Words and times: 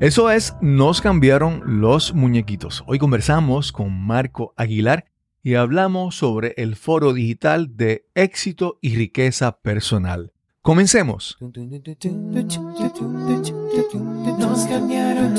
Eso 0.00 0.28
es, 0.28 0.56
nos 0.60 1.00
cambiaron 1.00 1.62
los 1.80 2.14
muñequitos. 2.14 2.82
Hoy 2.88 2.98
conversamos 2.98 3.70
con 3.70 3.92
Marco 3.92 4.52
Aguilar 4.56 5.04
y 5.40 5.54
hablamos 5.54 6.16
sobre 6.16 6.52
el 6.56 6.74
foro 6.74 7.12
digital 7.12 7.76
de 7.76 8.04
éxito 8.16 8.78
y 8.80 8.96
riqueza 8.96 9.60
personal. 9.60 10.32
Comencemos. 10.62 11.38
Nos 11.40 11.52
cambiaron 14.66 15.34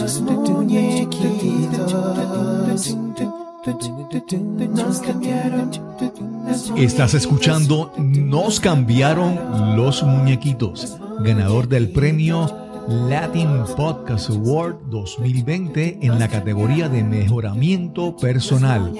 los 6.46 6.72
Estás 6.78 7.14
escuchando 7.14 7.92
Nos 7.98 8.60
cambiaron 8.62 9.76
los 9.76 10.02
muñequitos, 10.04 10.98
ganador 11.20 11.68
del 11.68 11.92
premio 11.92 12.65
Latin 12.88 13.64
Podcast 13.76 14.30
Award 14.30 14.90
2020 14.90 16.00
en 16.02 16.20
la 16.20 16.28
categoría 16.28 16.88
de 16.88 17.04
mejoramiento 17.04 18.16
personal. 18.16 18.94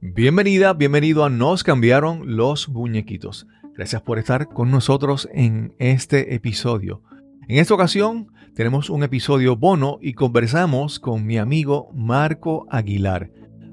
Bienvenida, 0.00 0.72
bienvenido 0.72 1.24
a 1.24 1.30
Nos 1.30 1.62
cambiaron 1.62 2.36
los 2.36 2.68
muñequitos. 2.68 3.46
Gracias 3.74 4.02
por 4.02 4.18
estar 4.18 4.48
con 4.48 4.72
nosotros 4.72 5.28
en 5.32 5.74
este 5.78 6.34
episodio. 6.34 7.02
En 7.46 7.58
esta 7.58 7.74
ocasión 7.74 8.32
tenemos 8.56 8.90
un 8.90 9.04
episodio 9.04 9.54
bono 9.54 9.98
y 10.00 10.14
conversamos 10.14 10.98
con 10.98 11.24
mi 11.24 11.38
amigo 11.38 11.88
Marco 11.94 12.66
Aguilar. 12.68 13.30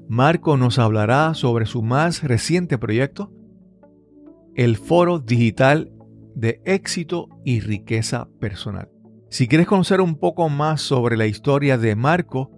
Marco 0.08 0.56
nos 0.56 0.78
hablará 0.78 1.34
sobre 1.34 1.66
su 1.66 1.82
más 1.82 2.22
reciente 2.22 2.78
proyecto, 2.78 3.32
el 4.54 4.76
Foro 4.76 5.18
Digital 5.18 5.90
de 6.34 6.60
éxito 6.64 7.28
y 7.44 7.60
riqueza 7.60 8.28
personal. 8.40 8.88
Si 9.30 9.48
quieres 9.48 9.66
conocer 9.66 10.00
un 10.00 10.16
poco 10.16 10.48
más 10.48 10.80
sobre 10.80 11.16
la 11.16 11.26
historia 11.26 11.76
de 11.78 11.96
Marco, 11.96 12.50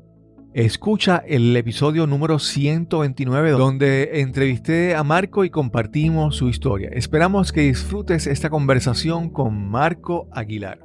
escucha 0.53 1.23
el 1.27 1.57
episodio 1.57 2.07
número 2.07 2.39
129 2.39 3.51
donde 3.53 4.21
entrevisté 4.21 4.95
a 4.95 5.03
Marco 5.05 5.45
y 5.45 5.51
compartimos 5.51 6.37
su 6.37 6.49
historia. 6.49 6.91
Esperamos 6.93 7.53
que 7.53 7.63
disfrutes 7.63 8.27
esta 8.27 8.51
conversación 8.51 9.31
con 9.31 9.71
Marco 9.71 10.29
Aguilar. 10.33 10.81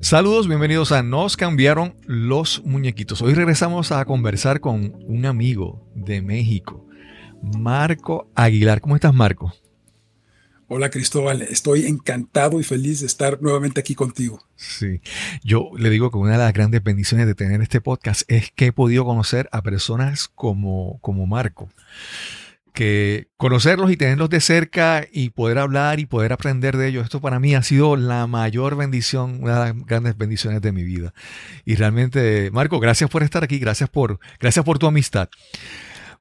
Saludos, 0.00 0.46
bienvenidos 0.46 0.92
a 0.92 1.02
Nos 1.02 1.36
cambiaron 1.36 1.94
los 2.06 2.62
muñequitos. 2.64 3.22
Hoy 3.22 3.34
regresamos 3.34 3.90
a 3.90 4.04
conversar 4.04 4.60
con 4.60 4.92
un 5.06 5.26
amigo 5.26 5.90
de 5.94 6.20
México, 6.20 6.86
Marco 7.42 8.30
Aguilar. 8.34 8.80
¿Cómo 8.80 8.94
estás, 8.94 9.14
Marco? 9.14 9.52
Hola 10.68 10.90
Cristóbal, 10.90 11.42
estoy 11.42 11.86
encantado 11.86 12.58
y 12.58 12.64
feliz 12.64 12.98
de 12.98 13.06
estar 13.06 13.40
nuevamente 13.40 13.78
aquí 13.78 13.94
contigo. 13.94 14.42
Sí, 14.56 15.00
yo 15.44 15.70
le 15.78 15.90
digo 15.90 16.10
que 16.10 16.18
una 16.18 16.32
de 16.32 16.38
las 16.38 16.52
grandes 16.52 16.82
bendiciones 16.82 17.28
de 17.28 17.36
tener 17.36 17.62
este 17.62 17.80
podcast 17.80 18.22
es 18.26 18.50
que 18.50 18.66
he 18.66 18.72
podido 18.72 19.04
conocer 19.04 19.48
a 19.52 19.62
personas 19.62 20.26
como, 20.26 20.98
como 21.02 21.24
Marco, 21.28 21.68
que 22.72 23.28
conocerlos 23.36 23.92
y 23.92 23.96
tenerlos 23.96 24.28
de 24.28 24.40
cerca 24.40 25.06
y 25.12 25.30
poder 25.30 25.58
hablar 25.58 26.00
y 26.00 26.06
poder 26.06 26.32
aprender 26.32 26.76
de 26.76 26.88
ellos, 26.88 27.04
esto 27.04 27.20
para 27.20 27.38
mí 27.38 27.54
ha 27.54 27.62
sido 27.62 27.94
la 27.94 28.26
mayor 28.26 28.76
bendición, 28.76 29.38
una 29.44 29.52
de 29.52 29.72
las 29.72 29.86
grandes 29.86 30.18
bendiciones 30.18 30.62
de 30.62 30.72
mi 30.72 30.82
vida. 30.82 31.14
Y 31.64 31.76
realmente, 31.76 32.50
Marco, 32.50 32.80
gracias 32.80 33.08
por 33.08 33.22
estar 33.22 33.44
aquí, 33.44 33.60
gracias 33.60 33.88
por, 33.88 34.18
gracias 34.40 34.64
por 34.64 34.80
tu 34.80 34.88
amistad. 34.88 35.28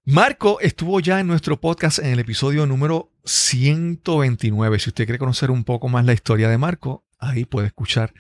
Marco 0.08 0.60
estuvo 0.60 1.00
ya 1.00 1.20
en 1.20 1.26
nuestro 1.26 1.60
podcast 1.60 1.98
en 1.98 2.06
el 2.06 2.20
episodio 2.20 2.68
número 2.68 3.12
129. 3.26 4.78
Si 4.78 4.90
usted 4.92 5.06
quiere 5.06 5.18
conocer 5.18 5.50
un 5.50 5.64
poco 5.64 5.90
más 5.90 6.06
la 6.06 6.14
historia 6.14 6.48
de 6.48 6.60
Marco, 6.60 7.04
ahí 7.18 7.46
puede 7.46 7.66
escuchar 7.66 8.14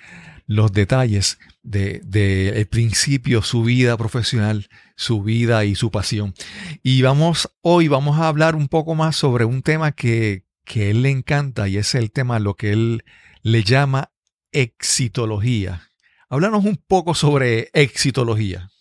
los 0.47 0.71
detalles 0.71 1.37
del 1.61 2.01
de, 2.09 2.67
principio, 2.71 3.43
su 3.43 3.63
vida 3.63 3.95
profesional, 3.97 4.67
su 4.95 5.21
vida 5.21 5.63
y 5.63 5.75
su 5.75 5.91
pasión. 5.91 6.33
Y 6.81 7.03
vamos, 7.03 7.51
hoy 7.61 7.87
vamos 7.87 8.19
a 8.19 8.29
hablar 8.29 8.55
un 8.55 8.67
poco 8.67 8.95
más 8.95 9.15
sobre 9.15 9.45
un 9.45 9.61
tema 9.61 9.91
que, 9.91 10.43
que 10.63 10.89
él 10.89 11.03
le 11.03 11.11
encanta 11.11 11.67
y 11.67 11.77
es 11.77 11.93
el 11.93 12.11
tema, 12.11 12.39
lo 12.39 12.55
que 12.55 12.71
él 12.71 13.03
le 13.43 13.63
llama 13.63 14.09
exitología. 14.51 15.91
Háblanos 16.29 16.65
un 16.65 16.77
poco 16.77 17.13
sobre 17.13 17.69
exitología. 17.73 18.71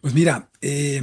Pues 0.00 0.14
mira, 0.14 0.50
eh, 0.60 1.02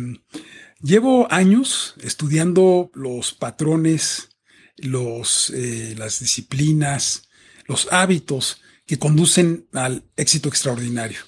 llevo 0.82 1.32
años 1.32 1.96
estudiando 2.02 2.92
los 2.94 3.34
patrones, 3.34 4.30
los, 4.78 5.52
eh, 5.56 5.96
las 5.98 6.20
disciplinas, 6.20 7.30
los 7.68 7.88
hábitos 7.92 8.62
que 8.86 9.00
conducen 9.00 9.68
al 9.74 10.04
éxito 10.16 10.50
extraordinario. 10.50 11.20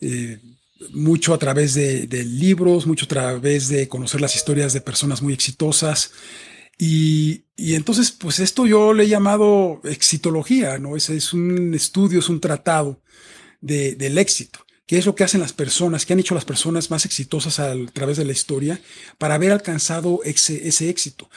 Eh, 0.00 0.40
mucho 0.90 1.32
a 1.32 1.38
través 1.38 1.74
de, 1.74 2.24
libros, 2.24 2.86
mucho 2.86 3.04
a 3.04 3.08
través 3.08 3.68
de 3.68 3.88
conocer 3.88 4.20
las 4.20 4.34
historias 4.34 4.72
de 4.72 4.80
personas 4.80 5.22
muy 5.22 5.32
exitosas. 5.32 6.12
Y, 6.76 7.44
entonces, 7.56 8.10
pues 8.10 8.40
esto 8.40 8.66
yo 8.66 8.92
le 8.92 9.04
he 9.04 9.08
llamado 9.08 9.80
exitología, 9.84 10.78
¿no? 10.78 10.96
Es, 10.96 11.08
es 11.08 11.32
un 11.32 11.72
estudio, 11.74 12.18
es 12.18 12.28
un 12.28 12.40
tratado 12.40 13.00
del 13.60 14.18
éxito 14.18 14.66
qué 14.92 14.98
es 14.98 15.06
lo 15.06 15.14
que 15.14 15.24
hacen 15.24 15.40
las 15.40 15.54
personas, 15.54 16.04
qué 16.04 16.12
han 16.12 16.20
hecho 16.20 16.34
las 16.34 16.44
personas 16.44 16.90
más 16.90 17.06
exitosas 17.06 17.58
a 17.60 17.74
través 17.94 18.18
de 18.18 18.26
la 18.26 18.32
historia 18.32 18.78
para 19.16 19.36
haber 19.36 19.50
alcanzado 19.50 20.20
ese, 20.22 20.90
éxito. 20.90 21.30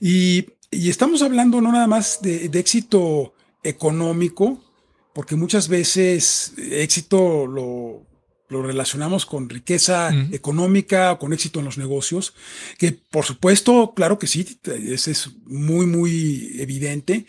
Y, 0.00 0.46
estamos 0.70 1.20
hablando 1.20 1.60
no 1.60 1.72
nada 1.72 1.86
más 1.86 2.20
de, 2.22 2.46
éxito 2.54 3.34
económico, 3.62 4.64
porque 5.12 5.36
muchas 5.36 5.68
veces 5.68 6.54
éxito 6.56 7.46
lo, 7.46 8.06
relacionamos 8.48 9.26
con 9.26 9.50
riqueza 9.50 10.08
económica 10.32 11.12
o 11.12 11.18
con 11.18 11.34
éxito 11.34 11.58
en 11.58 11.66
los 11.66 11.76
negocios, 11.76 12.32
que 12.78 12.92
por 12.92 13.26
supuesto, 13.26 13.92
claro 13.94 14.18
que 14.18 14.26
sí, 14.26 14.58
ese 14.64 15.10
es 15.10 15.28
muy, 15.44 15.84
muy 15.84 16.56
evidente. 16.58 17.26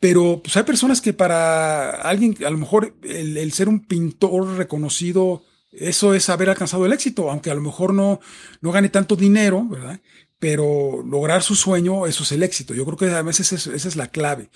Pero 0.00 0.40
pues 0.42 0.56
hay 0.56 0.62
personas 0.62 1.02
que 1.02 1.12
para 1.12 1.90
alguien, 1.90 2.34
a 2.44 2.50
lo 2.50 2.56
mejor 2.56 2.96
el, 3.02 3.52
ser 3.52 3.68
un 3.68 3.80
pintor 3.80 4.56
reconocido, 4.56 5.44
eso 5.72 6.14
es 6.14 6.30
haber 6.30 6.48
alcanzado 6.48 6.86
el 6.86 6.94
éxito, 6.94 7.30
aunque 7.30 7.50
a 7.50 7.54
lo 7.54 7.60
mejor 7.60 7.92
no, 7.92 8.18
no 8.62 8.72
gane 8.72 8.88
tanto 8.88 9.14
dinero, 9.14 9.68
¿verdad? 9.68 10.00
Pero 10.38 11.02
lograr 11.06 11.42
su 11.42 11.54
sueño, 11.54 12.06
eso 12.06 12.22
es 12.22 12.32
el 12.32 12.42
éxito. 12.42 12.72
Yo 12.72 12.86
creo 12.86 12.96
que 12.96 13.14
a 13.14 13.20
veces 13.20 13.52
esa 13.52 13.74
es 13.74 13.96
la 13.96 14.08
clave. 14.08 14.48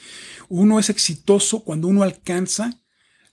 Uno 0.49 0.78
es 0.78 0.88
exitoso 0.88 1.62
cuando 1.62 1.88
uno 1.88 2.03
alcanza 2.03 2.81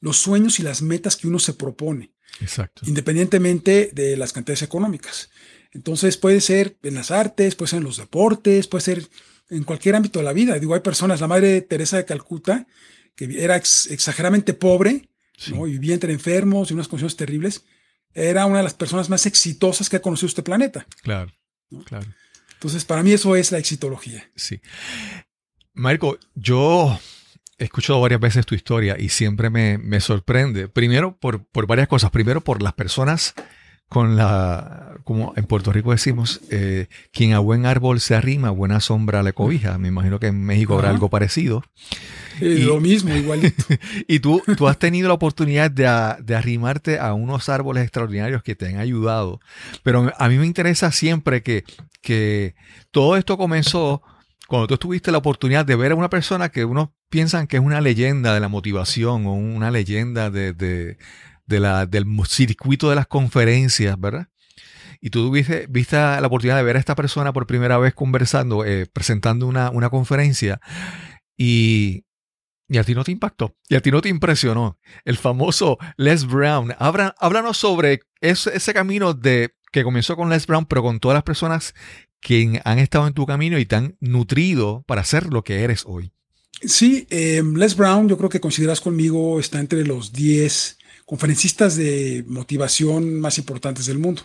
los 0.01 0.17
sueños 0.17 0.59
y 0.59 0.63
las 0.63 0.81
metas 0.81 1.15
que 1.15 1.29
uno 1.29 1.39
se 1.39 1.53
propone. 1.53 2.11
Exacto. 2.41 2.81
Independientemente 2.85 3.89
de 3.93 4.17
las 4.17 4.33
cantidades 4.33 4.63
económicas. 4.63 5.29
Entonces 5.71 6.17
puede 6.17 6.41
ser 6.41 6.77
en 6.83 6.95
las 6.95 7.09
artes, 7.09 7.55
puede 7.55 7.69
ser 7.69 7.77
en 7.77 7.85
los 7.85 7.95
deportes, 7.95 8.67
puede 8.67 8.83
ser 8.83 9.07
en 9.51 9.63
cualquier 9.63 9.95
ámbito 9.95 10.19
de 10.19 10.25
la 10.25 10.33
vida. 10.33 10.57
Digo, 10.57 10.73
hay 10.73 10.79
personas, 10.79 11.21
la 11.21 11.27
madre 11.27 11.61
Teresa 11.61 11.97
de 11.97 12.05
Calcuta, 12.05 12.65
que 13.15 13.43
era 13.43 13.57
exageradamente 13.57 14.53
pobre, 14.53 15.09
¿no? 15.49 15.67
y 15.67 15.73
vivía 15.73 15.93
entre 15.93 16.13
enfermos 16.13 16.71
y 16.71 16.73
unas 16.73 16.87
condiciones 16.87 17.17
terribles, 17.17 17.65
era 18.13 18.45
una 18.45 18.57
de 18.57 18.63
las 18.63 18.73
personas 18.73 19.09
más 19.09 19.25
exitosas 19.25 19.89
que 19.89 19.97
ha 19.97 20.01
conocido 20.01 20.27
este 20.27 20.43
planeta. 20.43 20.87
Claro, 21.03 21.31
claro. 21.85 22.07
Entonces, 22.53 22.85
para 22.85 23.03
mí 23.03 23.11
eso 23.11 23.35
es 23.35 23.51
la 23.51 23.57
exitología. 23.57 24.29
Sí. 24.35 24.61
Marco, 25.73 26.17
yo 26.35 26.99
he 27.57 27.65
escuchado 27.65 27.99
varias 27.99 28.19
veces 28.19 28.45
tu 28.45 28.55
historia 28.55 28.97
y 28.99 29.09
siempre 29.09 29.49
me, 29.49 29.77
me 29.77 29.99
sorprende. 29.99 30.67
Primero, 30.67 31.17
por, 31.17 31.45
por, 31.45 31.67
varias 31.67 31.87
cosas. 31.87 32.11
Primero, 32.11 32.41
por 32.41 32.61
las 32.61 32.73
personas 32.73 33.33
con 33.91 34.15
la, 34.15 34.93
como 35.03 35.33
en 35.35 35.43
Puerto 35.43 35.73
Rico 35.73 35.91
decimos, 35.91 36.39
eh, 36.49 36.87
quien 37.11 37.33
a 37.33 37.39
buen 37.39 37.65
árbol 37.65 37.99
se 37.99 38.15
arrima, 38.15 38.49
buena 38.49 38.79
sombra 38.79 39.21
le 39.21 39.33
cobija. 39.33 39.77
Me 39.77 39.89
imagino 39.89 40.17
que 40.17 40.27
en 40.27 40.41
México 40.45 40.75
habrá 40.75 40.91
algo 40.91 41.09
parecido. 41.09 41.61
y, 42.39 42.59
lo 42.59 42.79
mismo, 42.79 43.13
igualito. 43.13 43.65
y 44.07 44.21
tú, 44.21 44.41
tú 44.55 44.69
has 44.69 44.79
tenido 44.79 45.09
la 45.09 45.13
oportunidad 45.15 45.69
de, 45.69 45.83
de, 46.23 46.35
arrimarte 46.37 46.99
a 46.99 47.11
unos 47.13 47.49
árboles 47.49 47.83
extraordinarios 47.83 48.43
que 48.43 48.55
te 48.55 48.65
han 48.67 48.77
ayudado. 48.77 49.41
Pero 49.83 50.09
a 50.17 50.29
mí 50.29 50.37
me 50.37 50.45
interesa 50.45 50.93
siempre 50.93 51.43
que, 51.43 51.65
que 52.01 52.55
todo 52.91 53.17
esto 53.17 53.37
comenzó 53.37 54.01
cuando 54.47 54.67
tú 54.67 54.77
tuviste 54.77 55.11
la 55.11 55.17
oportunidad 55.17 55.65
de 55.65 55.75
ver 55.75 55.91
a 55.91 55.95
una 55.95 56.09
persona 56.09 56.47
que 56.47 56.63
uno 56.63 56.93
piensan 57.09 57.45
que 57.45 57.57
es 57.57 57.61
una 57.61 57.81
leyenda 57.81 58.33
de 58.33 58.39
la 58.39 58.47
motivación 58.47 59.25
o 59.25 59.33
una 59.33 59.69
leyenda 59.69 60.29
de, 60.29 60.97
del 61.59 62.05
circuito 62.27 62.89
de 62.89 62.95
las 62.95 63.07
conferencias, 63.07 63.99
¿verdad? 63.99 64.27
Y 65.01 65.09
tú 65.09 65.27
tuviste, 65.27 65.65
viste 65.67 65.95
la 65.95 66.25
oportunidad 66.25 66.57
de 66.57 66.63
ver 66.63 66.77
a 66.77 66.79
esta 66.79 66.95
persona 66.95 67.33
por 67.33 67.47
primera 67.47 67.79
vez 67.79 67.93
conversando, 67.95 68.63
eh, 68.63 68.85
presentando 68.85 69.47
una, 69.47 69.71
una 69.71 69.89
conferencia 69.89 70.61
y, 71.35 72.05
y, 72.69 72.77
a 72.77 72.83
ti 72.83 72.93
no 72.93 73.03
te 73.03 73.11
impactó, 73.11 73.55
y 73.67 73.75
a 73.75 73.81
ti 73.81 73.89
no 73.89 74.01
te 74.01 74.09
impresionó. 74.09 74.77
El 75.03 75.17
famoso 75.17 75.79
Les 75.97 76.27
Brown. 76.27 76.75
háblanos 76.77 77.57
sobre 77.57 78.01
ese, 78.21 78.55
ese 78.55 78.73
camino 78.75 79.15
de 79.15 79.55
que 79.71 79.83
comenzó 79.83 80.15
con 80.15 80.29
Les 80.29 80.45
Brown, 80.45 80.67
pero 80.67 80.83
con 80.83 80.99
todas 80.99 81.15
las 81.15 81.23
personas 81.23 81.73
que 82.19 82.61
han 82.63 82.77
estado 82.77 83.07
en 83.07 83.13
tu 83.13 83.25
camino 83.25 83.57
y 83.57 83.65
te 83.65 83.75
han 83.75 83.97
nutrido 83.99 84.83
para 84.85 85.03
ser 85.03 85.33
lo 85.33 85.43
que 85.43 85.63
eres 85.63 85.83
hoy. 85.87 86.11
Sí, 86.63 87.07
eh, 87.09 87.41
Les 87.55 87.75
Brown, 87.75 88.07
yo 88.07 88.17
creo 88.19 88.29
que 88.29 88.39
consideras 88.39 88.81
conmigo, 88.81 89.39
está 89.39 89.59
entre 89.59 89.83
los 89.83 90.13
10 90.13 90.77
conferencistas 91.11 91.75
de 91.75 92.23
motivación 92.25 93.19
más 93.19 93.37
importantes 93.37 93.85
del 93.85 93.99
mundo. 93.99 94.21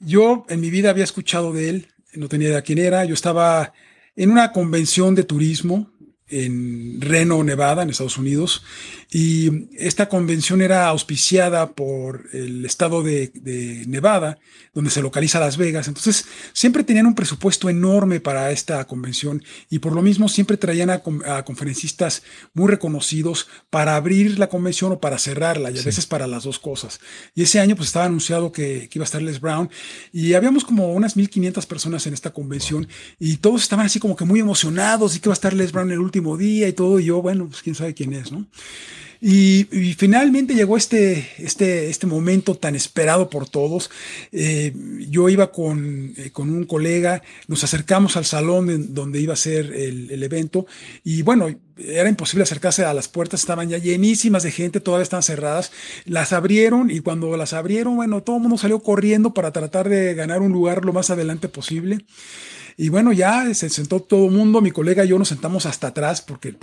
Yo 0.00 0.44
en 0.48 0.60
mi 0.60 0.68
vida 0.68 0.90
había 0.90 1.04
escuchado 1.04 1.52
de 1.52 1.68
él, 1.68 1.86
no 2.14 2.28
tenía 2.28 2.48
idea 2.48 2.62
quién 2.62 2.78
era, 2.80 3.04
yo 3.04 3.14
estaba 3.14 3.72
en 4.16 4.32
una 4.32 4.50
convención 4.50 5.14
de 5.14 5.22
turismo 5.22 5.92
en 6.28 7.00
Reno, 7.00 7.42
Nevada, 7.44 7.82
en 7.82 7.90
Estados 7.90 8.18
Unidos, 8.18 8.62
y 9.10 9.68
esta 9.78 10.08
convención 10.08 10.60
era 10.60 10.88
auspiciada 10.88 11.72
por 11.72 12.24
el 12.32 12.64
estado 12.64 13.02
de, 13.02 13.30
Nevada, 13.86 14.38
donde 14.74 14.90
se 14.90 15.00
localiza 15.00 15.40
Las 15.40 15.56
Vegas. 15.56 15.88
Entonces, 15.88 16.26
siempre 16.52 16.82
tenían 16.82 17.06
un 17.06 17.14
presupuesto 17.14 17.70
enorme 17.70 18.20
para 18.20 18.50
esta 18.50 18.84
convención 18.84 19.42
y 19.70 19.78
por 19.78 19.92
lo 19.92 20.02
mismo 20.02 20.28
siempre 20.28 20.56
traían 20.56 20.90
a, 20.90 21.02
conferencistas 21.44 22.22
muy 22.52 22.68
reconocidos 22.68 23.48
para 23.70 23.96
abrir 23.96 24.38
la 24.38 24.48
convención 24.48 24.92
o 24.92 25.00
para 25.00 25.18
cerrarla, 25.18 25.70
y 25.70 25.78
a 25.78 25.82
veces 25.82 26.06
para 26.06 26.26
las 26.26 26.44
dos 26.44 26.58
cosas. 26.58 27.00
Y 27.34 27.42
ese 27.42 27.60
año, 27.60 27.76
pues 27.76 27.88
estaba 27.88 28.06
anunciado 28.06 28.50
que, 28.50 28.90
iba 28.92 29.02
a 29.02 29.04
estar 29.04 29.20
Les 29.20 29.40
Brown 29.40 29.68
y 30.10 30.32
habíamos 30.32 30.64
como 30.64 30.94
unas 30.94 31.16
1500 31.16 31.66
personas 31.66 32.06
en 32.06 32.14
esta 32.14 32.30
convención 32.30 32.88
y 33.18 33.36
todos 33.36 33.62
estaban 33.62 33.84
así 33.84 34.00
como 34.00 34.16
que 34.16 34.24
muy 34.24 34.40
emocionados 34.40 35.14
y 35.14 35.20
que 35.20 35.28
iba 35.28 35.34
a 35.34 35.34
estar 35.34 35.52
Les 35.52 35.70
Brown 35.70 35.90
el 35.90 35.98
último 35.98 36.15
día 36.36 36.68
y 36.68 36.72
todo. 36.72 37.00
Y 37.00 37.06
yo, 37.06 37.22
bueno, 37.22 37.46
pues 37.48 37.62
quién 37.62 37.74
sabe 37.74 37.94
quién 37.94 38.12
es, 38.12 38.32
¿no? 38.32 38.46
Y, 39.20 39.64
finalmente 39.96 40.54
llegó 40.54 40.76
este, 40.76 41.28
este, 41.38 41.88
este 41.88 42.06
momento 42.06 42.54
tan 42.54 42.74
esperado 42.74 43.30
por 43.30 43.48
todos. 43.48 43.90
Eh, 44.32 44.74
yo 45.08 45.28
iba 45.28 45.50
con, 45.52 46.12
eh, 46.16 46.30
con, 46.30 46.50
un 46.50 46.64
colega, 46.64 47.22
nos 47.48 47.64
acercamos 47.64 48.16
al 48.16 48.24
salón 48.24 48.94
donde 48.94 49.20
iba 49.20 49.32
a 49.32 49.36
ser 49.36 49.72
el, 49.72 50.10
el, 50.10 50.22
evento 50.22 50.66
y 51.02 51.22
bueno, 51.22 51.48
era 51.78 52.08
imposible 52.08 52.42
acercarse 52.42 52.84
a 52.84 52.94
las 52.94 53.08
puertas, 53.08 53.40
estaban 53.40 53.68
ya 53.68 53.78
llenísimas 53.78 54.42
de 54.42 54.50
gente, 54.50 54.80
todavía 54.80 55.02
estaban 55.02 55.22
cerradas. 55.22 55.72
Las 56.04 56.32
abrieron 56.32 56.90
y 56.90 57.00
cuando 57.00 57.36
las 57.36 57.52
abrieron, 57.52 57.96
bueno, 57.96 58.22
todo 58.22 58.36
el 58.36 58.42
mundo 58.42 58.58
salió 58.58 58.80
corriendo 58.80 59.34
para 59.34 59.52
tratar 59.52 59.88
de 59.88 60.14
ganar 60.14 60.42
un 60.42 60.52
lugar 60.52 60.84
lo 60.84 60.92
más 60.92 61.10
adelante 61.10 61.48
posible. 61.48 62.04
Y 62.78 62.90
bueno, 62.90 63.12
ya 63.12 63.54
se 63.54 63.70
sentó 63.70 64.00
todo 64.00 64.26
el 64.26 64.32
mundo, 64.32 64.60
mi 64.60 64.70
colega 64.70 65.02
y 65.02 65.08
yo 65.08 65.18
nos 65.18 65.28
sentamos 65.28 65.64
hasta 65.64 65.88
atrás 65.88 66.20
porque, 66.20 66.56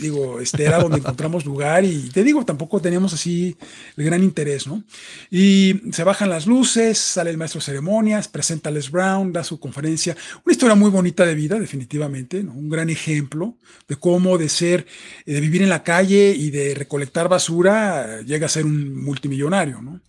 digo, 0.00 0.38
este 0.38 0.64
era 0.64 0.78
donde 0.78 0.98
encontramos 0.98 1.44
lugar 1.44 1.84
y 1.84 2.08
te 2.10 2.22
digo, 2.22 2.44
tampoco 2.44 2.80
teníamos 2.80 3.12
así 3.12 3.56
el 3.96 4.04
gran 4.04 4.22
interés, 4.22 4.68
¿no? 4.68 4.84
Y 5.28 5.80
se 5.90 6.04
bajan 6.04 6.30
las 6.30 6.46
luces, 6.46 6.98
sale 6.98 7.30
el 7.30 7.36
maestro 7.36 7.58
de 7.58 7.64
ceremonias, 7.64 8.28
presenta 8.28 8.68
a 8.68 8.72
Les 8.72 8.92
Brown, 8.92 9.32
da 9.32 9.42
su 9.42 9.58
conferencia, 9.58 10.16
una 10.44 10.52
historia 10.52 10.76
muy 10.76 10.90
bonita 10.90 11.26
de 11.26 11.34
vida, 11.34 11.58
definitivamente, 11.58 12.44
¿no? 12.44 12.52
Un 12.52 12.68
gran 12.68 12.88
ejemplo 12.88 13.56
de 13.88 13.96
cómo 13.96 14.38
de 14.38 14.48
ser, 14.48 14.86
eh, 15.24 15.34
de 15.34 15.40
vivir 15.40 15.62
en 15.62 15.68
la 15.68 15.82
calle 15.82 16.30
y 16.30 16.50
de 16.50 16.76
recolectar 16.76 17.28
basura, 17.28 18.22
llega 18.22 18.46
a 18.46 18.50
ser 18.50 18.66
un 18.66 19.02
multimillonario, 19.02 19.82
¿no? 19.82 20.00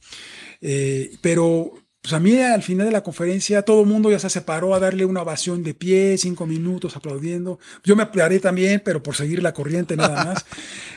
Eh, 0.61 1.17
pero 1.21 1.73
pues 2.07 2.13
a 2.13 2.21
mí 2.21 2.39
al 2.39 2.63
final 2.63 2.85
de 2.85 2.93
la 2.93 3.03
conferencia 3.03 3.63
todo 3.63 3.81
el 3.81 3.87
mundo 3.87 4.09
ya 4.09 4.17
se 4.17 4.29
separó 4.29 4.73
a 4.73 4.79
darle 4.79 5.03
una 5.03 5.23
ovación 5.23 5.61
de 5.61 5.73
pie, 5.73 6.17
cinco 6.17 6.45
minutos 6.45 6.95
aplaudiendo. 6.95 7.59
Yo 7.83 7.97
me 7.97 8.03
aplaudí 8.03 8.39
también, 8.39 8.81
pero 8.85 9.03
por 9.03 9.13
seguir 9.13 9.43
la 9.43 9.53
corriente 9.53 9.97
nada 9.97 10.23
más. 10.23 10.45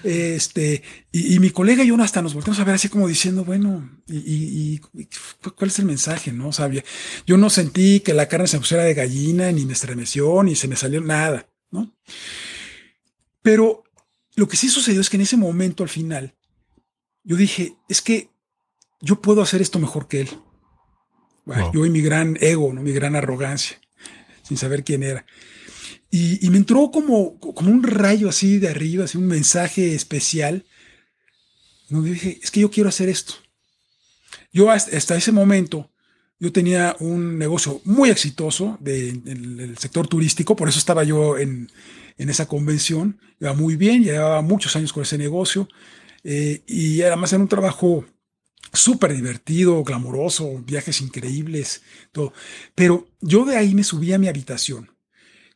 este, 0.04 0.84
y, 1.10 1.40
mi 1.40 1.50
colega 1.50 1.82
y 1.82 1.88
yo 1.88 2.00
hasta 2.00 2.22
nos 2.22 2.32
volteamos 2.32 2.60
a 2.60 2.64
ver 2.64 2.76
así 2.76 2.88
como 2.88 3.08
diciendo, 3.08 3.44
bueno, 3.44 3.90
y, 4.06 4.78
cuál 4.78 5.70
es 5.70 5.80
el 5.80 5.86
mensaje, 5.86 6.30
¿no? 6.32 6.52
sabía 6.52 6.84
yo 7.26 7.36
no 7.36 7.50
sentí 7.50 7.98
que 7.98 8.14
la 8.14 8.28
carne 8.28 8.46
se 8.46 8.60
pusiera 8.60 8.84
de 8.84 8.94
gallina, 8.94 9.50
ni 9.50 9.66
me 9.66 9.72
estremeció, 9.72 10.44
ni 10.44 10.54
se 10.54 10.68
me 10.68 10.76
salió 10.76 11.00
nada, 11.00 11.48
¿no? 11.72 11.92
Pero 13.42 13.82
lo 14.36 14.46
que 14.46 14.56
sí 14.56 14.68
sucedió 14.68 15.00
es 15.00 15.10
que 15.10 15.16
en 15.16 15.22
ese 15.22 15.36
momento 15.36 15.82
al 15.82 15.88
final, 15.88 16.36
yo 17.24 17.34
dije, 17.34 17.74
es 17.88 18.00
que 18.00 18.30
yo 19.00 19.20
puedo 19.20 19.42
hacer 19.42 19.60
esto 19.60 19.80
mejor 19.80 20.06
que 20.06 20.20
él. 20.20 20.28
Yo 21.72 21.86
y 21.86 21.90
mi 21.90 22.00
gran 22.00 22.36
ego, 22.40 22.72
¿no? 22.72 22.82
mi 22.82 22.92
gran 22.92 23.16
arrogancia, 23.16 23.78
sin 24.42 24.56
saber 24.56 24.84
quién 24.84 25.02
era. 25.02 25.24
Y, 26.10 26.50
me 26.50 26.56
entró 26.56 26.90
como, 26.90 27.38
como 27.38 27.70
un 27.70 27.84
rayo 27.84 28.28
así 28.28 28.58
de 28.58 28.68
arriba, 28.68 29.04
así 29.04 29.16
un 29.16 29.28
mensaje 29.28 29.94
especial. 29.94 30.64
No, 31.88 32.02
dije, 32.02 32.40
es 32.42 32.50
que 32.50 32.60
yo 32.60 32.70
quiero 32.70 32.88
hacer 32.88 33.08
esto. 33.08 33.34
Yo 34.52 34.70
hasta, 34.70 35.16
ese 35.16 35.30
momento, 35.30 35.90
yo 36.40 36.52
tenía 36.52 36.96
un 36.98 37.38
negocio 37.38 37.80
muy 37.84 38.10
exitoso 38.10 38.76
del 38.80 39.22
de, 39.22 39.76
sector 39.76 40.08
turístico, 40.08 40.56
por 40.56 40.68
eso 40.68 40.80
estaba 40.80 41.04
yo 41.04 41.38
en, 41.38 41.70
en, 42.18 42.28
esa 42.28 42.48
convención. 42.48 43.20
Iba 43.40 43.54
muy 43.54 43.76
bien, 43.76 44.02
llevaba 44.02 44.42
muchos 44.42 44.74
años 44.74 44.92
con 44.92 45.04
ese 45.04 45.16
negocio 45.16 45.68
eh, 46.24 46.62
y 46.66 47.02
además 47.02 47.32
era 47.32 47.42
un 47.42 47.48
trabajo 47.48 48.04
súper 48.72 49.14
divertido, 49.14 49.82
glamuroso, 49.84 50.62
viajes 50.64 51.00
increíbles, 51.00 51.82
todo. 52.12 52.32
Pero 52.74 53.08
yo 53.20 53.44
de 53.44 53.56
ahí 53.56 53.74
me 53.74 53.84
subí 53.84 54.12
a 54.12 54.18
mi 54.18 54.28
habitación, 54.28 54.90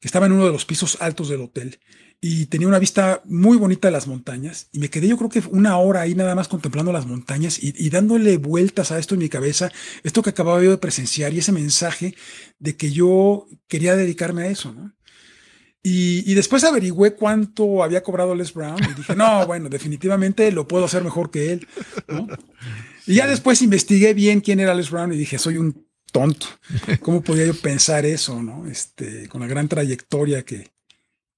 que 0.00 0.08
estaba 0.08 0.26
en 0.26 0.32
uno 0.32 0.46
de 0.46 0.52
los 0.52 0.64
pisos 0.64 0.98
altos 1.00 1.28
del 1.28 1.42
hotel, 1.42 1.78
y 2.20 2.46
tenía 2.46 2.68
una 2.68 2.78
vista 2.78 3.20
muy 3.26 3.58
bonita 3.58 3.88
de 3.88 3.92
las 3.92 4.06
montañas, 4.06 4.68
y 4.72 4.78
me 4.78 4.88
quedé 4.88 5.08
yo 5.08 5.16
creo 5.18 5.28
que 5.28 5.42
una 5.50 5.76
hora 5.78 6.00
ahí 6.00 6.14
nada 6.14 6.34
más 6.34 6.48
contemplando 6.48 6.92
las 6.92 7.06
montañas 7.06 7.58
y, 7.62 7.90
dándole 7.90 8.38
vueltas 8.38 8.90
a 8.92 8.98
esto 8.98 9.14
en 9.14 9.20
mi 9.20 9.28
cabeza, 9.28 9.70
esto 10.02 10.22
que 10.22 10.30
acababa 10.30 10.62
yo 10.62 10.70
de 10.70 10.78
presenciar 10.78 11.34
y 11.34 11.38
ese 11.38 11.52
mensaje 11.52 12.14
de 12.58 12.76
que 12.76 12.92
yo 12.92 13.46
quería 13.68 13.94
dedicarme 13.94 14.44
a 14.44 14.46
eso, 14.48 14.72
¿no? 14.72 14.94
Y, 15.86 16.32
después 16.32 16.64
averigüé 16.64 17.14
cuánto 17.14 17.84
había 17.84 18.02
cobrado 18.02 18.34
Les 18.34 18.54
Brown 18.54 18.82
y 18.82 18.94
dije, 18.94 19.14
no, 19.14 19.46
bueno, 19.46 19.68
definitivamente 19.68 20.50
lo 20.50 20.66
puedo 20.66 20.86
hacer 20.86 21.04
mejor 21.04 21.30
que 21.30 21.52
él. 21.52 21.68
¿no? 22.08 22.26
Y 23.06 23.14
ya 23.16 23.26
después 23.26 23.62
investigué 23.62 24.14
bien 24.14 24.40
quién 24.40 24.60
era 24.60 24.74
Les 24.74 24.90
Brown 24.90 25.12
y 25.12 25.16
dije, 25.16 25.38
soy 25.38 25.58
un 25.58 25.86
tonto. 26.12 26.46
¿Cómo 27.00 27.22
podía 27.22 27.46
yo 27.46 27.54
pensar 27.54 28.06
eso, 28.06 28.42
no? 28.42 28.66
Este, 28.66 29.28
con 29.28 29.40
la 29.40 29.46
gran 29.46 29.68
trayectoria 29.68 30.44
que, 30.44 30.72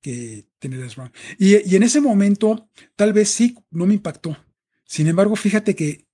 que 0.00 0.46
tiene 0.58 0.76
Les 0.76 0.96
Brown. 0.96 1.12
Y, 1.38 1.68
y 1.68 1.76
en 1.76 1.82
ese 1.82 2.00
momento, 2.00 2.68
tal 2.94 3.12
vez 3.12 3.30
sí, 3.30 3.56
no 3.70 3.86
me 3.86 3.94
impactó. 3.94 4.36
Sin 4.84 5.08
embargo, 5.08 5.34
fíjate 5.34 5.74
que 5.74 6.06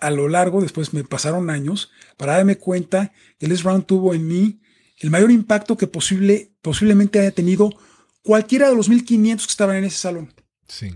a 0.00 0.10
lo 0.10 0.28
largo, 0.28 0.60
después 0.60 0.94
me 0.94 1.04
pasaron 1.04 1.50
años, 1.50 1.90
para 2.16 2.34
darme 2.34 2.56
cuenta 2.56 3.12
que 3.38 3.48
Les 3.48 3.62
Brown 3.62 3.82
tuvo 3.82 4.14
en 4.14 4.26
mí 4.26 4.60
el 4.98 5.10
mayor 5.10 5.30
impacto 5.30 5.76
que 5.76 5.86
posible, 5.86 6.52
posiblemente 6.60 7.20
haya 7.20 7.30
tenido 7.30 7.70
cualquiera 8.22 8.68
de 8.68 8.76
los 8.76 8.88
1500 8.88 9.46
que 9.46 9.50
estaban 9.50 9.76
en 9.76 9.84
ese 9.84 9.98
salón. 9.98 10.34
Sí. 10.66 10.90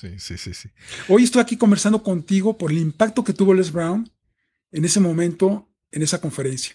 Sí, 0.00 0.18
sí, 0.18 0.36
sí, 0.36 0.54
sí. 0.54 0.68
Hoy 1.08 1.24
estoy 1.24 1.40
aquí 1.40 1.56
conversando 1.56 2.02
contigo 2.02 2.58
por 2.58 2.72
el 2.72 2.78
impacto 2.78 3.22
que 3.22 3.32
tuvo 3.32 3.54
Les 3.54 3.70
Brown 3.70 4.10
en 4.72 4.84
ese 4.84 4.98
momento, 4.98 5.70
en 5.92 6.02
esa 6.02 6.20
conferencia. 6.20 6.74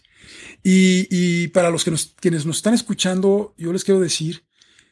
Y, 0.63 1.48
para 1.50 1.70
los 1.70 1.84
que 1.84 1.91
nos, 1.91 2.15
quienes 2.20 2.46
nos 2.46 2.58
están 2.58 2.74
escuchando, 2.74 3.53
yo 3.58 3.74
les 3.74 3.84
quiero 3.84 4.00
decir 4.00 4.46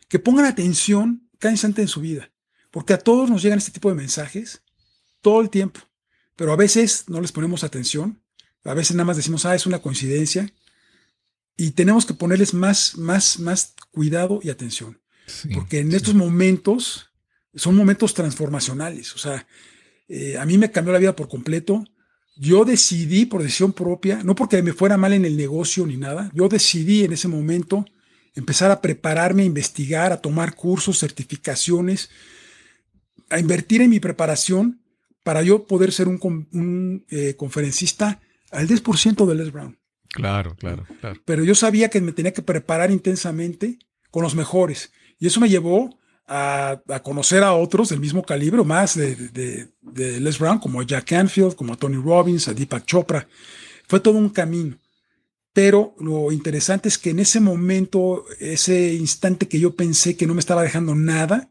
que 0.10 0.20
pongan 0.20 0.46
atención 0.46 1.30
cada 1.38 1.54
instante 1.54 1.82
en 1.82 1.88
su 1.88 2.02
vida, 2.02 2.32
porque 2.72 2.94
a 2.94 2.98
todos 2.98 3.30
nos 3.30 3.42
llegan 3.42 3.60
este 3.60 3.72
tipo 3.72 3.90
de 3.90 3.96
mensajes 3.96 4.62
todo 5.22 5.42
el 5.42 5.50
tiempo, 5.50 5.80
pero 6.36 6.52
a 6.52 6.56
veces 6.56 7.06
no 7.08 7.22
les 7.22 7.32
ponemos 7.32 7.64
atención, 7.64 8.22
a 8.64 8.74
veces 8.74 8.96
nada 8.96 9.06
más 9.06 9.18
decimos, 9.18 9.46
ah, 9.46 9.56
es 9.56 9.66
una 9.66 9.80
coincidencia, 9.80 10.52
y 11.58 11.72
tenemos 11.72 12.06
que 12.06 12.14
ponerles 12.14 12.54
más, 12.54 12.98
más, 12.98 13.40
más 13.40 13.74
cuidado 13.92 14.40
y 14.42 14.50
atención, 14.50 15.00
porque 15.54 15.80
en 15.80 15.94
estos 15.94 16.14
momentos 16.14 17.07
son 17.54 17.76
momentos 17.76 18.14
transformacionales. 18.14 19.16
O 19.16 19.18
sea, 19.18 19.48
eh, 20.08 20.38
a 20.38 20.46
mí 20.46 20.58
me 20.58 20.72
cambió 20.72 20.94
la 20.94 21.00
vida 21.00 21.16
por 21.16 21.28
completo. 21.28 21.84
Yo 22.36 22.66
decidí 22.66 23.26
por 23.26 23.42
decisión 23.42 23.74
propia, 23.74 24.24
no 24.24 24.36
porque 24.36 24.62
me 24.62 24.74
fuera 24.74 24.98
mal 24.98 25.14
en 25.14 25.26
el 25.26 25.38
negocio 25.38 25.86
ni 25.88 25.98
nada, 25.98 26.30
yo 26.34 26.48
decidí 26.48 27.04
en 27.04 27.14
ese 27.14 27.28
momento 27.28 27.84
empezar 28.36 28.70
a 28.70 28.80
prepararme, 28.80 29.42
a 29.42 29.46
investigar, 29.48 30.12
a 30.12 30.22
tomar 30.22 30.54
cursos, 30.54 31.00
certificaciones, 31.00 32.12
a 33.32 33.40
invertir 33.40 33.82
en 33.82 33.90
mi 33.90 34.00
preparación 34.00 34.80
para 35.24 35.42
yo 35.42 35.66
poder 35.66 35.92
ser 35.92 36.08
un, 36.08 37.06
eh, 37.10 37.36
conferencista 37.36 38.22
al 38.52 38.68
10% 38.68 39.26
de 39.26 39.36
Les 39.36 39.52
Brown. 39.52 39.78
Claro, 40.10 40.56
claro, 40.56 40.86
claro. 41.02 41.20
Pero 41.26 41.44
yo 41.44 41.56
sabía 41.56 41.90
que 41.90 42.00
me 42.00 42.12
tenía 42.12 42.34
que 42.34 42.42
preparar 42.42 42.92
intensamente 42.92 43.80
con 44.12 44.24
los 44.24 44.36
mejores. 44.36 44.94
Y 45.20 45.28
eso 45.28 45.40
me 45.40 45.50
llevó 45.50 45.98
a, 46.28 46.82
conocer 47.04 47.44
a 47.44 47.54
otros 47.54 47.90
del 47.90 48.00
mismo 48.00 48.24
calibre, 48.24 48.64
más 48.64 48.96
de, 48.96 49.16
de, 49.16 50.20
Les 50.20 50.38
Brown, 50.38 50.60
como 50.60 50.84
Jack 50.84 51.06
Canfield, 51.06 51.56
como 51.56 51.78
Tony 51.78 51.96
Robbins, 51.96 52.48
a 52.48 52.54
Deepak 52.54 52.86
Chopra. 52.86 53.28
Fue 53.88 54.00
todo 54.00 54.18
un 54.18 54.30
camino. 54.30 54.78
Pero 55.54 55.96
lo 56.00 56.32
interesante 56.32 56.90
es 56.90 56.98
que 56.98 57.12
en 57.12 57.20
ese 57.20 57.40
momento, 57.40 58.26
ese 58.40 58.94
instante 58.94 59.48
que 59.48 59.60
yo 59.60 59.76
pensé 59.76 60.16
que 60.16 60.28
no 60.28 60.34
me 60.34 60.40
estaba 60.40 60.62
dejando 60.62 60.94
nada, 60.94 61.50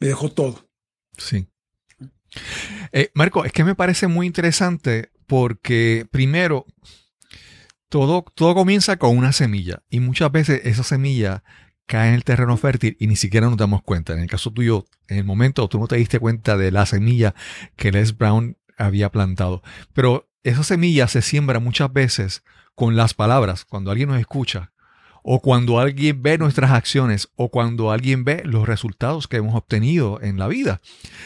me 0.00 0.08
dejó 0.08 0.32
todo. 0.32 0.68
Sí. 1.16 1.46
Eh, 2.92 3.10
Marco, 3.14 3.44
es 3.44 3.52
que 3.52 3.64
me 3.64 3.74
parece 3.74 4.06
muy 4.06 4.26
interesante 4.26 5.10
porque 5.26 6.06
primero, 6.10 6.66
todo, 7.88 8.24
todo 8.34 8.54
comienza 8.54 8.96
con 8.96 9.16
una 9.16 9.32
semilla 9.32 9.82
y 9.90 10.00
muchas 10.00 10.32
veces 10.32 10.62
esa 10.64 10.82
semilla 10.82 11.44
cae 11.90 12.08
en 12.10 12.14
el 12.14 12.22
terreno 12.22 12.56
fértil 12.56 12.96
y 13.00 13.08
ni 13.08 13.16
siquiera 13.16 13.48
nos 13.48 13.56
damos 13.56 13.82
cuenta. 13.82 14.12
En 14.12 14.20
el 14.20 14.30
caso 14.30 14.52
tuyo, 14.52 14.86
en 15.08 15.18
el 15.18 15.24
momento 15.24 15.68
tú 15.68 15.80
no 15.80 15.88
te 15.88 15.96
diste 15.96 16.20
cuenta 16.20 16.56
de 16.56 16.70
la 16.70 16.86
semilla 16.86 17.34
que 17.74 17.90
Les 17.90 18.16
Brown 18.16 18.56
había 18.78 19.10
plantado. 19.10 19.64
Pero 19.92 20.30
esa 20.44 20.62
semilla 20.62 21.08
se 21.08 21.20
siembra 21.20 21.58
muchas 21.58 21.92
veces 21.92 22.44
con 22.76 22.94
las 22.94 23.12
palabras, 23.12 23.64
cuando 23.64 23.90
alguien 23.90 24.08
nos 24.08 24.20
escucha, 24.20 24.70
o 25.24 25.40
cuando 25.40 25.80
alguien 25.80 26.22
ve 26.22 26.38
nuestras 26.38 26.70
acciones, 26.70 27.28
o 27.34 27.50
cuando 27.50 27.90
alguien 27.90 28.24
ve 28.24 28.42
los 28.44 28.68
resultados 28.68 29.26
que 29.26 29.38
hemos 29.38 29.56
obtenido 29.56 30.20
en 30.22 30.38
la 30.38 30.46
vida. 30.46 30.80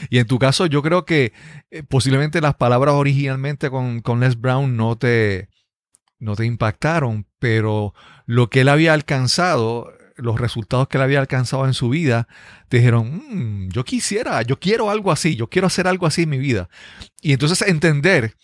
Y 0.09 0.17
en 0.17 0.27
tu 0.27 0.39
caso, 0.39 0.65
yo 0.65 0.83
creo 0.83 1.05
que 1.05 1.35
eh, 1.71 1.83
posiblemente 1.83 2.41
las 2.41 2.55
palabras 2.55 2.95
originalmente 2.95 3.69
con, 3.69 4.01
con 4.01 4.21
Les 4.21 4.41
Brown 4.41 4.79
no 4.79 4.97
te, 4.97 5.51
no 6.19 6.37
te 6.37 6.47
impactaron, 6.47 7.27
pero 7.39 7.93
lo 8.25 8.49
que 8.49 8.63
él 8.63 8.71
había 8.71 8.95
alcanzado, 8.95 9.93
los 10.17 10.41
resultados 10.41 10.89
que 10.89 10.97
él 10.97 11.03
había 11.03 11.21
alcanzado 11.21 11.67
en 11.67 11.75
su 11.75 11.89
vida, 11.89 12.29
dijeron, 12.71 13.23
mm, 13.29 13.69
yo 13.71 13.85
quisiera, 13.85 14.43
yo 14.43 14.59
quiero 14.59 14.91
algo 14.91 15.13
así, 15.13 15.37
yo 15.37 15.49
quiero 15.49 15.67
hacer 15.67 15.87
algo 15.87 16.07
así 16.07 16.23
en 16.23 16.31
mi 16.31 16.39
vida. 16.39 16.69
Y 17.21 17.33
entonces 17.33 17.63
entender 17.63 18.37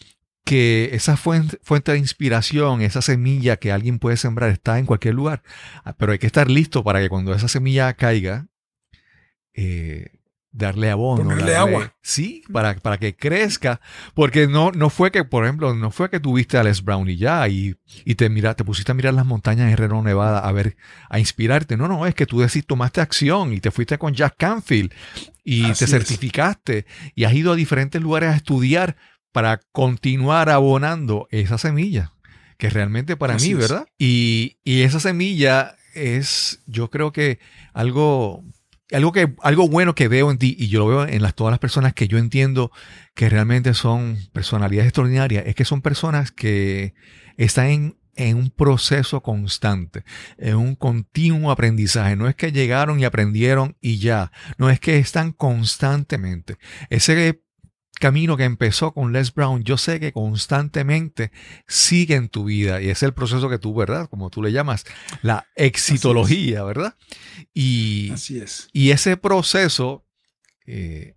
que 0.45 0.91
esa 0.93 1.17
fuente, 1.17 1.59
fuente, 1.63 1.93
de 1.93 1.99
inspiración, 1.99 2.83
esa 2.83 3.03
semilla 3.03 3.57
que 3.57 3.73
alguien 3.73 3.99
puede 3.99 4.17
sembrar 4.17 4.51
está 4.51 4.79
en 4.79 4.87
cualquier 4.87 5.15
lugar, 5.15 5.43
ah, 5.85 5.95
pero 5.97 6.13
hay 6.13 6.19
que 6.19 6.27
estar 6.27 6.51
listo 6.51 6.83
para 6.83 7.01
que 7.01 7.09
cuando 7.09 7.35
esa 7.35 7.49
semilla 7.49 7.93
caiga, 7.95 8.49
eh, 9.55 10.20
darle 10.53 10.91
abono. 10.91 11.25
Ponerle 11.25 11.57
agua. 11.57 11.95
Sí, 12.03 12.43
para, 12.53 12.75
para 12.75 12.99
que 12.99 13.15
crezca. 13.15 13.81
Porque 14.15 14.47
no, 14.47 14.73
no 14.73 14.91
fue 14.91 15.11
que, 15.11 15.25
por 15.25 15.45
ejemplo, 15.45 15.75
no 15.75 15.91
fue 15.91 16.11
que 16.11 16.21
tuviste 16.21 16.59
a 16.59 16.63
Les 16.63 16.83
Brown 16.83 17.09
y 17.09 17.17
ya, 17.17 17.47
y, 17.49 17.77
y 18.05 18.15
te, 18.17 18.29
mira, 18.29 18.55
te 18.55 18.65
pusiste 18.65 18.93
a 18.93 18.95
mirar 18.95 19.15
las 19.15 19.27
montañas 19.27 19.67
de 19.67 19.73
Herrero, 19.73 20.03
Nevada, 20.03 20.41
a 20.41 20.53
ver, 20.53 20.77
a 21.09 21.19
inspirarte. 21.19 21.77
No, 21.77 21.89
no, 21.89 22.07
es 22.07 22.15
que 22.15 22.27
tú 22.27 22.41
decís, 22.41 22.67
tomaste 22.67 23.01
acción 23.01 23.53
y 23.53 23.61
te 23.61 23.71
fuiste 23.71 23.99
con 23.99 24.15
Jack 24.15 24.35
Canfield 24.37 24.93
y 25.45 25.73
te 25.73 25.87
certificaste 25.87 26.87
y 27.15 27.25
has 27.25 27.35
ido 27.35 27.53
a 27.53 27.57
diferentes 27.57 28.01
lugares 28.01 28.31
a 28.31 28.37
estudiar 28.37 28.97
para 29.33 29.61
continuar 29.73 30.51
abonando 30.51 31.29
esa 31.31 31.59
semilla, 31.59 32.13
que 32.59 32.71
realmente 32.71 33.17
para 33.17 33.37
mí, 33.37 33.55
¿verdad? 33.55 33.87
Y, 33.99 34.59
y, 34.65 34.83
esa 34.83 35.01
semilla 35.01 35.77
es, 35.95 36.63
yo 36.67 36.91
creo 36.91 37.13
que 37.13 37.39
algo, 37.73 38.45
algo, 38.93 39.13
que, 39.13 39.35
algo 39.43 39.69
bueno 39.69 39.95
que 39.95 40.09
veo 40.09 40.31
en 40.31 40.39
ti, 40.39 40.57
y 40.59 40.69
yo 40.69 40.81
lo 40.81 40.87
veo 40.87 41.07
en 41.07 41.23
las, 41.23 41.35
todas 41.35 41.51
las 41.51 41.59
personas 41.59 41.95
que 41.95 42.09
yo 42.09 42.19
entiendo 42.19 42.71
que 43.15 43.29
realmente 43.29 43.75
son 43.75 44.19
personalidades 44.33 44.89
extraordinarias, 44.89 45.45
es 45.47 45.55
que 45.55 45.65
son 45.65 45.83
personas 45.83 46.33
que 46.33 46.95
están 47.37 47.67
en, 47.67 47.97
en 48.17 48.37
un 48.37 48.51
proceso 48.51 49.23
constante, 49.23 50.05
en 50.39 50.57
un 50.57 50.75
continuo 50.75 51.51
aprendizaje. 51.51 52.17
No 52.17 52.29
es 52.29 52.35
que 52.35 52.53
llegaron 52.53 53.01
y 53.01 53.05
aprendieron 53.05 53.77
y 53.81 53.99
ya, 53.99 54.33
no 54.59 54.71
es 54.71 54.81
que 54.81 54.99
están 54.99 55.33
constantemente. 55.33 56.57
Ese 56.91 57.43
camino 58.01 58.37
que 58.37 58.45
empezó 58.45 58.93
con 58.93 59.13
Les 59.13 59.33
Brown, 59.33 59.63
yo 59.63 59.77
sé 59.77 60.01
que 60.01 60.13
constantemente 60.13 61.31
sigue 61.69 62.17
en 62.17 62.29
tu 62.29 62.45
vida 62.45 62.83
y 62.83 62.89
es 62.89 63.05
el 63.05 63.15
proceso 63.15 63.49
que 63.49 63.59
tú, 63.59 63.75
¿verdad? 63.75 64.09
Como 64.09 64.31
tú 64.31 64.43
le 64.43 64.51
llamas, 64.51 64.85
la 65.23 65.47
exitología, 65.55 66.65
¿verdad? 66.65 66.97
Y, 67.55 68.11
Así 68.11 68.39
es. 68.39 68.69
Y 68.73 68.91
ese 68.91 69.17
proceso, 69.17 70.05
eh, 70.67 71.15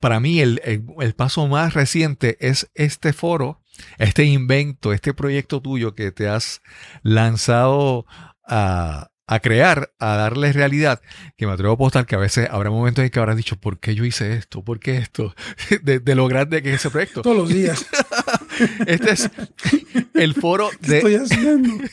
para 0.00 0.20
mí, 0.20 0.40
el, 0.40 0.62
el, 0.64 0.84
el, 1.00 1.14
paso 1.14 1.46
más 1.48 1.74
reciente 1.74 2.38
es 2.40 2.70
este 2.74 3.12
foro, 3.12 3.60
este 3.98 4.24
invento, 4.24 4.92
este 4.92 5.12
proyecto 5.14 5.60
tuyo 5.60 5.94
que 5.94 6.12
te 6.12 6.28
has 6.28 6.62
lanzado 7.02 8.06
a, 8.46 9.10
a 9.28 9.40
crear, 9.40 9.92
a 9.98 10.16
darle 10.16 10.52
realidad, 10.52 11.00
que 11.36 11.46
me 11.46 11.52
atrevo 11.52 11.72
a 11.72 11.74
apostar 11.74 12.06
que 12.06 12.14
a 12.14 12.18
veces 12.18 12.48
habrá 12.50 12.70
momentos 12.70 13.04
en 13.04 13.10
que 13.10 13.18
habrás 13.18 13.36
dicho, 13.36 13.56
¿por 13.56 13.80
qué 13.80 13.94
yo 13.94 14.04
hice 14.04 14.34
esto? 14.34 14.62
¿Por 14.62 14.78
qué 14.78 14.98
esto? 14.98 15.34
De, 15.82 15.98
de 15.98 16.14
lo 16.14 16.28
grande 16.28 16.62
que 16.62 16.70
es 16.70 16.76
ese 16.76 16.90
proyecto. 16.90 17.22
Todos 17.22 17.36
los 17.36 17.48
días. 17.48 17.86
este 18.86 19.10
es 19.12 19.30
el 20.14 20.34
foro 20.34 20.70
de... 20.80 20.98
estoy 20.98 21.14
haciendo? 21.16 21.84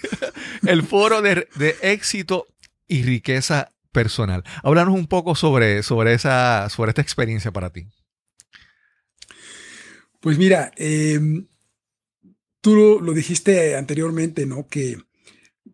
el 0.68 0.84
foro 0.84 1.22
de, 1.22 1.48
de, 1.56 1.76
éxito 1.82 2.48
y 2.88 3.04
riqueza 3.04 3.72
personal. 3.92 4.44
Háblanos 4.64 4.94
un 4.94 5.08
poco 5.08 5.36
sobre, 5.36 5.82
sobre, 5.84 6.14
esa, 6.14 6.70
sobre 6.70 6.90
esta 6.90 7.02
experiencia 7.02 7.52
para 7.52 7.72
ti. 7.72 7.88
Pues 10.20 10.38
mira, 10.38 10.72
eh, 10.78 11.20
tú 12.62 12.76
lo, 12.76 13.02
lo 13.02 13.14
dijiste 13.14 13.76
anteriormente, 13.76 14.46
¿no? 14.46 14.68
Que 14.68 14.98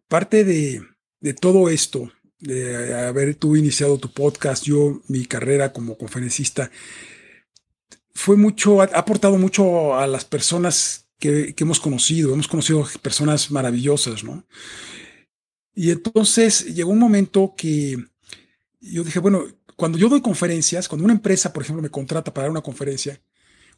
parte 0.07 0.43
de, 0.43 0.81
de 1.21 1.33
todo 1.33 1.69
esto, 1.69 2.11
de 2.39 2.93
haber 2.95 3.35
tú 3.35 3.55
iniciado 3.55 3.97
tu 3.97 4.11
podcast, 4.11 4.63
yo 4.63 5.01
mi 5.07 5.25
carrera 5.25 5.73
como 5.73 5.97
conferencista, 5.97 6.71
fue 8.13 8.35
mucho, 8.35 8.81
ha 8.81 8.85
aportado 8.85 9.37
mucho 9.37 9.95
a 9.97 10.07
las 10.07 10.25
personas 10.25 11.07
que, 11.19 11.53
que, 11.53 11.63
hemos 11.63 11.79
conocido, 11.79 12.33
hemos 12.33 12.47
conocido 12.47 12.85
personas 13.01 13.51
maravillosas, 13.51 14.23
¿no? 14.23 14.45
Y 15.73 15.91
entonces 15.91 16.75
llegó 16.75 16.91
un 16.91 16.99
momento 16.99 17.53
que 17.55 17.97
yo 18.81 19.03
dije, 19.03 19.19
bueno, 19.19 19.45
cuando 19.75 19.97
yo 19.97 20.09
doy 20.09 20.21
conferencias, 20.21 20.89
cuando 20.89 21.05
una 21.05 21.13
empresa, 21.13 21.53
por 21.53 21.63
ejemplo, 21.63 21.81
me 21.81 21.89
contrata 21.89 22.33
para 22.33 22.43
dar 22.43 22.51
una 22.51 22.61
conferencia, 22.61 23.21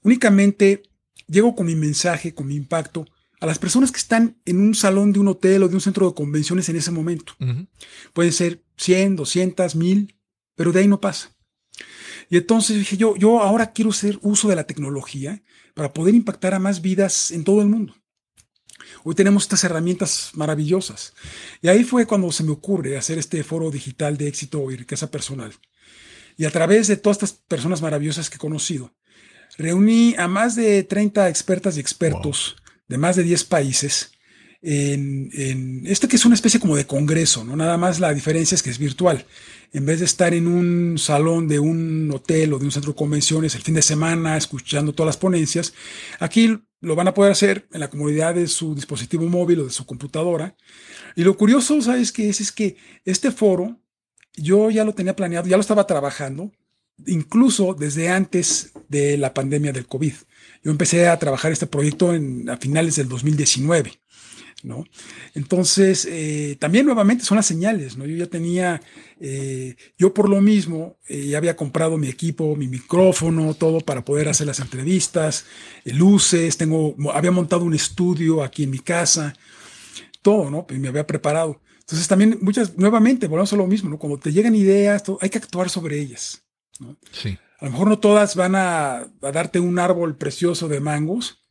únicamente 0.01 0.81
llego 1.27 1.55
con 1.55 1.67
mi 1.67 1.75
mensaje, 1.75 2.33
con 2.33 2.47
mi 2.47 2.55
impacto, 2.55 3.05
a 3.41 3.47
las 3.47 3.57
personas 3.57 3.91
que 3.91 3.97
están 3.97 4.39
en 4.45 4.59
un 4.59 4.75
salón 4.75 5.11
de 5.11 5.19
un 5.19 5.27
hotel 5.27 5.63
o 5.63 5.67
de 5.67 5.73
un 5.73 5.81
centro 5.81 6.07
de 6.07 6.13
convenciones 6.13 6.69
en 6.69 6.75
ese 6.75 6.91
momento. 6.91 7.33
Uh 7.39 7.45
-huh. 7.45 7.67
Pueden 8.13 8.31
ser 8.31 8.63
100, 8.77 9.15
200, 9.15 9.75
1000, 9.75 10.15
pero 10.55 10.71
de 10.71 10.79
ahí 10.79 10.87
no 10.87 11.01
pasa. 11.01 11.35
Y 12.29 12.37
entonces 12.37 12.77
dije 12.77 12.97
yo, 12.97 13.15
yo 13.17 13.41
ahora 13.41 13.71
quiero 13.73 13.89
hacer 13.89 14.19
uso 14.21 14.47
de 14.47 14.55
la 14.55 14.65
tecnología 14.65 15.41
para 15.73 15.91
poder 15.91 16.13
impactar 16.13 16.53
a 16.53 16.59
más 16.59 16.81
vidas 16.81 17.31
en 17.31 17.43
todo 17.43 17.61
el 17.61 17.67
mundo. 17.67 17.95
Hoy 19.03 19.15
tenemos 19.15 19.43
estas 19.43 19.63
herramientas 19.63 20.29
maravillosas. 20.35 21.13
Y 21.63 21.67
ahí 21.67 21.83
fue 21.83 22.05
cuando 22.05 22.31
se 22.31 22.43
me 22.43 22.51
ocurre 22.51 22.95
hacer 22.95 23.17
este 23.17 23.43
foro 23.43 23.71
digital 23.71 24.17
de 24.17 24.27
éxito 24.27 24.69
y 24.69 24.75
riqueza 24.77 25.09
personal. 25.09 25.51
Y 26.37 26.45
a 26.45 26.51
través 26.51 26.87
de 26.87 26.97
todas 26.97 27.17
estas 27.17 27.33
personas 27.33 27.81
maravillosas 27.81 28.29
que 28.29 28.35
he 28.35 28.39
conocido, 28.39 28.93
reuní 29.57 30.13
a 30.17 30.27
más 30.27 30.55
de 30.55 30.83
30 30.83 31.27
expertas 31.27 31.77
y 31.77 31.79
expertos 31.79 32.55
wow 32.55 32.60
de 32.91 32.97
más 32.97 33.15
de 33.15 33.23
10 33.23 33.45
países 33.45 34.11
en, 34.61 35.31
en, 35.33 35.87
esto 35.87 36.09
que 36.09 36.17
es 36.17 36.25
una 36.25 36.35
especie 36.35 36.59
como 36.59 36.75
de 36.75 36.85
congreso, 36.85 37.45
¿no? 37.45 37.55
Nada 37.55 37.77
más 37.77 38.01
la 38.01 38.13
diferencia 38.13 38.53
es 38.53 38.61
que 38.61 38.69
es 38.69 38.77
virtual. 38.77 39.25
En 39.71 39.85
vez 39.85 39.99
de 39.99 40.05
estar 40.05 40.33
en 40.33 40.45
un 40.45 40.97
salón 40.97 41.47
de 41.47 41.57
un 41.57 42.11
hotel 42.13 42.51
o 42.51 42.59
de 42.59 42.65
un 42.65 42.71
centro 42.71 42.91
de 42.91 42.97
convenciones 42.97 43.55
el 43.55 43.61
fin 43.61 43.75
de 43.75 43.81
semana 43.81 44.35
escuchando 44.35 44.93
todas 44.93 45.07
las 45.07 45.17
ponencias, 45.17 45.73
aquí 46.19 46.59
lo 46.81 46.95
van 46.95 47.07
a 47.07 47.13
poder 47.13 47.31
hacer 47.31 47.65
en 47.71 47.79
la 47.79 47.89
comodidad 47.89 48.35
de 48.35 48.47
su 48.47 48.75
dispositivo 48.75 49.25
móvil 49.25 49.61
o 49.61 49.65
de 49.65 49.71
su 49.71 49.85
computadora. 49.85 50.57
Y 51.15 51.23
lo 51.23 51.37
curioso, 51.37 51.81
¿sabes 51.81 52.11
qué 52.11 52.27
es? 52.27 52.41
Es 52.41 52.51
que 52.51 52.75
este 53.05 53.31
foro 53.31 53.79
yo 54.35 54.69
ya 54.69 54.83
lo 54.83 54.93
tenía 54.93 55.15
planeado, 55.15 55.47
ya 55.47 55.55
lo 55.55 55.61
estaba 55.61 55.87
trabajando, 55.87 56.51
incluso 57.07 57.73
desde 57.73 58.09
antes 58.09 58.73
de 58.89 59.17
la 59.17 59.33
pandemia 59.33 59.71
del 59.71 59.87
COVID. 59.87 60.13
Yo 60.63 60.71
empecé 60.71 61.07
a 61.07 61.17
trabajar 61.17 61.51
este 61.51 61.67
proyecto 61.67 62.13
en, 62.13 62.49
a 62.49 62.57
finales 62.57 62.95
del 62.95 63.09
2019. 63.09 64.01
¿no? 64.63 64.85
Entonces, 65.33 66.07
eh, 66.09 66.55
también 66.59 66.85
nuevamente 66.85 67.23
son 67.23 67.37
las 67.37 67.45
señales, 67.45 67.97
¿no? 67.97 68.05
Yo 68.05 68.15
ya 68.15 68.27
tenía, 68.27 68.81
eh, 69.19 69.75
yo 69.97 70.13
por 70.13 70.29
lo 70.29 70.41
mismo, 70.41 70.97
eh, 71.07 71.27
ya 71.27 71.37
había 71.37 71.55
comprado 71.55 71.97
mi 71.97 72.07
equipo, 72.07 72.55
mi 72.55 72.67
micrófono, 72.67 73.53
todo 73.53 73.81
para 73.81 74.05
poder 74.05 74.29
hacer 74.29 74.47
las 74.47 74.59
entrevistas, 74.59 75.45
luces, 75.85 76.57
tengo, 76.57 76.95
había 77.13 77.31
montado 77.31 77.65
un 77.65 77.73
estudio 77.73 78.43
aquí 78.43 78.63
en 78.63 78.71
mi 78.71 78.79
casa, 78.79 79.33
todo, 80.21 80.51
¿no? 80.51 80.67
Y 80.69 80.75
me 80.75 80.89
había 80.89 81.07
preparado. 81.07 81.61
Entonces 81.79 82.07
también 82.07 82.37
muchas, 82.41 82.77
nuevamente, 82.77 83.27
volvemos 83.27 83.51
a 83.53 83.57
lo 83.57 83.67
mismo, 83.67 83.89
¿no? 83.89 83.97
Cuando 83.97 84.19
te 84.19 84.31
llegan 84.31 84.55
ideas, 84.55 85.03
hay 85.19 85.29
que 85.29 85.39
actuar 85.39 85.69
sobre 85.69 85.99
ellas, 85.99 86.43
¿no? 86.79 86.97
Sí. 87.11 87.37
A 87.61 87.65
lo 87.65 87.71
mejor 87.71 87.87
no 87.89 87.99
todas 87.99 88.35
van 88.35 88.55
a, 88.55 89.07
darte 89.21 89.59
un 89.59 89.77
árbol 89.77 90.17
precioso 90.17 90.67
de 90.67 90.79
mangos, 90.79 91.43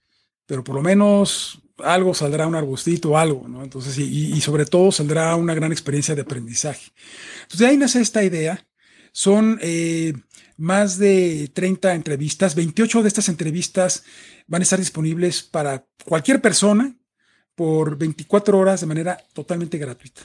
pero 0.45 0.65
por 0.65 0.75
lo 0.75 0.83
menos 0.83 1.63
algo 1.79 2.15
saldrá 2.15 2.49
un 2.49 2.57
arbustito 2.57 3.17
algo, 3.17 3.47
¿no? 3.47 3.63
Entonces, 3.63 3.97
y, 3.97 4.35
y, 4.35 4.41
sobre 4.41 4.67
todo 4.67 4.91
saldrá 4.91 5.35
una 5.37 5.55
gran 5.55 5.71
experiencia 5.71 6.17
de 6.17 6.23
aprendizaje. 6.23 6.91
Entonces, 7.43 7.61
de 7.61 7.67
ahí 7.67 7.77
nace 7.77 8.01
esta 8.01 8.25
idea. 8.25 8.67
Son 9.13 9.59
eh, 9.63 10.13
más 10.57 10.99
de 10.99 11.49
30 11.55 11.95
entrevistas, 11.95 12.57
28 12.57 13.03
de 13.03 13.09
estas 13.09 13.29
entrevistas 13.29 14.05
van 14.49 14.63
a 14.63 14.65
estar 14.65 14.79
disponibles 14.79 15.45
para 15.45 15.87
cualquier 16.05 16.43
persona 16.43 16.97
por 17.55 17.97
24 17.97 18.59
horas 18.59 18.81
de 18.81 18.87
manera 18.87 19.17
totalmente 19.33 19.79
gratuita. 19.79 20.23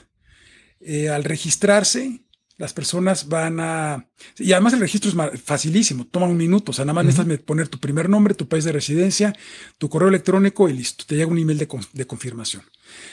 Eh, 0.80 1.08
al 1.08 1.24
registrarse, 1.24 2.25
las 2.58 2.72
personas 2.72 3.28
van 3.28 3.60
a... 3.60 4.08
Y 4.38 4.52
además 4.52 4.72
el 4.72 4.80
registro 4.80 5.10
es 5.10 5.40
facilísimo, 5.42 6.06
toma 6.06 6.26
un 6.26 6.36
minuto, 6.36 6.70
o 6.70 6.74
sea, 6.74 6.84
nada 6.84 6.94
más 6.94 7.04
uh 7.04 7.08
-huh. 7.08 7.16
necesitas 7.18 7.44
poner 7.44 7.68
tu 7.68 7.78
primer 7.78 8.08
nombre, 8.08 8.34
tu 8.34 8.48
país 8.48 8.64
de 8.64 8.72
residencia, 8.72 9.34
tu 9.78 9.88
correo 9.88 10.08
electrónico 10.08 10.68
y 10.68 10.72
listo, 10.72 11.04
te 11.06 11.16
llega 11.16 11.30
un 11.30 11.38
email 11.38 11.58
de, 11.58 11.68
de 11.92 12.06
confirmación. 12.06 12.62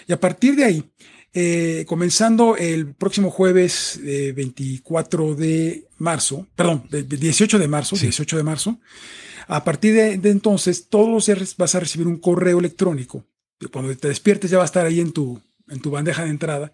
Y 0.08 0.14
a 0.14 0.20
partir 0.20 0.56
de 0.56 0.64
ahí, 0.64 0.84
eh, 1.34 1.84
comenzando 1.88 2.56
el 2.58 2.94
próximo 2.94 3.32
jueves 3.32 4.00
24 4.04 5.36
de 5.36 5.88
marzo, 5.98 6.48
perdón, 6.56 6.88
18 6.92 7.60
de 7.60 7.68
marzo, 7.68 7.98
18 7.98 8.38
de 8.38 8.44
marzo, 8.44 8.80
a 9.48 9.64
partir 9.64 9.94
de, 9.96 10.30
entonces, 10.30 10.88
todos 10.88 11.10
los 11.10 11.26
días 11.26 11.58
vas 11.58 11.76
a 11.76 11.80
recibir 11.80 12.08
un 12.08 12.18
correo 12.18 12.60
electrónico. 12.60 13.26
Cuando 13.72 13.96
te 13.98 14.08
despiertes 14.10 14.52
ya 14.52 14.58
va 14.58 14.64
a 14.64 14.66
estar 14.66 14.86
ahí 14.86 15.00
en 15.00 15.12
tu, 15.12 15.42
en 15.70 15.80
tu 15.80 15.90
bandeja 15.90 16.24
de 16.24 16.30
entrada 16.30 16.74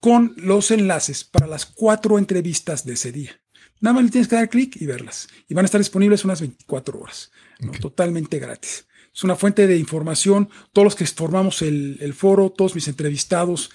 con 0.00 0.34
los 0.36 0.70
enlaces 0.70 1.24
para 1.24 1.46
las 1.46 1.66
cuatro 1.66 2.18
entrevistas 2.18 2.84
de 2.84 2.94
ese 2.94 3.12
día. 3.12 3.40
Nada 3.80 3.94
más 3.94 4.04
le 4.04 4.10
tienes 4.10 4.28
que 4.28 4.36
dar 4.36 4.48
clic 4.48 4.76
y 4.80 4.86
verlas. 4.86 5.28
Y 5.48 5.54
van 5.54 5.64
a 5.64 5.66
estar 5.66 5.80
disponibles 5.80 6.24
unas 6.24 6.40
24 6.40 6.98
horas, 6.98 7.30
totalmente 7.80 8.38
gratis. 8.38 8.86
Es 9.14 9.24
una 9.24 9.36
fuente 9.36 9.66
de 9.66 9.78
información. 9.78 10.48
Todos 10.72 10.84
los 10.84 10.94
que 10.94 11.06
formamos 11.06 11.62
el, 11.62 12.14
foro, 12.14 12.50
todos 12.50 12.74
mis 12.74 12.88
entrevistados, 12.88 13.70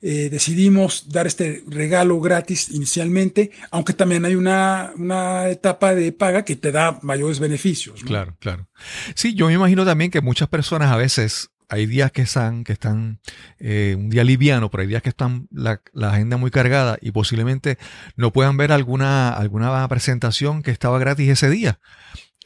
eh, 0.00 0.28
decidimos 0.30 1.08
dar 1.08 1.26
este 1.26 1.64
regalo 1.66 2.20
gratis 2.20 2.68
inicialmente, 2.70 3.50
aunque 3.70 3.92
también 3.92 4.24
hay 4.24 4.34
una, 4.34 4.92
una 4.96 5.48
etapa 5.48 5.94
de 5.94 6.12
paga 6.12 6.44
que 6.44 6.56
te 6.56 6.72
da 6.72 6.98
mayores 7.02 7.40
beneficios. 7.40 8.02
Claro, 8.04 8.36
claro. 8.38 8.68
Sí, 9.14 9.34
yo 9.34 9.46
me 9.46 9.54
imagino 9.54 9.84
también 9.84 10.10
que 10.10 10.20
muchas 10.20 10.48
personas 10.48 10.92
a 10.92 10.96
veces 10.96 11.50
hay 11.74 11.86
días 11.86 12.12
que 12.12 12.22
están, 12.22 12.64
que 12.64 12.72
están 12.72 13.20
eh, 13.58 13.94
un 13.98 14.08
día 14.08 14.24
liviano, 14.24 14.70
pero 14.70 14.82
hay 14.82 14.88
días 14.88 15.02
que 15.02 15.08
están 15.08 15.48
la, 15.50 15.80
agenda 16.02 16.36
muy 16.36 16.50
cargada 16.50 16.96
y 17.00 17.10
posiblemente 17.10 17.78
no 18.16 18.32
puedan 18.32 18.56
ver 18.56 18.72
alguna, 18.72 19.30
alguna 19.30 19.86
presentación 19.88 20.62
que 20.62 20.70
estaba 20.70 20.98
gratis 20.98 21.28
ese 21.28 21.50
día. 21.50 21.80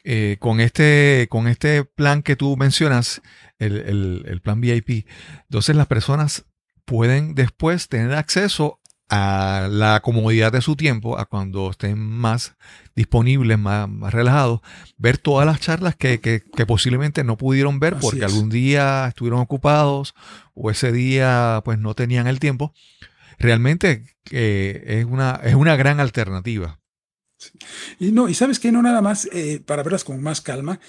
Eh, 0.04 0.36
con, 0.38 0.60
este, 0.60 1.26
con 1.28 1.48
este 1.48 1.84
plan 1.84 2.22
que 2.22 2.36
tú 2.36 2.56
mencionas, 2.56 3.20
el, 3.58 4.24
el 4.26 4.40
plan 4.40 4.60
VIP, 4.60 5.06
entonces 5.42 5.76
las 5.76 5.86
personas 5.86 6.46
pueden 6.84 7.34
después 7.34 7.88
tener 7.88 8.14
acceso 8.14 8.80
a 9.08 9.68
la 9.70 10.00
comodidad 10.00 10.52
de 10.52 10.60
su 10.60 10.76
tiempo, 10.76 11.18
a 11.18 11.24
cuando 11.24 11.70
estén 11.70 11.98
más 11.98 12.56
disponibles, 12.94 13.58
más, 13.58 13.88
relajados, 14.12 14.60
ver 14.96 15.18
todas 15.18 15.46
las 15.46 15.60
charlas 15.60 15.96
que, 15.96 16.42
posiblemente 16.66 17.24
no 17.24 17.36
pudieron 17.36 17.80
ver 17.80 17.96
porque 18.00 18.24
algún 18.24 18.50
día 18.50 19.06
estuvieron 19.08 19.40
ocupados 19.40 20.14
o 20.54 20.70
ese 20.70 20.92
día 20.92 21.62
pues 21.64 21.78
no 21.78 21.94
tenían 21.94 22.26
el 22.26 22.40
tiempo. 22.40 22.74
Realmente 23.38 24.04
eh, 24.30 24.84
es, 24.86 25.04
una, 25.04 25.40
es 25.44 25.54
una 25.54 25.76
gran 25.76 26.00
alternativa. 26.00 26.80
Y 28.00 28.10
no, 28.10 28.28
y 28.28 28.34
sabes 28.34 28.58
que 28.58 28.72
no 28.72 28.82
nada 28.82 29.00
más, 29.00 29.28
eh, 29.32 29.62
para 29.64 29.84
verlas 29.84 30.04
con 30.04 30.20
más 30.20 30.40
calma, 30.40 30.80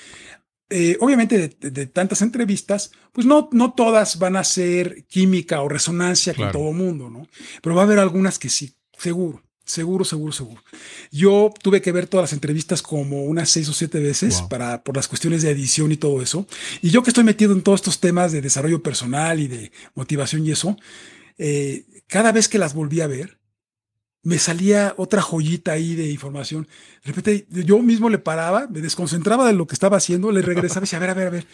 eh, 0.69 0.97
obviamente 0.99 1.55
de, 1.59 1.85
tantas 1.87 2.21
entrevistas, 2.21 2.91
pues 3.11 3.25
no, 3.25 3.49
no 3.51 3.73
todas 3.73 4.19
van 4.19 4.35
a 4.35 4.43
ser 4.43 5.03
química 5.05 5.61
o 5.61 5.69
resonancia 5.69 6.33
con 6.35 6.51
todo 6.51 6.71
mundo, 6.73 7.09
¿no? 7.09 7.27
Pero 7.63 7.75
va 7.75 7.81
a 7.81 7.85
haber 7.85 7.97
algunas 7.97 8.37
que 8.37 8.49
sí, 8.49 8.75
seguro, 8.95 9.41
seguro, 9.65 10.05
seguro, 10.05 10.31
seguro. 10.31 10.63
Yo 11.11 11.51
tuve 11.63 11.81
que 11.81 11.91
ver 11.91 12.05
todas 12.05 12.25
las 12.25 12.33
entrevistas 12.33 12.83
como 12.83 13.23
unas 13.23 13.49
seis 13.49 13.67
o 13.67 13.73
siete 13.73 13.99
veces 13.99 14.43
para, 14.43 14.83
por 14.83 14.95
las 14.95 15.07
cuestiones 15.07 15.41
de 15.41 15.49
edición 15.49 15.91
y 15.91 15.97
todo 15.97 16.21
eso. 16.21 16.45
Y 16.83 16.91
yo 16.91 17.01
que 17.01 17.09
estoy 17.09 17.23
metido 17.23 17.53
en 17.53 17.63
todos 17.63 17.79
estos 17.79 17.99
temas 17.99 18.31
de 18.31 18.41
desarrollo 18.41 18.83
personal 18.83 19.39
y 19.39 19.47
de 19.47 19.71
motivación 19.95 20.45
y 20.45 20.51
eso, 20.51 20.77
eh, 21.39 21.85
cada 22.07 22.31
vez 22.31 22.47
que 22.47 22.59
las 22.59 22.75
volví 22.75 23.01
a 23.01 23.07
ver, 23.07 23.38
me 24.23 24.37
salía 24.37 24.93
otra 24.97 25.21
joyita 25.21 25.71
ahí 25.71 25.95
de 25.95 26.09
información. 26.09 26.67
De 27.03 27.11
repente 27.11 27.47
yo 27.49 27.79
mismo 27.79 28.09
le 28.09 28.19
paraba, 28.19 28.67
me 28.69 28.81
desconcentraba 28.81 29.47
de 29.47 29.53
lo 29.53 29.67
que 29.67 29.75
estaba 29.75 29.97
haciendo, 29.97 30.31
le 30.31 30.41
regresaba 30.41 30.81
y 30.81 30.85
decía, 30.85 30.97
a 30.97 31.01
ver, 31.01 31.09
a 31.09 31.13
ver, 31.13 31.27
a 31.27 31.31
ver, 31.31 31.47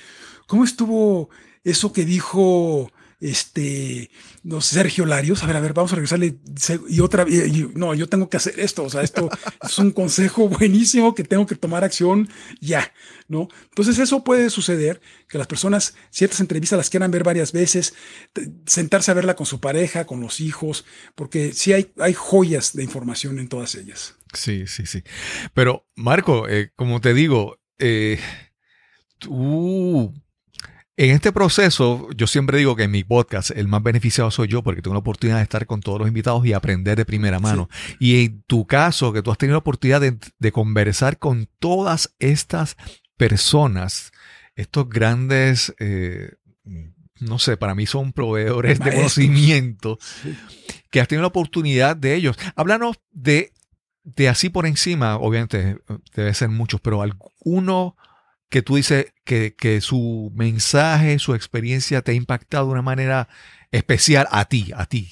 ¿cómo 0.47 0.63
estuvo 0.63 1.29
eso 1.63 1.93
que 1.93 2.05
dijo 2.05 2.91
este, 3.19 4.09
no, 4.43 4.61
Sergio 4.61 5.05
Larios, 5.05 5.43
a 5.43 5.47
ver, 5.47 5.55
a 5.55 5.59
ver, 5.61 5.73
vamos 5.73 5.91
a 5.91 5.95
regresarle 5.95 6.37
y 6.89 6.99
otra, 6.99 7.25
no, 7.73 7.93
yo 7.93 8.07
tengo 8.07 8.29
que 8.29 8.37
hacer 8.37 8.59
esto, 8.59 8.83
o 8.83 8.89
sea, 8.89 9.01
esto 9.01 9.29
es 9.63 9.77
un 9.79 9.91
consejo 9.91 10.49
buenísimo 10.49 11.15
que 11.15 11.23
tengo 11.23 11.45
que 11.45 11.55
tomar 11.55 11.83
acción 11.83 12.29
ya, 12.59 12.93
¿no? 13.27 13.47
Entonces 13.69 13.99
eso 13.99 14.23
puede 14.23 14.49
suceder, 14.49 15.01
que 15.27 15.37
las 15.37 15.47
personas 15.47 15.95
ciertas 16.09 16.39
entrevistas 16.39 16.77
las 16.77 16.89
quieran 16.89 17.11
ver 17.11 17.23
varias 17.23 17.51
veces, 17.51 17.93
sentarse 18.65 19.11
a 19.11 19.15
verla 19.15 19.35
con 19.35 19.45
su 19.45 19.59
pareja, 19.59 20.05
con 20.05 20.21
los 20.21 20.39
hijos, 20.39 20.85
porque 21.15 21.53
sí 21.53 21.73
hay, 21.73 21.91
hay 21.97 22.13
joyas 22.13 22.73
de 22.73 22.83
información 22.83 23.39
en 23.39 23.47
todas 23.47 23.75
ellas. 23.75 24.15
Sí, 24.33 24.67
sí, 24.67 24.85
sí. 24.85 25.03
Pero 25.53 25.87
Marco, 25.95 26.47
eh, 26.47 26.71
como 26.75 27.01
te 27.01 27.13
digo, 27.13 27.57
eh, 27.79 28.19
tú 29.17 30.13
en 30.97 31.11
este 31.11 31.33
proceso, 31.33 32.07
yo 32.15 32.25
siempre 32.25 32.57
digo 32.57 32.75
que 32.75 32.83
en 32.83 32.91
mi 32.91 33.03
podcast 33.03 33.51
el 33.51 33.67
más 33.67 33.83
beneficiado 33.83 34.31
soy 34.31 34.47
yo 34.47 34.63
porque 34.63 34.81
tengo 34.81 34.93
la 34.93 34.99
oportunidad 34.99 35.37
de 35.37 35.43
estar 35.43 35.65
con 35.65 35.81
todos 35.81 35.99
los 35.99 36.07
invitados 36.07 36.45
y 36.45 36.53
aprender 36.53 36.97
de 36.97 37.03
primera 37.03 37.39
mano. 37.39 37.69
Y 37.99 38.23
en 38.23 38.43
tu 38.43 38.65
caso, 38.65 39.11
que 39.11 39.21
tú 39.21 39.29
has 39.29 39.37
tenido 39.37 39.55
la 39.55 39.59
oportunidad 39.59 39.99
de, 40.01 40.51
conversar 40.53 41.19
con 41.19 41.49
todas 41.59 42.15
estas 42.19 42.77
personas, 43.17 44.13
estos 44.55 44.87
grandes, 44.87 45.75
eh, 45.79 46.31
no 47.19 47.39
sé, 47.39 47.57
para 47.57 47.75
mí 47.75 47.85
son 47.85 48.13
proveedores 48.13 48.79
de 48.79 48.91
conocimiento, 48.93 49.99
que 50.91 51.01
has 51.01 51.09
tenido 51.09 51.23
la 51.23 51.27
oportunidad 51.27 51.97
de 51.97 52.15
ellos. 52.15 52.37
Háblanos 52.55 53.01
de, 53.11 53.51
de 54.03 54.29
así 54.29 54.47
por 54.47 54.65
encima, 54.65 55.17
obviamente 55.17 55.77
debe 56.15 56.33
ser 56.33 56.47
muchos, 56.47 56.79
pero 56.79 57.01
alguno 57.01 57.97
que 58.49 58.61
tú 58.61 58.75
dices 58.75 59.13
que, 59.23 59.79
su 59.81 60.31
mensaje, 60.35 61.19
su 61.19 61.33
experiencia 61.33 62.01
te 62.01 62.11
ha 62.11 62.15
impactado 62.15 62.67
de 62.67 62.73
una 62.73 62.81
manera 62.81 63.27
especial 63.71 64.27
a 64.31 64.45
ti, 64.45 64.71
a 64.75 64.85
ti? 64.85 65.11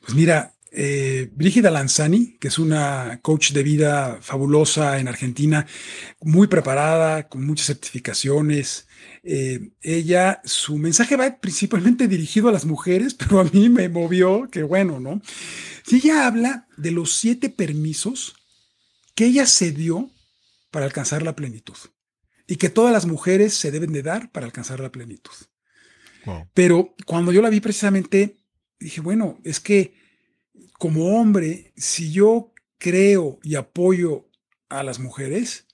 Pues 0.00 0.14
mira, 0.14 0.54
eh, 0.76 1.30
Brígida 1.32 1.70
Lanzani, 1.70 2.36
que 2.38 2.48
es 2.48 2.58
una 2.58 3.20
coach 3.22 3.52
de 3.52 3.62
vida 3.62 4.18
fabulosa 4.20 4.98
en 4.98 5.08
Argentina, 5.08 5.66
muy 6.20 6.48
preparada, 6.48 7.28
con 7.28 7.46
muchas 7.46 7.66
certificaciones. 7.66 8.88
Eh, 9.22 9.70
ella, 9.82 10.40
su 10.44 10.76
mensaje 10.78 11.16
va 11.16 11.38
principalmente 11.38 12.08
dirigido 12.08 12.48
a 12.48 12.52
las 12.52 12.64
mujeres, 12.64 13.14
pero 13.18 13.40
a 13.40 13.44
mí 13.44 13.68
me 13.68 13.88
movió, 13.88 14.48
que 14.50 14.62
bueno, 14.62 15.00
¿no? 15.00 15.22
Si 15.86 15.96
ella 15.96 16.26
habla 16.26 16.66
de 16.76 16.90
los 16.90 17.14
siete 17.14 17.50
permisos 17.50 18.34
que 19.14 19.26
ella 19.26 19.46
se 19.46 19.70
dio 19.70 20.10
para 20.74 20.86
alcanzar 20.86 21.22
la 21.22 21.36
plenitud 21.36 21.76
y 22.48 22.56
que 22.56 22.68
todas 22.68 22.92
las 22.92 23.06
mujeres 23.06 23.54
se 23.54 23.70
deben 23.70 23.92
de 23.92 24.02
dar 24.02 24.32
para 24.32 24.44
alcanzar 24.44 24.80
la 24.80 24.90
plenitud. 24.90 25.30
Pero 26.52 26.96
cuando 27.06 27.30
yo 27.30 27.40
la 27.40 27.48
vi 27.48 27.60
precisamente, 27.60 28.38
dije, 28.80 29.00
bueno, 29.00 29.38
es 29.44 29.60
que 29.60 29.94
como 30.76 31.20
hombre, 31.20 31.72
si 31.76 32.10
yo 32.10 32.52
creo 32.78 33.38
y 33.44 33.54
apoyo 33.54 34.28
a 34.68 34.82
las 34.82 34.98
mujeres, 34.98 35.68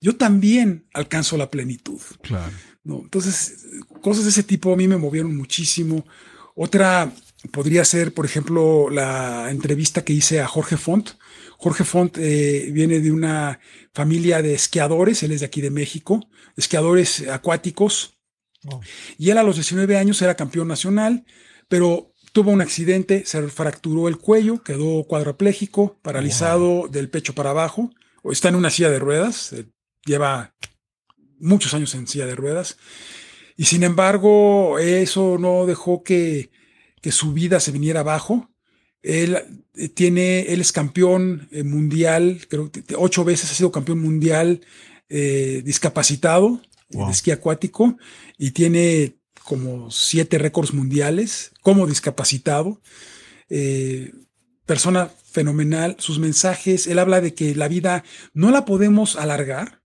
yo 0.00 0.16
también 0.16 0.86
alcanzo 0.94 1.36
la 1.36 1.50
plenitud. 1.50 2.00
Claro. 2.22 2.50
¿no? 2.82 3.00
Entonces, 3.00 3.66
cosas 4.00 4.24
de 4.24 4.30
ese 4.30 4.42
tipo 4.42 4.72
a 4.72 4.76
mí 4.76 4.88
me 4.88 4.96
movieron 4.96 5.36
muchísimo. 5.36 6.06
Otra 6.54 7.12
podría 7.48 7.84
ser, 7.84 8.12
por 8.12 8.26
ejemplo, 8.26 8.90
la 8.90 9.50
entrevista 9.50 10.04
que 10.04 10.12
hice 10.12 10.40
a 10.40 10.46
Jorge 10.46 10.76
Font. 10.76 11.10
Jorge 11.56 11.84
Font 11.84 12.16
eh, 12.18 12.70
viene 12.72 13.00
de 13.00 13.12
una 13.12 13.60
familia 13.92 14.42
de 14.42 14.54
esquiadores, 14.54 15.22
él 15.22 15.32
es 15.32 15.40
de 15.40 15.46
aquí 15.46 15.60
de 15.60 15.70
México, 15.70 16.20
esquiadores 16.56 17.26
acuáticos. 17.28 18.16
Y 19.16 19.30
él 19.30 19.38
a 19.38 19.42
los 19.42 19.56
19 19.56 19.96
años 19.96 20.20
era 20.20 20.36
campeón 20.36 20.68
nacional, 20.68 21.24
pero 21.68 22.12
tuvo 22.32 22.50
un 22.50 22.60
accidente, 22.60 23.24
se 23.24 23.42
fracturó 23.48 24.08
el 24.08 24.18
cuello, 24.18 24.62
quedó 24.62 25.04
cuadraplégico, 25.04 25.98
paralizado 26.02 26.88
del 26.88 27.08
pecho 27.08 27.34
para 27.34 27.50
abajo, 27.50 27.90
está 28.24 28.48
en 28.48 28.56
una 28.56 28.70
silla 28.70 28.90
de 28.90 28.98
ruedas, 28.98 29.54
eh, 29.54 29.66
lleva 30.04 30.54
muchos 31.38 31.72
años 31.74 31.94
en 31.94 32.06
silla 32.06 32.26
de 32.26 32.36
ruedas. 32.36 32.76
Y 33.56 33.64
sin 33.64 33.82
embargo, 33.82 34.78
eso 34.78 35.36
no 35.38 35.66
dejó 35.66 36.02
que, 36.02 36.50
que 37.00 37.12
su 37.12 37.32
vida 37.32 37.60
se 37.60 37.72
viniera 37.72 38.00
abajo. 38.00 38.50
Él 39.02 39.38
eh, 39.74 39.88
tiene, 39.88 40.52
él 40.52 40.60
es 40.60 40.72
campeón 40.72 41.48
eh, 41.50 41.62
mundial, 41.62 42.46
creo 42.48 42.70
que 42.70 42.82
ocho 42.96 43.24
veces 43.24 43.50
ha 43.50 43.54
sido 43.54 43.72
campeón 43.72 44.00
mundial 44.00 44.60
eh, 45.08 45.62
discapacitado 45.64 46.60
de 46.90 47.10
esquí 47.10 47.30
acuático 47.30 47.96
y 48.36 48.50
tiene 48.50 49.16
como 49.44 49.92
siete 49.92 50.38
récords 50.38 50.74
mundiales 50.74 51.52
como 51.62 51.86
discapacitado. 51.86 52.80
persona 54.66 55.08
fenomenal, 55.24 55.96
sus 56.00 56.18
mensajes, 56.18 56.88
él 56.88 56.98
habla 56.98 57.20
de 57.20 57.32
que 57.32 57.54
la 57.54 57.68
vida 57.68 58.04
no 58.34 58.50
la 58.50 58.64
podemos 58.64 59.14
alargar, 59.14 59.82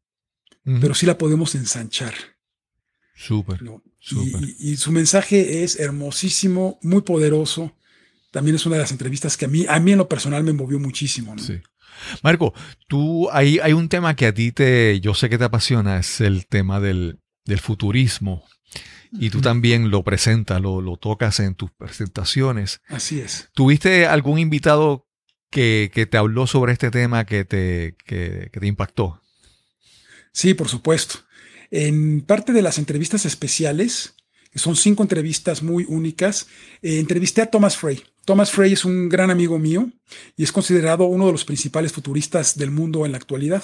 pero 0.64 0.96
sí 0.96 1.06
la 1.06 1.20
podemos 1.20 1.54
ensanchar. 1.54 2.16
Súper. 3.14 3.62
Y, 4.60 4.78
su 4.78 4.92
mensaje 4.92 5.64
es 5.64 5.80
hermosísimo, 5.80 6.80
muy 6.82 7.02
poderoso 7.02 7.74
también 8.36 8.58
es 8.58 8.66
una 8.66 8.76
de 8.76 8.82
las 8.82 8.92
entrevistas 8.92 9.38
que 9.38 9.46
a 9.46 9.48
mí, 9.48 9.66
a 9.66 9.80
mí 9.80 9.94
en 9.94 9.98
lo 9.98 10.10
personal 10.10 10.44
me 10.44 10.52
movió 10.52 10.78
muchísimo. 10.78 11.38
Sí. 11.38 11.62
Marco, 12.22 12.54
tú 12.90 13.30
hay, 13.32 13.60
hay 13.60 13.72
un 13.72 13.88
tema 13.88 14.18
que 14.18 14.26
a 14.26 14.34
ti 14.34 14.52
te, 14.52 15.00
yo 15.00 15.14
sé 15.14 15.30
que 15.30 15.38
te 15.38 15.46
apasiona, 15.46 16.00
es 16.00 16.20
el 16.20 16.46
tema 16.46 16.82
del, 16.82 17.22
futurismo. 17.62 18.44
y 19.14 19.30
tú 19.30 19.40
también 19.40 19.90
lo 19.90 20.04
presentas, 20.04 20.62
lo, 20.62 20.82
lo, 20.82 20.98
tocas 20.98 21.40
en 21.40 21.56
tus 21.56 21.72
presentaciones. 21.72 22.82
Así 22.90 23.22
es. 23.22 23.48
¿Tuviste 23.54 24.06
algún 24.06 24.38
invitado 24.38 25.08
que, 25.50 25.90
que 25.94 26.06
te 26.06 26.18
habló 26.18 26.46
sobre 26.46 26.74
este 26.74 26.92
tema 26.92 27.26
que 27.26 27.46
te, 27.46 27.96
que, 28.06 28.50
que 28.52 28.60
te 28.60 28.68
impactó? 28.68 29.22
Sí, 30.34 30.54
por 30.54 30.68
supuesto. 30.68 31.20
En 31.72 32.22
parte 32.22 32.54
de 32.54 32.62
las 32.62 32.78
entrevistas 32.78 33.26
especiales, 33.26 34.16
que 34.52 34.60
son 34.60 34.76
cinco 34.76 35.04
entrevistas 35.04 35.64
muy 35.64 35.86
únicas, 35.88 36.48
eh, 36.82 37.00
entrevisté 37.00 37.42
a 37.42 37.52
Thomas 37.52 37.76
Frey. 37.76 38.02
Thomas 38.24 38.52
Frey 38.52 38.74
es 38.74 38.86
un 38.86 39.10
gran 39.10 39.30
amigo 39.30 39.60
mío 39.60 39.92
y 40.38 40.44
es 40.44 40.52
considerado 40.52 41.06
uno 41.06 41.26
de 41.28 41.32
los 41.32 41.46
principales 41.46 41.92
futuristas 41.92 42.58
del 42.58 42.72
mundo 42.72 43.06
en 43.06 43.12
la 43.12 43.18
actualidad. 43.18 43.64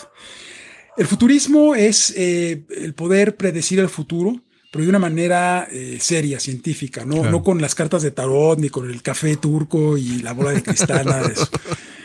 El 0.98 1.08
futurismo 1.08 1.76
es 1.76 2.14
eh, 2.18 2.66
el 2.70 2.94
poder 2.94 3.38
predecir 3.38 3.80
el 3.80 3.90
futuro, 3.90 4.42
pero 4.72 4.84
de 4.84 4.90
una 4.90 5.00
manera 5.00 5.68
eh, 5.72 5.98
seria, 6.00 6.40
científica, 6.40 7.06
¿no? 7.06 7.24
no 7.24 7.42
con 7.42 7.62
las 7.62 7.74
cartas 7.74 8.04
de 8.04 8.12
tarot, 8.12 8.60
ni 8.60 8.70
con 8.70 8.90
el 8.90 9.02
café 9.02 9.38
turco 9.38 9.98
y 9.98 10.22
la 10.22 10.34
bola 10.34 10.52
de 10.52 10.62
cristal, 10.62 11.06
nada 11.06 11.28
de 11.28 11.34
eso. 11.34 11.50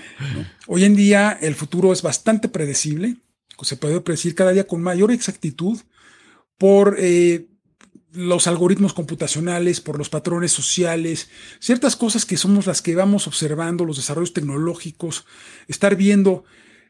Hoy 0.68 0.84
en 0.84 0.96
día 0.96 1.36
el 1.40 1.54
futuro 1.54 1.92
es 1.92 2.02
bastante 2.02 2.48
predecible, 2.48 3.16
se 3.62 3.76
puede 3.76 4.00
predecir 4.00 4.34
cada 4.34 4.52
día 4.52 4.66
con 4.66 4.82
mayor 4.82 5.10
exactitud 5.10 5.80
por 6.58 6.96
eh, 6.98 7.48
los 8.12 8.46
algoritmos 8.46 8.94
computacionales, 8.94 9.80
por 9.80 9.98
los 9.98 10.08
patrones 10.08 10.52
sociales, 10.52 11.28
ciertas 11.60 11.96
cosas 11.96 12.24
que 12.24 12.36
somos 12.36 12.66
las 12.66 12.80
que 12.80 12.94
vamos 12.94 13.26
observando, 13.26 13.84
los 13.84 13.96
desarrollos 13.96 14.32
tecnológicos, 14.32 15.26
estar 15.68 15.96
viendo. 15.96 16.44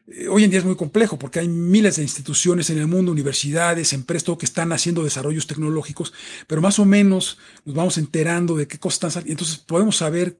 Eh, 0.07 0.29
hoy 0.29 0.45
en 0.45 0.51
día 0.51 0.59
es 0.59 0.65
muy 0.65 0.77
complejo 0.77 1.19
porque 1.19 1.39
hay 1.39 1.49
miles 1.49 1.97
de 1.97 2.03
instituciones 2.03 2.69
en 2.69 2.77
el 2.77 2.87
mundo, 2.87 3.11
universidades, 3.11 3.91
empresas, 3.91 4.23
todo 4.23 4.37
que 4.37 4.45
están 4.45 4.71
haciendo 4.71 5.03
desarrollos 5.03 5.47
tecnológicos, 5.47 6.13
pero 6.47 6.61
más 6.61 6.79
o 6.79 6.85
menos 6.85 7.37
nos 7.65 7.75
vamos 7.75 7.97
enterando 7.97 8.55
de 8.55 8.67
qué 8.67 8.79
cosas 8.79 8.95
están 8.95 9.11
saliendo. 9.11 9.33
Entonces 9.33 9.57
podemos 9.57 9.97
saber 9.97 10.39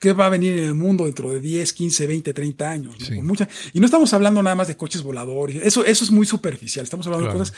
qué 0.00 0.14
va 0.14 0.26
a 0.26 0.30
venir 0.30 0.58
en 0.58 0.64
el 0.64 0.74
mundo 0.74 1.04
dentro 1.04 1.30
de 1.30 1.40
10, 1.40 1.72
15, 1.72 2.06
20, 2.06 2.34
30 2.34 2.70
años. 2.70 2.96
y 3.10 3.80
no 3.80 3.84
estamos 3.84 4.12
hablando 4.12 4.42
nada 4.42 4.56
más 4.56 4.66
de 4.66 4.76
coches 4.76 5.02
voladores, 5.02 5.60
eso, 5.62 5.84
eso 5.84 6.04
es 6.04 6.10
muy 6.10 6.26
superficial, 6.26 6.82
estamos 6.82 7.06
hablando 7.06 7.28
de 7.28 7.32
cosas 7.34 7.54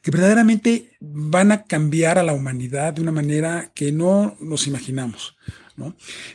que 0.00 0.10
verdaderamente 0.10 0.96
van 1.00 1.52
a 1.52 1.64
cambiar 1.64 2.18
a 2.18 2.22
la 2.22 2.32
humanidad 2.32 2.94
de 2.94 3.02
una 3.02 3.12
manera 3.12 3.70
que 3.74 3.92
no 3.92 4.36
nos 4.40 4.66
imaginamos. 4.66 5.36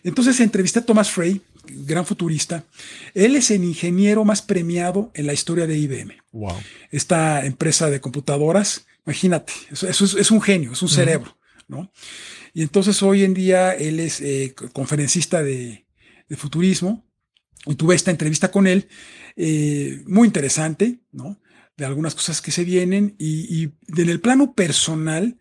Entonces 0.03 0.39
entrevisté 0.39 0.79
a 0.79 0.85
Thomas 0.85 1.09
Frey, 1.09 1.41
gran 1.65 2.05
futurista. 2.05 2.63
Él 3.13 3.35
es 3.35 3.49
el 3.51 3.63
ingeniero 3.63 4.25
más 4.25 4.41
premiado 4.41 5.11
en 5.15 5.25
la 5.25 5.33
historia 5.33 5.67
de 5.67 5.77
IBM. 5.77 6.13
Wow. 6.31 6.55
Esta 6.91 7.45
empresa 7.45 7.89
de 7.89 7.99
computadoras, 7.99 8.85
imagínate, 9.05 9.53
eso, 9.71 9.87
es, 9.87 10.31
un 10.31 10.41
genio, 10.41 10.73
es 10.73 10.81
un 10.81 10.89
cerebro. 10.89 11.35
¿No? 11.67 11.91
Y 12.53 12.61
entonces 12.61 13.01
hoy 13.03 13.23
en 13.23 13.33
día 13.33 13.73
él 13.73 13.99
es 13.99 14.21
eh, 14.21 14.55
conferencista 14.73 15.43
de, 15.43 15.85
futurismo 16.35 17.05
y 17.65 17.75
tuve 17.75 17.95
esta 17.95 18.11
entrevista 18.11 18.51
con 18.51 18.67
él, 18.67 18.89
eh, 19.37 20.03
muy 20.07 20.27
interesante, 20.27 20.99
¿no? 21.13 21.39
De 21.77 21.85
algunas 21.85 22.15
cosas 22.15 22.41
que 22.41 22.51
se 22.51 22.65
vienen 22.65 23.15
y, 23.17 23.63
y 23.63 24.01
en 24.01 24.09
el 24.09 24.19
plano 24.19 24.53
personal, 24.53 25.37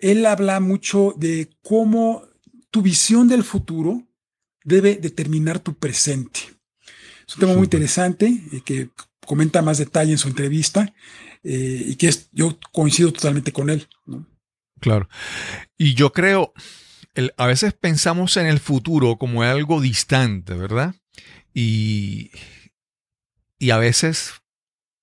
él 0.00 0.26
habla 0.26 0.58
mucho 0.58 1.14
de 1.16 1.50
cómo 1.62 2.26
tu 2.72 2.82
visión 2.82 3.28
del 3.28 3.44
futuro 3.44 4.08
debe 4.64 4.96
determinar 4.96 5.60
tu 5.60 5.74
presente. 5.74 6.40
Es 7.28 7.36
un 7.36 7.40
tema 7.40 7.54
muy 7.54 7.64
interesante 7.64 8.26
eh, 8.26 8.60
que 8.64 8.90
comenta 9.24 9.62
más 9.62 9.78
detalle 9.78 10.10
en 10.10 10.18
su 10.18 10.28
entrevista 10.28 10.92
y 11.44 11.94
que 11.94 12.08
es, 12.08 12.28
yo 12.32 12.58
coincido 12.72 13.12
totalmente 13.12 13.52
con 13.52 13.70
él. 13.70 13.86
¿no? 14.04 14.26
Claro. 14.80 15.08
Y 15.76 15.94
yo 15.94 16.12
creo, 16.12 16.52
a 17.36 17.46
veces 17.46 17.72
pensamos 17.74 18.36
en 18.36 18.46
el 18.46 18.60
futuro 18.60 19.16
como 19.16 19.42
algo 19.42 19.80
distante, 19.80 20.54
¿verdad? 20.54 20.94
Y, 21.52 22.30
y 23.58 23.70
a 23.70 23.78
veces 23.78 24.34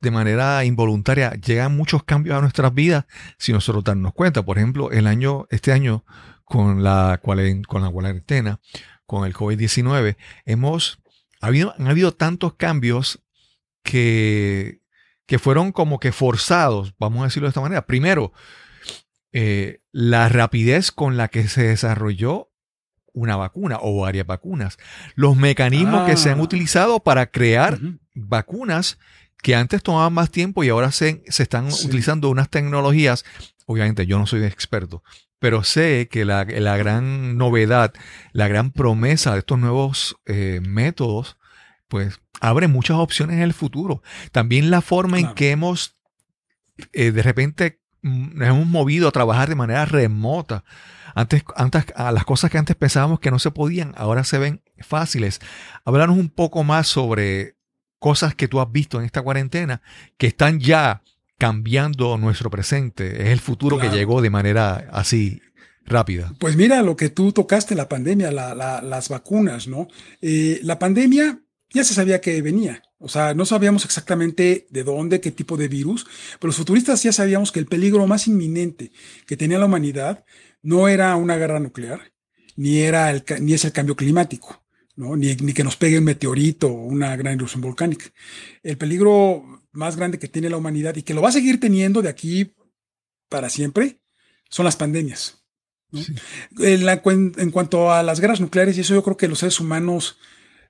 de 0.02 0.12
manera 0.12 0.64
involuntaria 0.66 1.32
llegan 1.34 1.76
muchos 1.76 2.04
cambios 2.04 2.38
a 2.38 2.42
nuestras 2.42 2.74
vidas 2.74 3.06
si 3.38 3.52
nosotros 3.52 3.84
darnos 3.84 4.14
cuenta. 4.14 4.44
Por 4.44 4.58
ejemplo, 4.58 4.92
el 4.92 5.08
año, 5.08 5.48
este 5.50 5.72
año 5.72 6.06
con 6.44 6.84
la, 6.84 7.20
con 7.22 7.82
la 7.82 7.90
cuarentena, 7.90 8.60
con 9.06 9.26
el 9.26 9.34
COVID-19, 9.34 10.16
hemos, 10.46 11.00
habido, 11.42 11.74
han 11.78 11.88
habido 11.88 12.14
tantos 12.14 12.54
cambios 12.54 13.20
que, 13.84 14.82
que 15.26 15.40
fueron 15.40 15.72
como 15.72 16.00
que 16.00 16.12
forzados, 16.12 16.94
vamos 17.00 17.22
a 17.22 17.26
decirlo 17.26 17.48
de 17.48 17.50
esta 17.50 17.62
manera. 17.62 17.86
Primero, 17.86 18.32
eh, 19.38 19.82
la 19.92 20.30
rapidez 20.30 20.94
con 20.94 21.18
la 21.18 21.28
que 21.28 21.50
se 21.50 21.64
desarrolló 21.64 22.54
una 23.12 23.36
vacuna 23.36 23.80
o 23.82 24.00
varias 24.00 24.26
vacunas, 24.26 24.78
los 25.16 25.36
mecanismos 25.36 26.10
que 26.10 26.16
se 26.16 26.32
han 26.32 26.40
ah. 26.40 26.44
utilizado 26.44 27.02
para 27.02 27.26
crear 27.26 27.78
vacunas 28.14 28.98
que 29.44 29.54
antes 29.54 29.84
tomaban 29.84 30.14
más 30.14 30.32
tiempo 30.32 30.64
y 30.64 30.70
ahora 30.70 30.94
se, 30.94 31.22
se 31.28 31.44
están 31.44 31.68
utilizando 31.68 32.30
unas 32.30 32.50
tecnologías, 32.50 33.26
obviamente 33.66 34.06
yo 34.06 34.18
no 34.18 34.26
soy 34.26 34.46
experto, 34.46 35.04
pero 35.38 35.66
sé 35.66 36.08
que 36.10 36.24
la, 36.24 36.46
gran 36.46 37.38
novedad, 37.38 37.94
la 38.32 38.48
gran 38.48 38.72
promesa 38.72 39.34
de 39.34 39.40
estos 39.40 39.60
nuevos 39.60 40.16
eh, 40.26 40.62
métodos, 40.66 41.38
pues 41.90 42.22
abre 42.40 42.70
muchas 42.70 42.96
opciones 42.96 43.36
en 43.36 43.42
el 43.42 43.54
futuro. 43.54 44.02
También 44.32 44.72
la 44.72 44.80
forma 44.80 45.20
en 45.20 45.34
que 45.34 45.52
hemos 45.52 45.98
eh, 46.94 47.12
de 47.12 47.22
repente 47.22 47.82
nos 48.06 48.48
hemos 48.48 48.68
movido 48.68 49.08
a 49.08 49.12
trabajar 49.12 49.50
de 49.50 49.56
manera 49.56 49.86
remota. 49.86 50.64
Antes, 51.16 51.44
antes, 51.56 51.86
a 51.96 52.12
las 52.12 52.24
cosas 52.24 52.52
que 52.52 52.60
antes 52.60 52.76
pensábamos 52.76 53.20
que 53.20 53.32
no 53.32 53.40
se 53.40 53.50
podían, 53.50 53.94
ahora 53.98 54.24
se 54.24 54.38
ven 54.38 54.62
fáciles. 54.80 55.40
Háblanos 55.86 56.18
un 56.18 56.30
poco 56.30 56.64
más 56.64 56.88
sobre 56.88 57.56
cosas 57.98 58.36
que 58.36 58.48
tú 58.48 58.62
has 58.62 58.72
visto 58.72 59.00
en 59.00 59.06
esta 59.06 59.24
cuarentena 59.24 59.82
que 60.18 60.28
están 60.28 60.60
ya 60.60 61.02
cambiando 61.40 62.18
nuestro 62.18 62.52
presente. 62.52 63.24
Es 63.24 63.30
el 63.30 63.40
futuro 63.40 63.80
que 63.80 63.90
llegó 63.90 64.22
de 64.22 64.30
manera 64.30 64.88
así 64.92 65.42
rápida. 65.86 66.32
Pues 66.38 66.56
mira 66.56 66.84
lo 66.84 66.96
que 66.96 67.10
tú 67.10 67.32
tocaste, 67.32 67.74
la 67.74 67.90
pandemia, 67.90 68.32
las 68.32 69.10
vacunas, 69.10 69.68
¿no? 69.68 69.88
Eh, 70.22 70.60
la 70.62 70.78
pandemia 70.78 71.40
ya 71.76 71.84
se 71.84 71.94
sabía 71.94 72.22
que 72.22 72.42
venía. 72.42 72.82
O 72.98 73.10
sea, 73.10 73.34
no 73.34 73.46
sabíamos 73.46 73.84
exactamente 73.84 74.66
de 74.70 74.84
dónde, 74.84 75.20
qué 75.20 75.30
tipo 75.30 75.58
de 75.58 75.68
virus, 75.68 76.06
pero 76.40 76.48
los 76.48 76.56
futuristas 76.56 77.04
ya 77.04 77.12
sabíamos 77.12 77.52
que 77.52 77.60
el 77.60 77.66
peligro 77.66 78.08
más 78.08 78.28
inminente 78.28 78.92
que 79.28 79.36
tenía 79.36 79.60
la 79.60 79.66
humanidad 79.66 80.24
no 80.62 80.88
era 80.88 81.16
una 81.18 81.36
guerra 81.36 81.60
nuclear, 81.60 82.14
ni, 82.56 82.80
era 82.80 83.12
el, 83.12 83.24
ni 83.42 83.54
es 83.54 83.66
el 83.66 83.74
cambio 83.74 83.98
climático, 83.98 84.66
¿no? 84.96 85.18
ni, 85.18 85.36
ni 85.36 85.54
que 85.54 85.66
nos 85.66 85.76
pegue 85.76 86.00
un 86.00 86.06
meteorito 86.06 86.68
o 86.68 86.86
una 86.86 87.16
gran 87.18 87.36
erupción 87.36 87.62
volcánica. 87.62 88.06
El 88.64 88.78
peligro 88.78 89.64
más 89.74 89.98
grande 89.98 90.18
que 90.18 90.30
tiene 90.30 90.50
la 90.50 90.58
humanidad 90.58 90.96
y 90.96 91.04
que 91.04 91.14
lo 91.14 91.22
va 91.22 91.30
a 91.30 91.34
seguir 91.34 91.60
teniendo 91.60 92.02
de 92.02 92.10
aquí 92.10 92.56
para 93.28 93.50
siempre 93.50 94.00
son 94.50 94.64
las 94.64 94.78
pandemias. 94.78 95.44
En, 96.60 97.34
en, 97.38 97.52
cuanto 97.52 97.92
a 97.92 98.02
las 98.02 98.20
guerras 98.20 98.40
nucleares, 98.42 98.78
y 98.78 98.82
eso 98.82 98.94
yo 98.94 99.04
creo 99.04 99.18
que 99.18 99.28
los 99.28 99.40
seres 99.40 99.60
humanos 99.60 100.18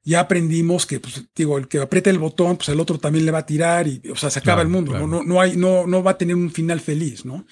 ya 0.05 0.19
aprendimos 0.19 0.85
que, 0.85 0.99
pues, 0.99 1.25
digo, 1.35 1.57
el 1.57 1.67
que 1.67 1.79
apriete 1.79 2.11
el 2.11 2.19
botón, 2.19 2.57
pues 2.57 2.69
el 2.69 2.79
otro 2.79 2.99
también 2.99 3.25
le 3.25 3.31
va 3.31 3.39
a 3.39 3.45
tirar 3.45 3.87
y, 3.87 4.01
o 4.11 4.15
sea, 4.15 4.29
se 4.29 4.37
acaba 4.37 4.61
el 4.61 4.67
mundo, 4.67 4.93
¿no? 5.07 5.23
No, 5.23 5.41
hay, 5.41 5.57
no, 5.57 5.87
no 5.87 6.03
va 6.03 6.11
a 6.11 6.17
tener 6.17 6.35
un 6.35 6.51
final 6.51 6.79
feliz, 6.79 7.25
¿no? 7.25 7.47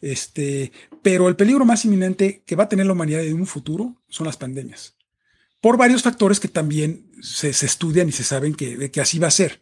Este, 0.00 0.72
pero 1.02 1.28
el 1.28 1.36
peligro 1.36 1.66
más 1.66 1.84
inminente 1.84 2.42
que 2.46 2.56
va 2.56 2.64
a 2.64 2.68
tener 2.68 2.86
la 2.86 2.94
humanidad 2.94 3.22
en 3.22 3.38
un 3.38 3.46
futuro 3.46 4.02
son 4.08 4.26
las 4.26 4.38
pandemias. 4.38 4.96
Por 5.60 5.76
varios 5.76 6.02
factores 6.02 6.40
que 6.40 6.48
también 6.48 7.10
se, 7.20 7.50
estudian 7.50 8.08
y 8.08 8.12
se 8.12 8.24
saben 8.24 8.54
que, 8.54 8.90
que, 8.90 9.00
así 9.02 9.18
va 9.18 9.26
a 9.26 9.32
ser, 9.32 9.60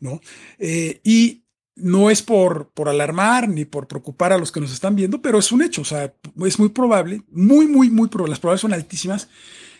¿no? 0.00 0.20
Eh, 0.58 1.00
y 1.04 1.44
no 1.76 2.10
es 2.10 2.22
por, 2.22 2.70
por 2.70 2.88
alarmar 2.88 3.48
ni 3.48 3.66
por 3.66 3.86
preocupar 3.86 4.32
a 4.32 4.38
los 4.38 4.50
que 4.50 4.60
nos 4.60 4.72
están 4.72 4.96
viendo, 4.96 5.22
pero 5.22 5.38
es 5.38 5.52
un 5.52 5.62
hecho, 5.62 5.82
o 5.82 5.84
sea, 5.84 6.12
es 6.44 6.58
muy 6.58 6.70
probable, 6.70 7.22
muy, 7.30 7.68
muy, 7.68 7.88
muy 7.88 8.08
probable, 8.08 8.30
las 8.30 8.40
probabilidades 8.40 8.62
son 8.62 8.72
altísimas 8.72 9.28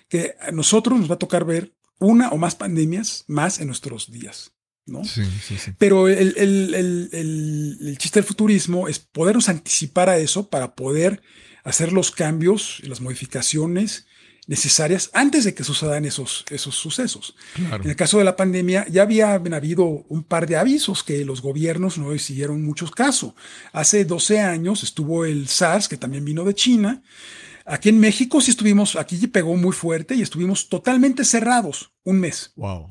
que 0.09 0.37
a 0.41 0.53
nosotros 0.53 0.99
nos 0.99 1.11
va 1.11 1.15
a 1.15 1.19
tocar 1.19 1.45
ver 1.45 1.73
una 1.99 2.31
o 2.31 2.37
más 2.37 2.55
pandemias 2.55 3.25
más 3.27 3.61
en 3.61 3.67
nuestros 3.67 4.11
días. 4.11 4.53
¿no? 4.87 5.05
Sí, 5.05 5.23
sí, 5.43 5.57
sí. 5.57 5.73
Pero 5.79 6.09
el, 6.09 6.35
el, 6.37 7.97
chiste 7.99 8.21
del 8.21 8.29
futurismo 8.29 8.89
es 8.89 8.99
podernos 8.99 9.49
anticipar 9.49 10.11
a 10.11 10.19
eso 10.19 10.51
para 10.51 10.75
poder 10.75 11.23
hacer 11.63 11.93
los 11.93 12.11
cambios 12.11 12.81
y 12.83 12.89
las 12.89 13.01
modificaciones 13.01 14.07
necesarias 14.47 15.11
antes 15.15 15.45
de 15.45 15.55
que 15.55 15.65
sucedan 15.65 16.05
esos, 16.05 16.45
esos 16.51 16.75
sucesos. 16.75 17.35
En 17.57 17.89
el 17.89 17.97
caso 17.97 18.19
de 18.19 18.25
la 18.25 18.37
pandemia, 18.37 18.87
ya 18.89 19.03
había 19.03 19.33
habido 19.33 19.85
un 19.85 20.23
par 20.23 20.47
de 20.47 20.57
avisos 20.57 21.03
que 21.03 21.25
los 21.25 21.41
gobiernos 21.41 21.97
no 21.97 22.17
siguieron 22.19 22.63
muchos 22.63 22.91
caso. 22.91 23.35
Hace 23.73 24.05
12 24.05 24.41
años 24.41 24.83
estuvo 24.83 25.25
el 25.25 25.49
SARS, 25.49 25.89
que 25.89 25.97
también 25.97 26.27
vino 26.27 26.45
de 26.45 26.55
China, 26.55 27.03
Aquí 27.65 27.89
en 27.89 27.99
México 27.99 28.41
sí 28.41 28.51
estuvimos, 28.51 28.97
aquí 28.97 29.27
pegó 29.27 29.57
muy 29.57 29.73
fuerte 29.73 30.15
y 30.15 30.23
estuvimos 30.23 30.69
totalmente 30.69 31.25
cerrados 31.25 31.93
un 32.05 32.21
mes. 32.21 32.53
Wow. 32.57 32.89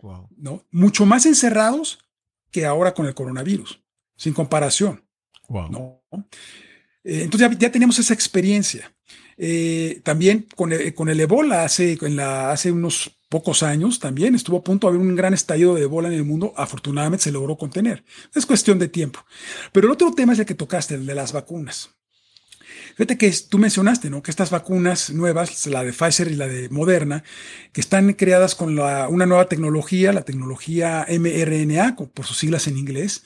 Wow. 0.00 0.28
¿no? 0.36 0.64
Mucho 0.70 1.06
más 1.06 1.26
encerrados 1.26 1.98
que 2.50 2.64
ahora 2.64 2.94
con 2.94 3.06
el 3.06 3.14
coronavirus, 3.14 3.80
sin 4.16 4.32
comparación. 4.32 5.04
Wow. 5.48 6.00
Eh, 7.04 7.22
entonces 7.22 7.58
ya, 7.58 7.70
teníamos 7.70 7.98
esa 7.98 8.14
experiencia. 8.14 8.94
Eh, 9.36 10.00
también 10.04 10.46
con 10.54 10.72
el, 10.72 10.94
con 10.94 11.08
el 11.08 11.20
Ebola 11.20 11.64
hace, 11.64 11.98
en 12.00 12.16
la, 12.16 12.52
hace 12.52 12.70
unos 12.70 13.18
pocos 13.28 13.64
años 13.64 13.98
también 13.98 14.36
estuvo 14.36 14.58
a 14.58 14.62
punto 14.62 14.86
de 14.86 14.94
haber 14.94 15.04
un 15.04 15.16
gran 15.16 15.34
estallido 15.34 15.74
de 15.74 15.82
Ebola 15.82 16.08
en 16.08 16.14
el 16.14 16.24
mundo. 16.24 16.54
Afortunadamente 16.56 17.24
se 17.24 17.32
logró 17.32 17.58
contener. 17.58 18.04
Es 18.34 18.46
cuestión 18.46 18.78
de 18.78 18.88
tiempo. 18.88 19.24
Pero 19.72 19.88
el 19.88 19.92
otro 19.92 20.12
tema 20.12 20.32
es 20.32 20.38
el 20.38 20.46
que 20.46 20.54
tocaste, 20.54 20.94
el 20.94 21.04
de 21.04 21.14
las 21.14 21.32
vacunas. 21.32 21.90
Fíjate 22.94 23.18
que 23.18 23.32
tú 23.48 23.58
mencionaste, 23.58 24.08
¿no? 24.08 24.22
Que 24.22 24.30
estas 24.30 24.50
vacunas 24.50 25.10
nuevas, 25.10 25.66
la 25.66 25.82
de 25.82 25.92
Pfizer 25.92 26.30
y 26.30 26.36
la 26.36 26.46
de 26.46 26.68
Moderna, 26.68 27.24
que 27.72 27.80
están 27.80 28.12
creadas 28.12 28.54
con 28.54 28.78
una 28.78 29.26
nueva 29.26 29.48
tecnología, 29.48 30.12
la 30.12 30.22
tecnología 30.22 31.04
mRNA, 31.08 31.96
por 31.96 32.24
sus 32.24 32.38
siglas 32.38 32.68
en 32.68 32.78
inglés. 32.78 33.24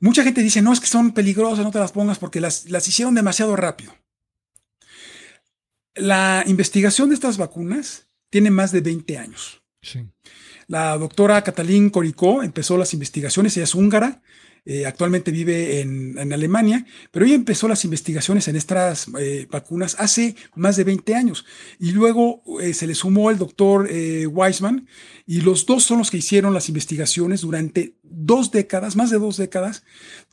Mucha 0.00 0.22
gente 0.22 0.42
dice, 0.42 0.60
no, 0.60 0.72
es 0.72 0.80
que 0.80 0.86
son 0.86 1.12
peligrosas, 1.12 1.64
no 1.64 1.70
te 1.70 1.78
las 1.78 1.92
pongas 1.92 2.18
porque 2.18 2.40
las, 2.40 2.68
las 2.70 2.86
hicieron 2.86 3.14
demasiado 3.14 3.56
rápido. 3.56 3.94
La 5.94 6.44
investigación 6.46 7.08
de 7.08 7.14
estas 7.14 7.38
vacunas 7.38 8.08
tiene 8.30 8.50
más 8.50 8.72
de 8.72 8.82
20 8.82 9.18
años. 9.18 9.62
La 10.66 10.98
doctora 10.98 11.42
Catalín 11.42 11.88
Coricó 11.88 12.42
empezó 12.42 12.76
las 12.76 12.92
investigaciones, 12.92 13.56
ella 13.56 13.64
es 13.64 13.74
húngara, 13.74 14.20
eh, 14.70 14.84
actualmente 14.84 15.30
vive 15.30 15.80
en, 15.80 16.30
Alemania, 16.30 16.84
pero 17.10 17.24
ella 17.24 17.34
empezó 17.34 17.68
las 17.68 17.86
investigaciones 17.86 18.48
en 18.48 18.56
estas 18.56 19.06
eh, 19.18 19.46
vacunas 19.50 19.96
hace 19.98 20.36
más 20.56 20.76
de 20.76 20.84
20 20.84 21.14
años. 21.14 21.46
Y 21.78 21.92
luego 21.92 22.42
eh, 22.60 22.74
se 22.74 22.86
le 22.86 22.94
sumó 22.94 23.30
el 23.30 23.38
doctor 23.38 23.88
Weisman, 24.28 24.86
y 25.24 25.40
los 25.40 25.64
dos 25.64 25.84
son 25.84 25.96
los 25.96 26.10
que 26.10 26.18
hicieron 26.18 26.52
las 26.52 26.68
investigaciones 26.68 27.40
durante 27.40 27.94
dos 28.02 28.50
décadas, 28.50 28.94
más 28.94 29.08
de 29.08 29.18
dos 29.18 29.38
décadas, 29.38 29.84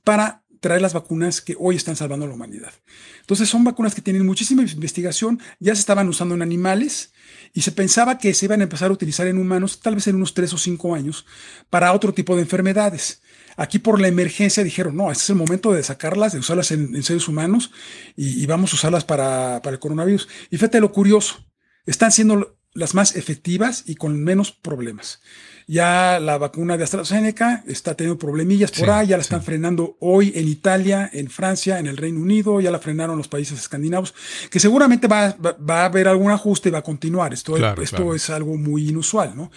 para 0.03 0.43
traer 0.59 0.81
las 0.81 0.93
vacunas 0.93 1.39
que 1.39 1.55
hoy 1.57 1.77
están 1.77 1.95
salvando 1.95 2.25
a 2.25 2.27
la 2.27 2.35
humanidad. 2.35 2.73
Entonces 3.21 3.47
son 3.47 3.63
vacunas 3.63 3.95
que 3.95 4.01
tienen 4.01 4.25
muchísima 4.25 4.63
investigación, 4.63 5.39
ya 5.59 5.73
se 5.75 5.79
estaban 5.79 6.09
usando 6.09 6.35
en 6.35 6.41
animales 6.41 7.13
y 7.53 7.61
se 7.61 7.71
pensaba 7.71 8.17
que 8.17 8.33
se 8.33 8.47
iban 8.47 8.59
a 8.59 8.63
empezar 8.63 8.89
a 8.89 8.93
utilizar 8.93 9.27
en 9.27 9.37
humanos 9.37 9.79
tal 9.79 9.95
vez 9.95 10.07
en 10.07 10.17
unos 10.17 10.33
tres 10.33 10.51
o 10.51 10.57
cinco 10.57 10.93
años 10.93 11.25
para 11.69 11.93
otro 11.93 12.13
tipo 12.13 12.35
de 12.35 12.41
enfermedades. 12.41 13.21
Aquí 13.57 13.79
por 13.79 14.01
la 14.01 14.07
emergencia 14.07 14.63
dijeron, 14.63 14.95
no, 14.95 15.11
este 15.11 15.23
es 15.23 15.29
el 15.29 15.35
momento 15.35 15.71
de 15.71 15.83
sacarlas, 15.83 16.33
de 16.33 16.39
usarlas 16.39 16.71
en, 16.71 17.01
seres 17.03 17.27
humanos 17.27 17.71
y, 18.15 18.45
vamos 18.45 18.73
a 18.73 18.75
usarlas 18.75 19.05
para, 19.05 19.61
para 19.61 19.75
el 19.75 19.79
coronavirus. 19.79 20.27
Y 20.49 20.57
fíjate 20.57 20.79
lo 20.81 20.91
curioso, 20.91 21.45
están 21.85 22.11
siendo 22.11 22.57
las 22.73 22.93
más 22.93 23.15
efectivas 23.15 23.83
y 23.85 23.95
con 23.95 24.23
menos 24.23 24.51
problemas. 24.51 25.21
Ya 25.67 26.19
la 26.19 26.37
vacuna 26.37 26.77
de 26.77 26.83
AstraZeneca 26.83 27.63
está 27.67 27.95
teniendo 27.95 28.19
problemillas 28.19 28.71
por 28.71 28.89
ahí, 28.89 29.07
ya 29.07 29.17
la 29.17 29.21
están 29.21 29.43
frenando 29.43 29.97
hoy 29.99 30.31
en 30.35 30.47
Italia, 30.47 31.09
en 31.11 31.29
Francia, 31.29 31.79
en 31.79 31.87
el 31.87 31.97
Reino 31.97 32.19
Unido, 32.19 32.61
ya 32.61 32.71
la 32.71 32.79
frenaron 32.79 33.17
los 33.17 33.27
países 33.27 33.59
escandinavos, 33.59 34.13
que 34.49 34.59
seguramente 34.59 35.07
va, 35.07 35.35
va, 35.39 35.81
a 35.81 35.85
haber 35.85 36.07
algún 36.07 36.31
ajuste 36.31 36.69
y 36.69 36.71
va 36.71 36.79
a 36.79 36.83
continuar. 36.83 37.33
Esto, 37.33 37.57
esto 37.81 38.13
es 38.13 38.29
algo 38.29 38.57
muy 38.57 38.89
inusual, 38.89 39.35
¿no? 39.35 39.51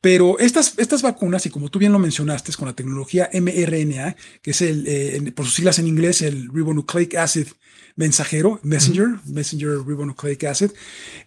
Pero 0.00 0.38
estas, 0.38 0.74
estas 0.78 1.02
vacunas, 1.02 1.46
y 1.46 1.50
como 1.50 1.70
tú 1.70 1.78
bien 1.78 1.92
lo 1.92 1.98
mencionaste, 1.98 2.52
con 2.52 2.68
la 2.68 2.74
tecnología 2.74 3.30
mRNA, 3.32 4.16
que 4.42 4.50
es 4.50 4.60
el, 4.60 4.84
eh, 4.86 5.32
por 5.34 5.46
sus 5.46 5.54
siglas 5.54 5.78
en 5.78 5.86
inglés, 5.86 6.22
el 6.22 6.48
ribonucleic 6.52 7.14
acid 7.14 7.48
mensajero, 7.96 8.60
messenger, 8.62 9.20
messenger 9.24 9.78
ribonucleic 9.86 10.44
acid, 10.44 10.70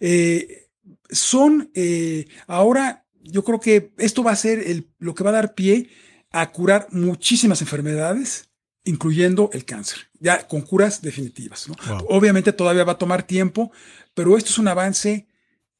eh, 0.00 0.68
son 1.10 1.70
eh, 1.74 2.26
ahora 2.46 3.06
yo 3.22 3.44
creo 3.44 3.60
que 3.60 3.92
esto 3.98 4.22
va 4.22 4.32
a 4.32 4.36
ser 4.36 4.58
el, 4.60 4.90
lo 4.98 5.14
que 5.14 5.24
va 5.24 5.30
a 5.30 5.34
dar 5.34 5.54
pie 5.54 5.90
a 6.30 6.50
curar 6.50 6.88
muchísimas 6.90 7.60
enfermedades, 7.60 8.50
incluyendo 8.84 9.50
el 9.52 9.64
cáncer, 9.64 10.10
ya 10.20 10.46
con 10.46 10.62
curas 10.62 11.02
definitivas. 11.02 11.66
Obviamente 12.08 12.52
todavía 12.52 12.84
va 12.84 12.92
a 12.92 12.98
tomar 12.98 13.22
tiempo, 13.22 13.72
pero 14.14 14.36
esto 14.36 14.50
es 14.50 14.58
un 14.58 14.68
avance 14.68 15.28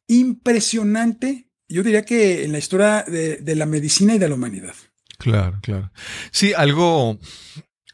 impresionante, 0.06 1.50
yo 1.68 1.82
diría 1.82 2.02
que 2.02 2.44
en 2.44 2.52
la 2.52 2.58
historia 2.58 3.04
de, 3.06 3.36
de 3.36 3.54
la 3.54 3.66
medicina 3.66 4.14
y 4.14 4.18
de 4.18 4.28
la 4.28 4.34
humanidad. 4.34 4.74
Claro, 5.18 5.58
claro. 5.60 5.90
Sí, 6.30 6.54
algo, 6.54 7.18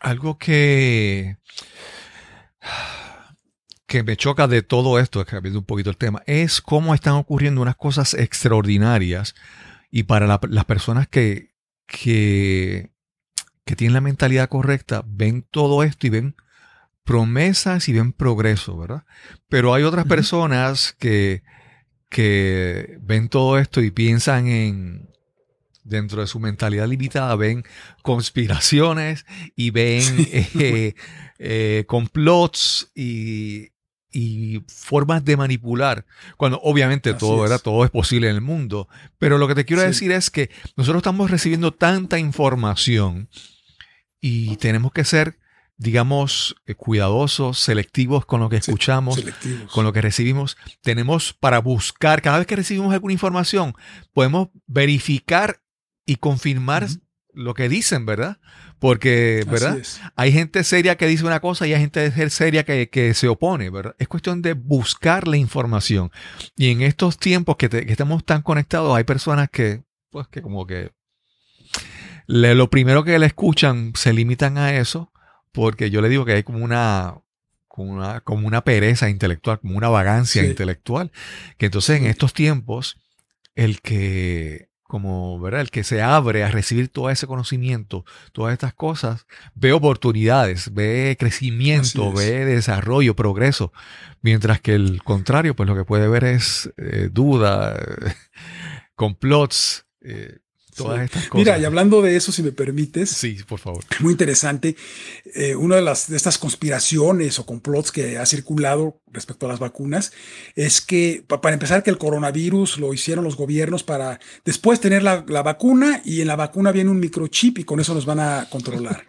algo 0.01 0.39
que 0.39 1.39
que 3.95 4.03
me 4.03 4.17
choca 4.17 4.49
de 4.49 4.63
todo 4.63 4.99
esto, 4.99 5.25
cambiando 5.25 5.61
un 5.61 5.67
poquito 5.67 5.89
el 5.89 5.97
tema, 5.97 6.21
es 6.27 6.61
cómo 6.61 6.97
están 6.97 7.13
ocurriendo 7.13 7.63
unas 7.63 7.77
cosas 7.77 8.15
extraordinarias 8.15 9.37
y 9.89 10.03
para 10.03 10.27
las 10.27 10.65
personas 10.65 11.07
que, 11.07 11.55
que, 11.87 12.91
que 13.65 13.77
tienen 13.77 13.95
la 13.95 14.01
mentalidad 14.01 14.49
correcta, 14.49 15.05
ven 15.07 15.47
todo 15.49 15.85
esto 15.85 16.09
y 16.09 16.11
ven 16.11 16.35
promesas 17.05 17.89
y 17.89 17.93
ven 17.93 18.13
progreso, 18.13 18.77
¿verdad? 18.77 19.05
Pero 19.49 19.75
hay 19.75 19.85
otras 19.85 20.07
personas 20.07 20.97
que, 20.99 21.45
que 22.09 22.99
ven 23.01 23.29
todo 23.29 23.61
esto 23.61 23.81
y 23.81 23.93
piensan 23.93 24.49
en, 24.49 25.09
dentro 25.85 26.21
de 26.21 26.27
su 26.27 26.41
mentalidad 26.41 26.89
limitada, 26.89 27.37
ven 27.37 27.63
conspiraciones 28.03 29.25
y 29.55 29.71
ven 29.71 30.03
eh, 30.59 30.95
eh, 31.39 31.85
complots 31.87 32.91
y, 32.97 33.69
y 34.15 34.63
formas 34.69 35.25
de 35.25 35.37
manipular, 35.37 36.07
cuando 36.37 36.61
obviamente 36.63 37.13
todo, 37.15 37.53
es. 37.53 37.63
todo 37.63 37.85
es 37.85 37.91
posible 37.91 38.31
en 38.31 38.37
el 38.37 38.41
mundo. 38.41 38.89
Pero 39.19 39.39
lo 39.39 39.49
que 39.49 39.57
te 39.57 39.65
quiero 39.65 39.83
decir 39.83 40.13
es 40.13 40.31
que 40.31 40.51
nosotros 40.77 41.01
estamos 41.01 41.33
recibiendo 41.33 41.73
tanta 41.75 42.19
información 42.21 43.29
y 44.21 44.57
tenemos 44.59 44.93
que 44.93 45.05
ser, 45.05 45.41
digamos, 45.77 46.55
eh, 46.67 46.77
cuidadosos, 46.77 47.59
selectivos 47.59 48.25
con 48.25 48.41
lo 48.41 48.49
que 48.49 48.59
escuchamos, 48.59 49.21
con 49.73 49.85
lo 49.85 49.93
que 49.93 50.01
recibimos. 50.01 50.57
Tenemos 50.81 51.33
para 51.33 51.59
buscar, 51.59 52.23
cada 52.23 52.39
vez 52.39 52.47
que 52.47 52.55
recibimos 52.55 52.95
alguna 52.95 53.13
información, 53.13 53.75
podemos 54.13 54.51
verificar 54.69 55.61
y 56.07 56.17
confirmar 56.17 56.87
lo 57.35 57.55
que 57.55 57.69
dicen, 57.69 58.07
¿verdad? 58.07 58.39
Porque, 58.79 59.45
¿verdad? 59.49 59.79
Hay 60.17 60.33
gente 60.33 60.63
seria 60.65 60.97
que 60.97 61.07
dice 61.07 61.25
una 61.25 61.41
cosa 61.41 61.67
y 61.67 61.75
hay 61.75 61.81
gente 61.81 62.31
seria 62.31 62.65
que, 62.65 63.15
se 63.15 63.29
opone, 63.29 63.71
¿verdad? 63.71 63.95
Es 63.99 64.09
cuestión 64.09 64.43
de 64.43 64.53
buscar 64.53 65.27
la 65.27 65.37
información. 65.37 66.11
Y 66.57 66.71
en 66.71 66.83
estos 66.83 67.19
tiempos 67.19 67.57
que, 67.57 67.69
estamos 67.89 68.25
tan 68.25 68.43
conectados, 68.43 68.97
hay 68.97 69.05
personas 69.05 69.49
que, 69.51 69.83
pues, 70.11 70.29
que 70.29 70.43
como 70.43 70.67
que 70.67 70.93
lo 72.27 72.71
primero 72.71 73.05
que 73.05 73.19
le 73.19 73.27
escuchan 73.27 73.93
se 73.95 74.13
limitan 74.13 74.59
a 74.59 74.75
eso, 74.77 75.13
porque 75.53 75.91
yo 75.91 76.01
le 76.01 76.09
digo 76.09 76.25
que 76.25 76.33
hay 76.33 76.43
como 76.43 76.65
una, 76.65 77.21
como 77.69 77.93
una, 77.93 78.21
como 78.21 78.47
una 78.47 78.65
pereza 78.65 79.11
intelectual, 79.11 79.61
como 79.61 79.77
una 79.77 79.89
vagancia 79.89 80.45
intelectual, 80.45 81.13
que 81.59 81.67
entonces 81.67 82.01
en 82.01 82.07
estos 82.07 82.33
tiempos, 82.33 83.01
el 83.55 83.81
que 83.81 84.69
como 84.95 85.41
¿verdad? 85.41 85.63
el 85.63 85.73
que 85.73 85.83
se 85.83 86.03
abre 86.03 86.45
a 86.45 86.53
recibir 86.53 86.89
todo 86.89 87.11
ese 87.11 87.27
conocimiento, 87.27 88.05
todas 88.31 88.53
estas 88.53 88.75
cosas, 88.75 89.27
ve 89.57 89.73
oportunidades, 89.73 90.73
ve 90.73 91.17
crecimiento, 91.19 92.13
ve 92.13 92.45
desarrollo, 92.45 93.17
progreso, 93.17 93.73
mientras 94.23 94.61
que 94.61 94.77
el 94.77 95.03
contrario, 95.03 95.57
pues 95.57 95.69
lo 95.69 95.75
que 95.75 95.85
puede 95.85 96.07
ver 96.07 96.23
es 96.23 96.73
eh, 96.77 97.09
duda, 97.11 97.77
complots, 98.95 99.85
eh, 100.01 100.39
Todas 100.75 101.03
estas 101.03 101.29
cosas. 101.29 101.45
Mira, 101.45 101.59
y 101.59 101.65
hablando 101.65 102.03
de 102.03 102.17
eso, 102.17 102.33
si 102.33 102.43
me 102.43 102.53
permites. 102.53 103.11
Sí, 103.11 103.39
por 103.47 103.59
favor. 103.59 103.85
Muy 104.01 104.13
interesante. 104.13 104.77
Eh, 105.35 105.55
una 105.55 105.77
de, 105.77 105.83
las, 105.83 106.09
de 106.09 106.17
estas 106.17 106.39
conspiraciones 106.39 107.39
o 107.39 107.47
complots 107.47 107.93
que 107.93 108.19
ha 108.19 108.27
circulado 108.27 109.01
respecto 109.13 109.47
a 109.47 109.49
las 109.49 109.61
vacunas 109.61 110.13
es 110.55 110.81
que, 110.81 111.25
para 111.27 111.55
empezar, 111.55 111.83
que 111.83 111.91
el 111.91 111.99
coronavirus 111.99 112.79
lo 112.79 112.93
hicieron 112.93 113.25
los 113.25 113.37
gobiernos 113.37 113.83
para 113.83 114.21
después 114.45 114.81
tener 114.81 115.03
la, 115.03 115.23
vacuna 115.23 116.03
y 116.05 116.21
en 116.21 116.27
la 116.27 116.37
vacuna 116.37 116.73
viene 116.73 116.91
un 116.91 117.01
microchip 117.01 117.59
y 117.59 117.65
con 117.65 117.81
eso 117.81 117.95
nos 117.95 118.07
van 118.07 118.21
a 118.21 118.49
controlar. 118.51 119.05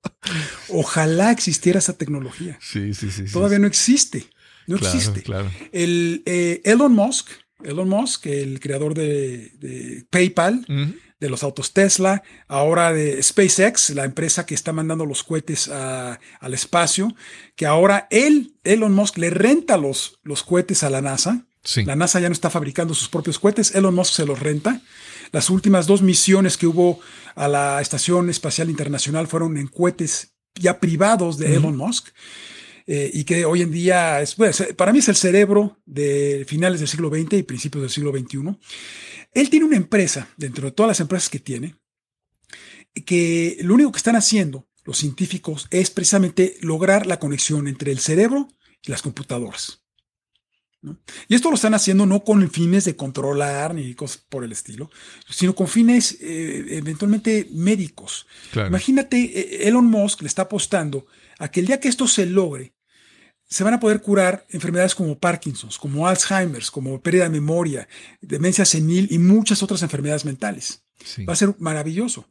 Ojalá 0.68 1.30
existiera 1.32 1.78
esa 1.78 1.98
tecnología. 1.98 2.58
Sí, 2.60 2.94
sí, 2.94 3.10
sí. 3.10 3.24
Todavía 3.24 3.58
no 3.58 3.66
existe. 3.66 4.26
No 4.66 4.76
existe. 4.76 5.22
Claro. 5.22 5.50
El, 5.72 6.22
eh, 6.26 6.60
Elon 6.64 6.92
Musk 6.92 7.28
Elon 7.64 7.88
Musk, 7.88 8.26
el 8.26 8.60
creador 8.60 8.94
de, 8.94 10.04
PayPal, 10.10 10.66
de 11.20 11.30
los 11.30 11.42
autos 11.42 11.72
Tesla, 11.72 12.22
ahora 12.48 12.92
de 12.92 13.22
SpaceX, 13.22 13.90
la 13.90 14.04
empresa 14.04 14.44
que 14.44 14.54
está 14.54 14.72
mandando 14.72 15.06
los 15.06 15.22
cohetes 15.22 15.68
al 15.68 16.54
espacio, 16.54 17.14
que 17.54 17.66
ahora 17.66 18.08
él, 18.10 18.54
Elon 18.64 18.92
Musk, 18.92 19.18
le 19.18 19.30
renta 19.30 19.76
los, 19.76 20.18
los 20.22 20.42
cohetes 20.42 20.82
a 20.82 20.90
la 20.90 21.00
NASA. 21.00 21.46
La 21.86 21.94
NASA 21.94 22.18
ya 22.18 22.28
no 22.28 22.32
está 22.32 22.50
fabricando 22.50 22.92
sus 22.92 23.08
propios 23.08 23.38
cohetes, 23.38 23.74
Elon 23.74 23.94
Musk 23.94 24.14
se 24.14 24.26
los 24.26 24.40
renta. 24.40 24.80
Las 25.30 25.48
últimas 25.48 25.86
dos 25.86 26.02
misiones 26.02 26.56
que 26.56 26.66
hubo 26.66 26.98
a 27.36 27.46
la 27.46 27.80
Estación 27.80 28.28
Espacial 28.28 28.68
Internacional 28.68 29.28
fueron 29.28 29.56
en 29.56 29.68
cohetes 29.68 30.32
ya 30.54 30.80
privados 30.80 31.38
de 31.38 31.54
Elon 31.54 31.76
Musk. 31.76 32.08
Eh, 32.86 33.10
y 33.12 33.24
que 33.24 33.44
hoy 33.44 33.62
en 33.62 33.70
día 33.70 34.20
es, 34.20 34.36
para 34.76 34.92
mí 34.92 34.98
es 34.98 35.08
el 35.08 35.16
cerebro 35.16 35.80
de 35.86 36.44
finales 36.48 36.80
del 36.80 36.88
siglo 36.88 37.10
XX 37.10 37.34
y 37.34 37.42
principios 37.42 37.82
del 37.82 37.90
siglo 37.90 38.10
XXI. 38.10 38.58
Él 39.32 39.50
tiene 39.50 39.66
una 39.66 39.76
empresa, 39.76 40.28
dentro 40.36 40.66
de 40.66 40.72
todas 40.72 40.88
las 40.88 41.00
empresas 41.00 41.28
que 41.28 41.38
tiene, 41.38 41.76
que 43.06 43.58
lo 43.62 43.74
único 43.74 43.92
que 43.92 43.98
están 43.98 44.16
haciendo 44.16 44.66
los 44.84 44.98
científicos, 44.98 45.68
es 45.70 45.90
precisamente 45.90 46.56
lograr 46.60 47.06
la 47.06 47.18
conexión 47.18 47.68
entre 47.68 47.92
el 47.92 47.98
cerebro 47.98 48.48
y 48.82 48.90
las 48.90 49.02
computadoras. 49.02 49.80
Y 51.28 51.36
esto 51.36 51.48
lo 51.48 51.54
están 51.54 51.74
haciendo 51.74 52.06
no 52.06 52.24
con 52.24 52.50
fines 52.50 52.84
de 52.84 52.96
controlar 52.96 53.72
ni 53.72 53.94
cosas 53.94 54.24
por 54.28 54.42
el 54.42 54.50
estilo, 54.50 54.90
sino 55.28 55.54
con 55.54 55.68
fines 55.68 56.18
eh, 56.20 56.66
eventualmente 56.70 57.46
médicos. 57.52 58.26
Imagínate, 58.54 59.16
eh, 59.16 59.68
Elon 59.68 59.86
Musk 59.86 60.22
le 60.22 60.26
está 60.26 60.42
apostando 60.42 61.06
a 61.38 61.48
que 61.48 61.60
el 61.60 61.66
día 61.66 61.80
que 61.80 61.88
esto 61.88 62.06
se 62.06 62.26
logre, 62.26 62.74
se 63.44 63.64
van 63.64 63.74
a 63.74 63.80
poder 63.80 64.00
curar 64.00 64.46
enfermedades 64.48 64.94
como 64.94 65.18
Parkinson's, 65.18 65.76
como 65.76 66.08
Alzheimer's, 66.08 66.70
como 66.70 67.00
pérdida 67.02 67.24
de 67.24 67.30
memoria, 67.30 67.86
demencia 68.20 68.64
senil 68.64 69.08
y 69.10 69.18
muchas 69.18 69.62
otras 69.62 69.82
enfermedades 69.82 70.24
mentales. 70.24 70.84
Va 71.28 71.34
a 71.34 71.36
ser 71.36 71.54
maravilloso. 71.58 72.28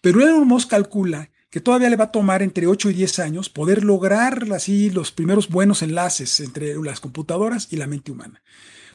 Pero 0.00 0.20
Elon 0.22 0.46
Musk 0.46 0.70
calcula 0.70 1.30
que 1.50 1.60
todavía 1.60 1.90
le 1.90 1.96
va 1.96 2.04
a 2.04 2.12
tomar 2.12 2.42
entre 2.42 2.66
8 2.66 2.90
y 2.90 2.94
10 2.94 3.18
años 3.18 3.50
poder 3.50 3.84
lograr 3.84 4.46
así 4.54 4.88
los 4.88 5.12
primeros 5.12 5.50
buenos 5.50 5.82
enlaces 5.82 6.40
entre 6.40 6.74
las 6.76 7.00
computadoras 7.00 7.68
y 7.70 7.76
la 7.76 7.86
mente 7.86 8.10
humana. 8.10 8.42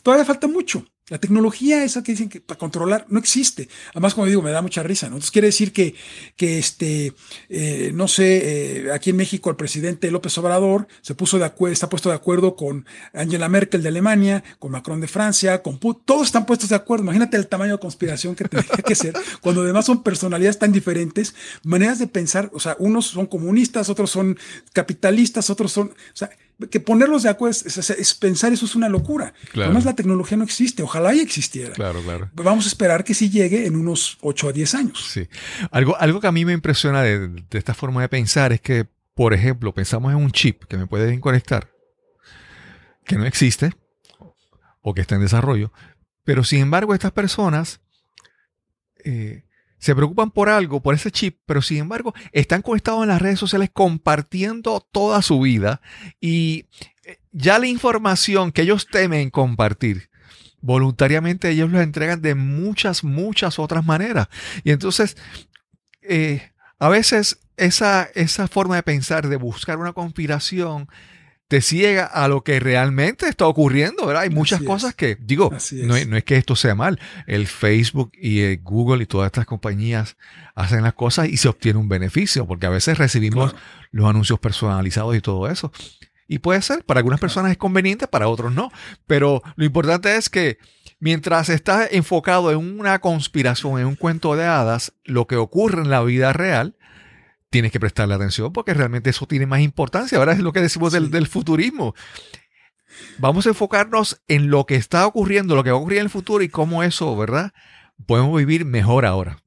Todavía 0.01 0.25
falta 0.25 0.47
mucho. 0.47 0.87
La 1.09 1.19
tecnología 1.19 1.85
esa 1.85 2.03
que 2.03 2.11
dicen 2.11 2.27
que 2.27 2.41
para 2.41 2.57
controlar 2.57 3.05
no 3.07 3.17
existe. 3.17 3.69
Además, 3.91 4.13
como 4.13 4.27
digo, 4.27 4.41
me 4.41 4.51
da 4.51 4.61
mucha 4.61 4.83
risa, 4.83 5.07
¿no? 5.07 5.15
Entonces 5.15 5.31
quiere 5.31 5.47
decir 5.47 5.71
que, 5.71 5.95
que 6.35 6.59
este, 6.59 7.13
eh, 7.47 7.91
no 7.93 8.09
sé, 8.09 8.87
eh, 8.87 8.91
aquí 8.91 9.11
en 9.11 9.15
México 9.15 9.49
el 9.49 9.55
presidente 9.55 10.11
López 10.11 10.37
Obrador 10.37 10.87
se 11.01 11.15
puso 11.15 11.39
de 11.39 11.45
acuerdo, 11.45 11.71
está 11.71 11.87
puesto 11.87 12.09
de 12.09 12.15
acuerdo 12.15 12.57
con 12.57 12.85
Angela 13.13 13.47
Merkel 13.47 13.83
de 13.83 13.87
Alemania, 13.87 14.43
con 14.59 14.71
Macron 14.71 14.99
de 14.99 15.07
Francia, 15.07 15.61
con 15.61 15.77
Putin, 15.77 16.03
todos 16.05 16.27
están 16.27 16.45
puestos 16.45 16.69
de 16.69 16.75
acuerdo. 16.75 17.05
Imagínate 17.05 17.37
el 17.37 17.47
tamaño 17.47 17.73
de 17.73 17.79
conspiración 17.79 18.35
que 18.35 18.43
tendría 18.43 18.83
que 18.85 18.95
ser, 18.95 19.13
cuando 19.41 19.61
además 19.61 19.85
son 19.85 20.03
personalidades 20.03 20.59
tan 20.59 20.73
diferentes, 20.73 21.35
maneras 21.63 21.99
de 21.99 22.07
pensar, 22.07 22.51
o 22.53 22.59
sea, 22.59 22.75
unos 22.79 23.07
son 23.07 23.27
comunistas, 23.27 23.89
otros 23.89 24.11
son 24.11 24.37
capitalistas, 24.73 25.49
otros 25.49 25.71
son, 25.71 25.87
o 25.87 26.15
sea, 26.15 26.29
que 26.71 26.79
ponerlos 26.79 27.23
de 27.23 27.29
acuerdo 27.29 27.55
es, 27.65 28.13
pensar 28.15 28.51
eso 28.51 28.65
es 28.65 28.75
una 28.75 28.89
locura. 28.89 29.33
Además, 29.53 29.85
la 29.85 29.95
tecnología 29.95 30.37
no 30.37 30.43
existe. 30.43 30.81
Ojalá 30.81 31.13
y 31.13 31.19
existiera. 31.19 31.73
Claro, 31.73 32.01
claro. 32.01 32.31
Vamos 32.33 32.65
a 32.65 32.67
esperar 32.67 33.03
que 33.03 33.13
sí 33.13 33.29
llegue 33.29 33.67
en 33.67 33.75
unos 33.75 34.17
8 34.21 34.49
a 34.49 34.51
10 34.53 34.75
años. 34.75 35.05
Sí. 35.11 35.27
Algo, 35.71 35.95
algo 35.97 36.19
que 36.19 36.27
a 36.27 36.31
mí 36.31 36.45
me 36.45 36.53
impresiona 36.53 37.03
de, 37.03 37.43
esta 37.51 37.75
forma 37.75 38.01
de 38.01 38.09
pensar 38.09 38.53
es 38.53 38.61
que, 38.61 38.87
por 39.13 39.33
ejemplo, 39.33 39.73
pensamos 39.73 40.11
en 40.11 40.17
un 40.17 40.31
chip 40.31 40.63
que 40.65 40.77
me 40.77 40.87
puede 40.87 41.19
conectar, 41.19 41.69
que 43.05 43.17
no 43.17 43.25
existe 43.25 43.73
o 44.81 44.93
que 44.93 45.01
está 45.01 45.15
en 45.15 45.21
desarrollo, 45.21 45.71
pero 46.23 46.43
sin 46.43 46.61
embargo, 46.61 46.93
estas 46.93 47.11
personas 47.11 47.81
eh, 49.03 49.43
se 49.79 49.95
preocupan 49.95 50.31
por 50.31 50.49
algo, 50.49 50.81
por 50.81 50.95
ese 50.95 51.11
chip, 51.11 51.39
pero 51.45 51.61
sin 51.61 51.77
embargo 51.77 52.13
están 52.31 52.61
conectados 52.61 53.03
en 53.03 53.09
las 53.09 53.21
redes 53.21 53.39
sociales 53.39 53.69
compartiendo 53.71 54.85
toda 54.91 55.21
su 55.21 55.39
vida 55.39 55.81
y 56.19 56.65
eh, 57.05 57.19
ya 57.31 57.59
la 57.59 57.67
información 57.67 58.51
que 58.51 58.63
ellos 58.63 58.87
temen 58.87 59.29
compartir, 59.29 60.09
voluntariamente 60.61 61.49
ellos 61.49 61.69
lo 61.69 61.79
entregan 61.81 62.21
de 62.21 62.35
muchas, 62.35 63.03
muchas 63.03 63.59
otras 63.59 63.85
maneras. 63.85 64.27
Y 64.63 64.71
entonces, 64.71 65.15
eh, 66.01 66.51
a 66.79 66.89
veces 66.89 67.39
esa, 67.57 68.09
esa 68.15 68.47
forma 68.47 68.75
de 68.75 68.83
pensar, 68.83 69.27
de 69.27 69.35
buscar 69.35 69.77
una 69.77 69.93
conspiración, 69.93 70.87
te 71.47 71.61
ciega 71.61 72.05
a 72.05 72.27
lo 72.27 72.43
que 72.43 72.59
realmente 72.59 73.27
está 73.27 73.47
ocurriendo, 73.47 74.05
¿verdad? 74.05 74.23
Hay 74.23 74.29
muchas 74.29 74.61
cosas 74.61 74.93
que, 74.93 75.17
digo, 75.19 75.49
no 75.49 75.95
es. 75.95 76.07
No, 76.07 76.17
es 76.17 76.23
que 76.23 76.35
esto 76.35 76.55
sea 76.55 76.75
mal. 76.75 76.99
El 77.25 77.47
Facebook 77.47 78.11
y 78.19 78.41
el 78.41 78.59
Google 78.61 79.03
y 79.03 79.05
todas 79.05 79.27
estas 79.27 79.45
compañías 79.45 80.17
hacen 80.55 80.83
las 80.83 80.93
cosas 80.93 81.29
y 81.29 81.37
se 81.37 81.47
obtiene 81.47 81.79
un 81.79 81.87
beneficio, 81.87 82.45
porque 82.45 82.65
a 82.65 82.69
veces 82.69 82.97
recibimos 82.97 83.55
los 83.91 84.09
anuncios 84.09 84.39
personalizados 84.39 85.15
y 85.15 85.21
todo 85.21 85.47
eso. 85.47 85.71
Y 86.27 86.39
puede 86.39 86.61
ser, 86.61 86.83
para 86.83 86.99
algunas 86.99 87.21
personas 87.21 87.51
es 87.51 87.57
conveniente, 87.57 88.07
para 88.07 88.27
otros 88.27 88.53
no. 88.53 88.69
Pero 89.05 89.41
lo 89.55 89.63
importante 89.63 90.17
es 90.17 90.27
que 90.29 90.57
mientras 90.99 91.47
estás 91.47 91.87
enfocado 91.91 92.51
en 92.51 92.57
una 92.79 92.99
conspiración, 92.99 93.79
en 93.79 93.85
un 93.85 93.95
cuento 93.95 94.35
de 94.35 94.43
hadas, 94.43 94.93
lo 95.05 95.27
que 95.27 95.37
ocurre 95.37 95.81
en 95.81 95.89
la 95.89 96.03
vida 96.03 96.33
real, 96.33 96.75
tienes 97.49 97.71
que 97.71 97.79
prestarle 97.79 98.15
atención 98.15 98.51
porque 98.51 98.73
realmente 98.73 99.09
eso 99.09 99.25
tiene 99.25 99.45
más 99.45 99.61
importancia. 99.61 100.17
Ahora 100.17 100.33
es 100.33 100.39
lo 100.39 100.53
que 100.53 100.61
decimos 100.61 100.93
del, 100.93 101.27
futurismo. 101.27 101.95
Vamos 103.19 103.45
a 103.45 103.49
enfocarnos 103.49 104.21
en 104.27 104.49
lo 104.49 104.65
que 104.65 104.75
está 104.75 105.05
ocurriendo, 105.05 105.55
lo 105.55 105.63
que 105.63 105.71
va 105.71 105.77
a 105.77 105.79
ocurrir 105.79 105.99
en 105.99 106.05
el 106.05 106.09
futuro 106.09 106.43
y 106.43 106.49
cómo 106.49 106.83
eso, 106.83 107.15
¿verdad? 107.15 107.53
Podemos 108.05 108.37
vivir 108.37 108.65
mejor 108.65 109.05
ahora. 109.05 109.43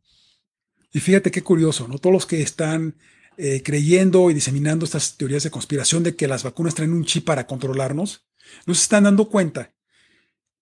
Y 0.93 1.01
fíjate 1.01 1.31
qué 1.31 1.43
curioso, 1.43 1.87
¿no? 1.89 1.99
Todos 1.99 2.13
los 2.13 2.27
que 2.27 2.43
están 2.43 2.97
eh, 3.37 3.63
creyendo 3.63 4.31
y 4.31 4.35
diseminando 4.35 4.85
estas 4.85 5.17
teorías 5.17 5.43
de 5.43 5.51
conspiración 5.51 6.03
de 6.03 6.17
que 6.17 6.29
las 6.29 6.43
vacunas 6.43 6.75
traen 6.75 6.93
un 6.93 7.05
chip 7.05 7.25
para 7.25 7.47
controlarnos, 7.47 8.27
no 8.67 8.75
se 8.75 8.83
están 8.83 9.05
dando 9.05 9.29
cuenta 9.29 9.73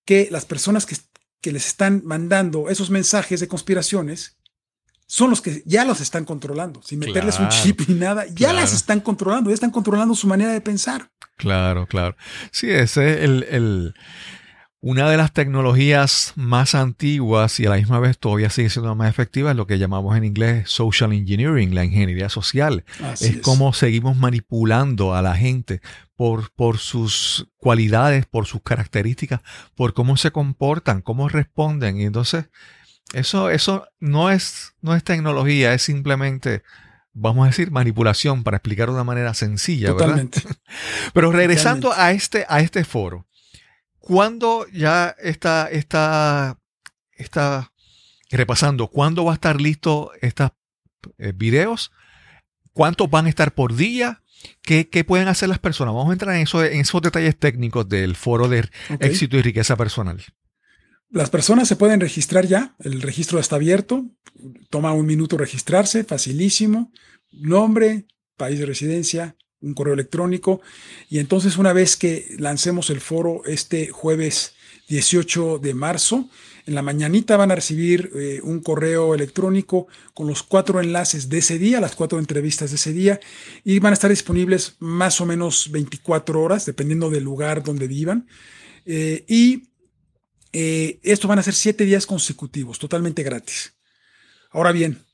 que 0.05 0.29
las 0.31 0.45
personas 0.45 0.87
que, 0.87 0.97
que 1.41 1.53
les 1.53 1.67
están 1.67 2.03
mandando 2.05 2.69
esos 2.69 2.91
mensajes 2.91 3.41
de 3.41 3.49
conspiraciones 3.49 4.38
son 5.09 5.31
los 5.31 5.41
que 5.41 5.63
ya 5.65 5.87
los 5.87 6.03
están 6.03 6.27
controlando, 6.27 6.83
sin 6.83 6.99
meterles 6.99 7.41
un 7.41 7.49
chip 7.49 7.81
ni 7.89 7.95
nada, 7.95 8.27
ya 8.35 8.53
las 8.53 8.75
están 8.75 9.01
controlando, 9.01 9.49
ya 9.49 9.55
están 9.55 9.71
controlando 9.71 10.15
su 10.15 10.27
manera 10.27 10.53
de 10.53 10.61
pensar. 10.61 11.11
Claro, 11.37 11.87
claro. 11.87 12.15
Sí, 12.51 12.71
ese 12.71 13.15
es 13.15 13.25
el, 13.25 13.95
una 14.81 15.09
de 15.09 15.17
las 15.17 15.33
tecnologías 15.33 16.35
más 16.37 16.75
antiguas 16.75 17.59
y 17.59 17.65
a 17.65 17.71
la 17.71 17.77
misma 17.77 18.01
vez 18.01 18.19
todavía 18.19 18.51
sigue 18.51 18.69
siendo 18.69 18.95
más 18.95 19.09
efectiva 19.09 19.51
es 19.51 19.57
lo 19.57 19.67
que 19.67 19.79
llamamos 19.79 20.15
en 20.15 20.25
inglés 20.25 20.69
social 20.69 21.15
engineering, 21.15 21.75
la 21.75 21.87
ingeniería 21.87 22.29
social. 22.29 22.85
es, 23.19 23.39
como 23.39 23.73
seguimos 23.73 24.19
manipulando 24.19 25.15
a 25.15 25.23
la 25.23 25.35
gente 25.37 25.81
por, 26.17 26.51
por 26.51 26.77
sus 26.77 27.49
cualidades, 27.57 28.27
por 28.27 28.45
sus 28.45 28.61
características, 28.61 29.41
por 29.75 29.95
cómo 29.95 30.19
se 30.19 30.33
comportan, 30.33 31.01
cómo 31.01 31.31
responden. 31.31 31.97
Y 31.97 32.05
entonces 32.05 32.51
eso, 33.15 33.51
eso 33.51 33.89
no, 34.01 34.31
es, 34.31 34.75
no 34.81 34.95
es 34.95 35.03
tecnología, 35.03 35.73
es 35.73 35.83
simplemente, 35.83 36.63
vamos 37.13 37.45
a 37.45 37.51
decir, 37.51 37.71
manipulación 37.71 38.45
para 38.45 38.59
explicar 38.59 38.89
de 38.89 38.95
una 38.95 39.05
manera 39.05 39.35
sencilla, 39.35 39.89
Totalmente. 39.89 40.43
Pero 41.15 41.33
regresando 41.33 41.93
a 41.93 42.13
este, 42.13 42.45
a 42.49 42.61
este 42.61 42.85
foro, 42.85 43.27
¿cuándo 43.99 44.67
ya 44.73 45.15
está, 45.19 45.69
está, 45.71 46.59
está 47.13 47.73
repasando, 48.31 48.89
cuándo 48.89 49.25
va 49.25 49.33
a 49.33 49.35
estar 49.35 49.61
listo 49.61 50.13
estos 50.21 50.51
eh, 51.19 51.33
videos? 51.35 51.93
¿Cuántos 52.73 53.11
van 53.11 53.27
a 53.27 53.29
estar 53.31 53.55
por 53.55 53.75
día? 53.75 54.23
¿Qué, 54.63 55.05
pueden 55.05 55.29
hacer 55.29 55.49
las 55.49 55.59
personas? 55.59 55.95
Vamos 55.95 56.11
a 56.11 56.13
entrar 56.13 56.37
en, 56.37 56.43
eso, 56.43 56.65
en 56.65 56.81
esos 56.81 57.03
detalles 57.03 57.37
técnicos 57.37 57.89
del 57.89 58.15
foro 58.15 58.49
de 58.49 58.69
éxito 59.01 59.37
y 59.37 59.43
riqueza 59.43 59.77
personal. 59.77 60.23
Las 61.11 61.31
personas 61.31 61.69
se 61.69 61.77
pueden 61.77 62.01
registrar 62.01 62.47
ya, 62.47 62.75
el 62.81 63.01
registro 63.01 63.39
está 63.39 63.57
abierto, 63.57 64.07
toma 64.69 64.93
un 64.93 65.07
minuto 65.07 65.39
registrarse, 65.39 66.05
facilísimo, 66.05 66.93
nombre, 67.33 68.07
país 68.37 68.59
de 68.59 68.67
residencia, 68.67 69.37
un 69.61 69.73
correo 69.75 69.95
electrónico, 69.95 70.61
y 71.09 71.19
entonces 71.19 71.57
una 71.57 71.73
vez 71.73 71.97
que 71.97 72.37
lancemos 72.39 72.91
el 72.91 73.01
foro 73.01 73.43
este 73.47 73.89
jueves 73.89 74.55
18 74.89 75.59
de 75.59 75.75
marzo, 75.75 76.29
en 76.67 76.75
la 76.75 76.83
mañanita 76.83 77.39
van 77.39 77.51
a 77.51 77.55
recibir 77.55 78.11
eh, 78.15 78.41
un 78.43 78.61
correo 78.61 79.15
electrónico 79.15 79.87
con 80.13 80.27
los 80.27 80.43
cuatro 80.43 80.81
enlaces 80.83 81.31
de 81.31 81.39
ese 81.39 81.59
día, 81.59 81.81
las 81.81 81.97
cuatro 81.97 82.19
entrevistas 82.19 82.69
de 82.71 82.77
ese 82.77 82.93
día, 82.93 83.19
y 83.65 83.79
van 83.79 83.93
a 83.93 83.95
estar 83.95 84.11
disponibles 84.11 84.77
más 84.79 85.23
o 85.23 85.27
menos 85.27 85.71
24 85.71 86.43
horas, 86.43 86.67
dependiendo 86.67 87.09
del 87.09 87.25
lugar 87.25 87.63
donde 87.63 87.89
vivan. 87.89 88.27
Eh, 88.85 89.25
y 89.27 89.69
eh, 90.61 90.99
esto 91.05 91.29
van 91.29 91.39
a 91.39 91.45
ser 91.45 91.55
siete 91.55 91.85
días 91.85 92.05
consecutivos, 92.05 92.81
totalmente 92.81 93.23
gratis. 93.23 93.77
Ahora 94.51 94.73
bien, 94.73 95.05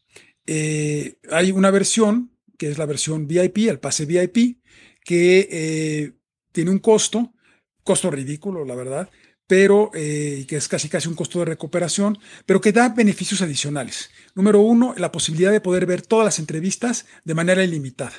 eh, 0.47 1.19
hay 1.31 1.53
una 1.53 1.71
versión, 1.71 2.33
que 2.57 2.71
es 2.71 2.79
la 2.79 2.87
versión 2.87 3.27
VIP, 3.27 3.69
el 3.69 3.79
pase 3.79 4.07
VIP, 4.07 4.63
que 5.05 5.47
eh, 5.53 6.13
tiene 6.51 6.71
un 6.71 6.79
costo, 6.79 7.35
costo 7.83 8.11
ridículo, 8.11 8.65
la 8.65 8.75
verdad, 8.75 9.11
pero 9.47 9.91
que 9.93 10.47
es 10.49 10.69
casi 10.69 10.89
casi 10.89 11.09
un 11.09 11.15
costo 11.15 11.41
de 11.41 11.45
recuperación, 11.45 12.19
pero 12.47 12.63
que 12.63 12.73
da 12.73 12.89
beneficios 12.89 13.43
adicionales. 13.43 14.09
Número 14.35 14.61
uno, 14.61 14.95
la 14.97 15.13
posibilidad 15.13 15.53
de 15.53 15.61
poder 15.61 15.85
ver 15.85 16.01
todas 16.01 16.25
las 16.25 16.39
entrevistas 16.39 17.05
de 17.25 17.35
manera 17.35 17.63
ilimitada 17.63 18.15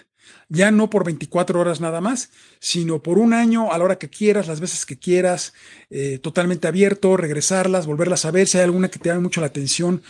ya 0.49 0.71
no 0.71 0.89
por 0.89 1.03
24 1.03 1.59
horas 1.59 1.81
nada 1.81 2.01
más, 2.01 2.29
sino 2.59 3.01
por 3.01 3.17
un 3.17 3.33
año 3.33 3.71
a 3.71 3.77
la 3.77 3.83
hora 3.83 3.97
que 3.97 4.09
quieras, 4.09 4.47
las 4.47 4.59
veces 4.59 4.85
que 4.85 4.97
quieras, 4.97 5.53
eh, 5.89 6.19
totalmente 6.19 6.67
abierto, 6.67 7.17
regresarlas, 7.17 7.85
volverlas 7.85 8.25
a 8.25 8.31
ver, 8.31 8.47
si 8.47 8.57
hay 8.57 8.63
alguna 8.63 8.89
que 8.89 8.99
te 8.99 9.09
llame 9.09 9.21
mucho 9.21 9.41
la 9.41 9.47
atención, 9.47 10.01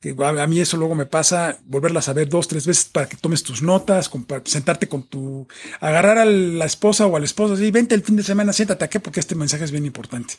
que 0.00 0.14
a, 0.18 0.46
mí 0.46 0.60
eso 0.60 0.76
luego 0.76 0.94
me 0.94 1.06
pasa, 1.06 1.58
volverlas 1.64 2.08
a 2.08 2.12
ver 2.12 2.28
dos, 2.28 2.48
tres 2.48 2.66
veces 2.66 2.86
para 2.86 3.08
que 3.08 3.16
tomes 3.16 3.42
tus 3.42 3.62
notas, 3.62 4.10
sentarte 4.44 4.88
con 4.88 5.04
tu, 5.04 5.46
agarrar 5.80 6.18
a 6.18 6.24
la 6.24 6.64
esposa 6.64 7.06
o 7.06 7.16
al 7.16 7.24
esposo, 7.24 7.62
y 7.62 7.70
vente 7.70 7.94
el 7.94 8.02
fin 8.02 8.16
de 8.16 8.22
semana, 8.22 8.52
siéntate 8.52 8.84
aquí 8.84 8.98
porque 8.98 9.20
este 9.20 9.34
mensaje 9.34 9.64
es 9.64 9.70
bien 9.70 9.86
importante. 9.86 10.34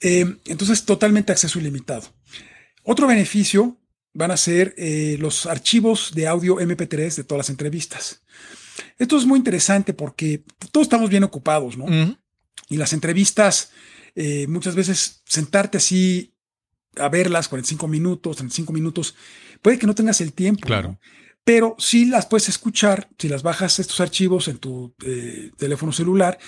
Eh, 0.00 0.36
entonces, 0.46 0.84
totalmente 0.84 1.32
acceso 1.32 1.58
ilimitado. 1.58 2.08
Otro 2.84 3.06
beneficio 3.06 3.76
van 4.18 4.32
a 4.32 4.36
ser 4.36 4.74
eh, 4.76 5.16
los 5.20 5.46
archivos 5.46 6.12
de 6.12 6.26
audio 6.26 6.56
MP3 6.56 7.14
de 7.14 7.24
todas 7.24 7.38
las 7.38 7.50
entrevistas. 7.50 8.20
Esto 8.98 9.16
es 9.16 9.24
muy 9.24 9.38
interesante 9.38 9.94
porque 9.94 10.42
todos 10.72 10.86
estamos 10.86 11.08
bien 11.08 11.22
ocupados, 11.22 11.78
¿no? 11.78 11.86
Y 12.68 12.76
las 12.76 12.92
entrevistas, 12.92 13.70
eh, 14.16 14.48
muchas 14.48 14.74
veces 14.74 15.22
sentarte 15.24 15.78
así 15.78 16.34
a 16.96 17.08
verlas 17.08 17.46
45 17.46 17.86
minutos, 17.86 18.36
35 18.38 18.72
minutos, 18.72 19.14
puede 19.62 19.78
que 19.78 19.86
no 19.86 19.94
tengas 19.94 20.20
el 20.20 20.32
tiempo. 20.32 20.66
Claro. 20.66 20.98
Pero 21.44 21.76
sí 21.78 22.04
las 22.04 22.26
puedes 22.26 22.48
escuchar 22.48 23.08
si 23.18 23.28
las 23.28 23.44
bajas 23.44 23.78
estos 23.78 24.00
archivos 24.00 24.48
en 24.48 24.58
tu 24.58 24.94
eh, 25.06 25.52
teléfono 25.56 25.92
celular, 25.92 26.38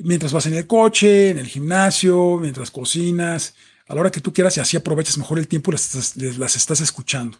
mientras 0.00 0.32
vas 0.32 0.46
en 0.46 0.54
el 0.54 0.66
coche, 0.66 1.30
en 1.30 1.38
el 1.38 1.46
gimnasio, 1.46 2.38
mientras 2.38 2.72
cocinas, 2.72 3.54
a 3.90 3.94
la 3.94 4.02
hora 4.02 4.10
que 4.12 4.20
tú 4.20 4.32
quieras 4.32 4.56
y 4.56 4.60
así 4.60 4.76
aprovechas 4.76 5.18
mejor 5.18 5.40
el 5.40 5.48
tiempo 5.48 5.72
y 5.72 5.74
las, 5.74 6.16
las 6.16 6.54
estás 6.54 6.80
escuchando. 6.80 7.38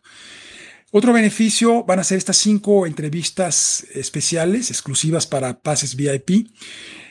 Otro 0.91 1.13
beneficio 1.13 1.85
van 1.85 2.01
a 2.01 2.05
ser 2.05 2.19
estas 2.19 2.39
cinco 2.39 2.87
entrevistas 2.87 3.87
especiales, 3.95 4.71
exclusivas 4.71 5.29
para 5.29 5.63
pases 5.63 5.95
VIP, 5.95 6.49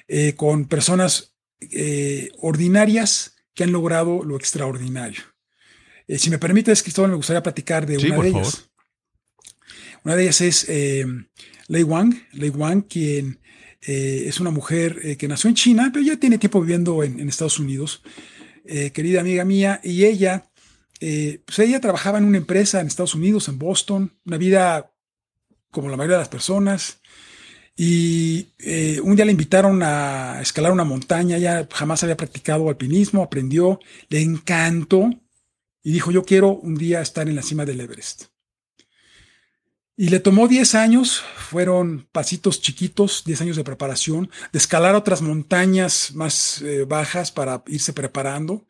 eh, 0.10 0.34
con 0.36 0.66
personas 0.66 1.38
eh, 1.62 2.30
ordinarias 2.40 3.38
que 3.54 3.64
han 3.64 3.72
logrado 3.72 4.26
lo 4.26 4.36
extraordinario. 4.36 5.24
Eh, 6.06 6.20
si 6.20 6.30
me 6.30 6.38
permites, 6.38 6.84
Cristóbal, 6.84 7.12
me 7.12 7.18
gustaría 7.18 7.42
platicar 7.42 7.86
de 7.86 7.98
una 7.98 8.22
de 8.22 8.28
ellas. 8.28 8.70
Una 10.04 10.18
de 10.18 10.24
ellas 10.24 10.42
es 10.42 10.68
Lei 11.68 11.84
Wang, 11.84 12.14
Lei 12.34 12.50
Wang, 12.50 12.84
quien 12.90 13.40
es 13.82 14.40
una 14.42 14.52
mujer 14.52 15.18
que 15.18 15.28
nació 15.30 15.50
en 15.50 15.56
China, 15.56 15.90
pero 15.94 16.04
ya 16.04 16.18
tiene 16.18 16.38
tiempo 16.38 16.60
viviendo 16.60 17.04
en, 17.04 17.20
en 17.20 17.30
Estados 17.30 17.60
Unidos, 17.60 18.02
querida 18.94 19.22
amiga 19.22 19.46
mía, 19.46 19.82
y 19.84 20.06
ella 20.06 20.50
eh, 21.00 21.42
pues 21.46 21.60
ella 21.60 21.80
trabajaba 21.80 22.18
en 22.18 22.26
una 22.26 22.38
empresa 22.38 22.82
en 22.82 22.88
Estados 22.88 23.16
Unidos, 23.16 23.48
en 23.48 23.58
Boston, 23.58 24.14
una 24.26 24.38
vida 24.38 24.92
como 25.72 25.90
la 25.90 25.98
mayoría 25.98 26.18
de 26.18 26.22
las 26.22 26.30
personas. 26.30 27.00
Y 27.76 28.50
eh, 28.60 29.00
un 29.02 29.16
día 29.16 29.24
le 29.24 29.32
invitaron 29.32 29.82
a 29.84 30.42
escalar 30.42 30.74
una 30.74 30.84
montaña, 30.84 31.38
ella 31.38 31.68
jamás 31.72 32.04
había 32.04 32.18
practicado 32.18 32.68
alpinismo, 32.68 33.24
aprendió, 33.24 33.80
le 34.10 34.22
encantó 34.22 35.10
y 35.82 35.94
dijo, 35.94 36.12
yo 36.12 36.24
quiero 36.24 36.56
un 36.56 36.76
día 36.76 37.02
estar 37.02 37.30
en 37.30 37.36
la 37.36 37.42
cima 37.42 37.64
del 37.66 37.80
Everest. 37.80 38.26
Y 40.02 40.08
le 40.08 40.22
tomó 40.22 40.48
10 40.48 40.76
años, 40.76 41.22
fueron 41.36 42.08
pasitos 42.14 42.62
chiquitos, 42.62 43.22
10 43.26 43.42
años 43.42 43.58
de 43.58 43.66
preparación, 43.66 44.30
de 44.54 44.58
escalar 44.58 44.96
otras 44.96 45.22
montañas 45.22 46.16
más 46.16 46.62
eh, 46.62 46.86
bajas 46.86 47.34
para 47.34 47.64
irse 47.68 47.92
preparando. 47.92 48.66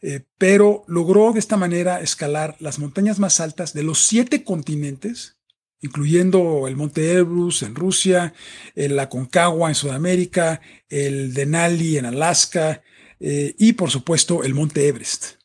Eh, 0.00 0.22
pero 0.38 0.84
logró 0.86 1.34
de 1.34 1.38
esta 1.38 1.58
manera 1.58 2.00
escalar 2.00 2.56
las 2.60 2.78
montañas 2.78 3.18
más 3.18 3.40
altas 3.40 3.74
de 3.74 3.82
los 3.82 3.98
siete 3.98 4.42
continentes, 4.42 5.36
incluyendo 5.82 6.66
el 6.66 6.76
Monte 6.76 7.12
Elbrus 7.12 7.62
en 7.62 7.74
Rusia, 7.74 8.32
el 8.74 8.98
Aconcagua 8.98 9.68
en 9.68 9.74
Sudamérica, 9.74 10.62
el 10.88 11.34
Denali 11.34 11.98
en 11.98 12.06
Alaska 12.06 12.80
eh, 13.20 13.54
y 13.58 13.74
por 13.74 13.90
supuesto 13.90 14.42
el 14.44 14.54
Monte 14.54 14.88
Everest. 14.88 15.37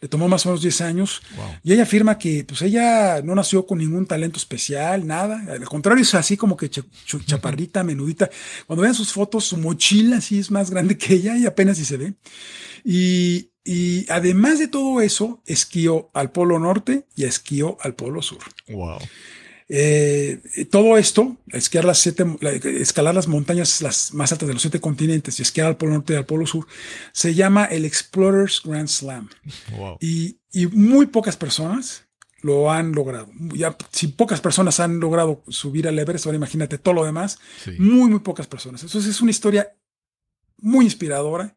Le 0.00 0.08
tomó 0.08 0.28
más 0.28 0.46
o 0.46 0.48
menos 0.48 0.62
10 0.62 0.80
años 0.80 1.20
y 1.62 1.72
ella 1.72 1.82
afirma 1.82 2.18
que 2.18 2.44
pues 2.44 2.62
ella 2.62 3.20
no 3.22 3.34
nació 3.34 3.66
con 3.66 3.78
ningún 3.78 4.06
talento 4.06 4.38
especial, 4.38 5.06
nada. 5.06 5.44
Al 5.52 5.64
contrario, 5.66 6.02
es 6.02 6.14
así 6.14 6.36
como 6.36 6.56
que 6.56 6.70
chaparrita, 6.70 7.84
menudita. 7.84 8.30
Cuando 8.66 8.82
vean 8.82 8.94
sus 8.94 9.12
fotos, 9.12 9.44
su 9.44 9.58
mochila 9.58 10.20
sí 10.20 10.38
es 10.38 10.50
más 10.50 10.70
grande 10.70 10.96
que 10.98 11.14
ella 11.14 11.36
y 11.36 11.44
apenas 11.44 11.76
si 11.76 11.84
se 11.84 11.98
ve. 11.98 12.14
Y, 12.84 13.50
y 13.64 14.06
además 14.10 14.58
de 14.58 14.68
todo 14.68 15.00
eso, 15.00 15.42
esquió 15.44 16.10
al 16.14 16.30
Polo 16.30 16.58
Norte 16.58 17.06
y 17.14 17.24
esquió 17.24 17.76
al 17.80 17.94
Polo 17.94 18.22
Sur. 18.22 18.38
Wow. 18.68 18.98
Eh, 19.68 20.40
todo 20.70 20.96
esto, 20.96 21.36
esquiar 21.48 21.84
las 21.84 21.98
siete, 21.98 22.24
escalar 22.80 23.14
las 23.14 23.26
montañas 23.26 23.82
las 23.82 24.14
más 24.14 24.30
altas 24.30 24.46
de 24.46 24.54
los 24.54 24.62
siete 24.62 24.80
continentes 24.80 25.38
y 25.38 25.42
esquiar 25.42 25.66
al 25.66 25.76
Polo 25.76 25.92
Norte 25.92 26.12
y 26.12 26.16
al 26.16 26.26
Polo 26.26 26.46
Sur, 26.46 26.66
se 27.12 27.34
llama 27.34 27.64
el 27.64 27.84
Explorers 27.84 28.62
Grand 28.64 28.88
Slam. 28.88 29.28
Wow. 29.76 29.98
Y, 30.00 30.38
y, 30.52 30.66
muy 30.68 31.06
pocas 31.06 31.36
personas 31.36 32.04
lo 32.42 32.70
han 32.70 32.92
logrado. 32.92 33.28
Ya, 33.54 33.76
si 33.90 34.08
pocas 34.08 34.40
personas 34.40 34.78
han 34.78 35.00
logrado 35.00 35.42
subir 35.48 35.88
al 35.88 35.98
Everest, 35.98 36.26
ahora 36.26 36.36
imagínate 36.36 36.78
todo 36.78 36.94
lo 36.94 37.04
demás. 37.04 37.38
Sí. 37.64 37.72
Muy, 37.78 38.08
muy 38.08 38.20
pocas 38.20 38.46
personas. 38.46 38.82
Entonces 38.82 39.10
es 39.10 39.20
una 39.20 39.32
historia 39.32 39.74
muy 40.58 40.84
inspiradora. 40.84 41.56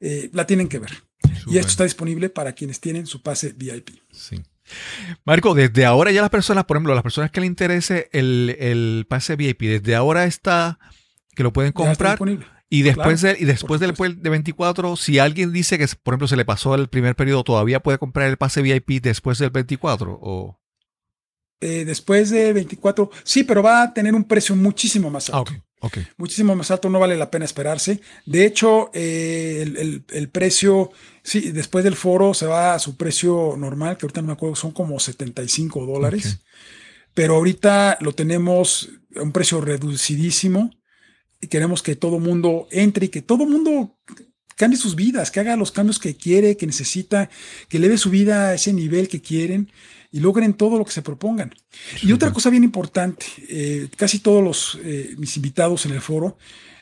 Eh, 0.00 0.30
la 0.32 0.46
tienen 0.46 0.68
que 0.68 0.78
ver. 0.78 1.04
Y 1.46 1.58
esto 1.58 1.70
está 1.70 1.84
disponible 1.84 2.30
para 2.30 2.52
quienes 2.52 2.80
tienen 2.80 3.06
su 3.06 3.22
pase 3.22 3.52
VIP. 3.56 3.90
Sí. 4.12 4.42
Marco, 5.24 5.54
desde 5.54 5.84
ahora 5.84 6.10
ya 6.10 6.20
las 6.20 6.30
personas, 6.30 6.64
por 6.64 6.76
ejemplo, 6.76 6.94
las 6.94 7.02
personas 7.02 7.30
que 7.30 7.40
le 7.40 7.46
interese 7.46 8.08
el, 8.12 9.06
pase 9.08 9.36
VIP, 9.36 9.62
desde 9.62 9.94
ahora 9.94 10.24
está 10.24 10.78
que 11.34 11.42
lo 11.42 11.52
pueden 11.52 11.72
comprar. 11.72 12.18
Y 12.70 12.82
después, 12.82 13.24
y 13.24 13.44
después 13.46 13.80
del 13.80 13.94
de 13.94 14.30
24, 14.30 14.96
si 14.96 15.18
alguien 15.18 15.52
dice 15.52 15.78
que, 15.78 15.86
por 16.02 16.12
ejemplo, 16.12 16.28
se 16.28 16.36
le 16.36 16.44
pasó 16.44 16.74
el 16.74 16.88
primer 16.88 17.16
periodo, 17.16 17.44
¿todavía 17.44 17.80
puede 17.80 17.98
comprar 17.98 18.28
el 18.28 18.36
pase 18.36 18.60
VIP 18.60 19.02
después 19.02 19.38
del 19.38 19.50
24? 19.50 20.18
O... 20.20 20.60
Eh, 21.60 21.84
después 21.86 22.28
de 22.30 22.52
24, 22.52 23.10
sí, 23.24 23.44
pero 23.44 23.62
va 23.62 23.82
a 23.82 23.94
tener 23.94 24.14
un 24.14 24.24
precio 24.24 24.54
muchísimo 24.54 25.10
más 25.10 25.30
alto. 25.30 25.38
Ah, 25.38 25.40
okay, 25.40 25.62
Muchísimo 26.16 26.54
más 26.56 26.70
alto, 26.70 26.88
no 26.88 26.98
vale 26.98 27.16
la 27.16 27.30
pena 27.30 27.44
esperarse. 27.44 28.00
De 28.26 28.44
hecho, 28.44 28.90
eh, 28.92 30.02
el, 30.08 30.28
precio, 30.28 30.90
sí, 31.22 31.52
después 31.52 31.84
del 31.84 31.94
foro 31.94 32.34
se 32.34 32.46
va 32.46 32.74
a 32.74 32.78
su 32.78 32.96
precio 32.96 33.54
normal, 33.56 33.96
que 33.96 34.06
ahorita 34.06 34.20
no 34.20 34.28
me 34.28 34.32
acuerdo, 34.32 34.56
son 34.56 34.72
como 34.72 34.98
75 34.98 35.86
dólares. 35.86 36.40
Pero 37.14 37.36
ahorita 37.36 37.98
lo 38.00 38.12
tenemos 38.12 38.90
a 39.16 39.22
un 39.22 39.32
precio 39.32 39.60
reducidísimo 39.60 40.70
y 41.40 41.46
queremos 41.46 41.82
que 41.82 41.96
todo 41.96 42.18
mundo 42.18 42.66
entre 42.70 43.06
y 43.06 43.08
que 43.08 43.22
todo 43.22 43.46
mundo 43.46 43.98
cambie 44.58 44.78
sus 44.78 44.96
vidas, 44.96 45.30
que 45.30 45.40
haga 45.40 45.56
los 45.56 45.72
cambios 45.72 45.98
que 45.98 46.16
quiere, 46.16 46.56
que 46.56 46.66
necesita, 46.66 47.30
que 47.68 47.78
eleve 47.78 47.96
su 47.96 48.10
vida 48.10 48.48
a 48.48 48.54
ese 48.54 48.72
nivel 48.72 49.08
que 49.08 49.22
quieren 49.22 49.70
y 50.10 50.20
logren 50.20 50.52
todo 50.52 50.76
lo 50.78 50.84
que 50.84 50.90
se 50.90 51.00
propongan. 51.00 51.54
Y 52.02 52.12
otra 52.12 52.32
cosa 52.32 52.50
bien 52.50 52.64
importante, 52.64 53.24
eh, 53.48 53.88
casi 53.96 54.18
todos 54.18 54.42
los, 54.42 54.78
eh, 54.82 55.14
mis 55.16 55.36
invitados 55.36 55.86
en 55.86 55.92
el 55.92 56.00
foro 56.00 56.36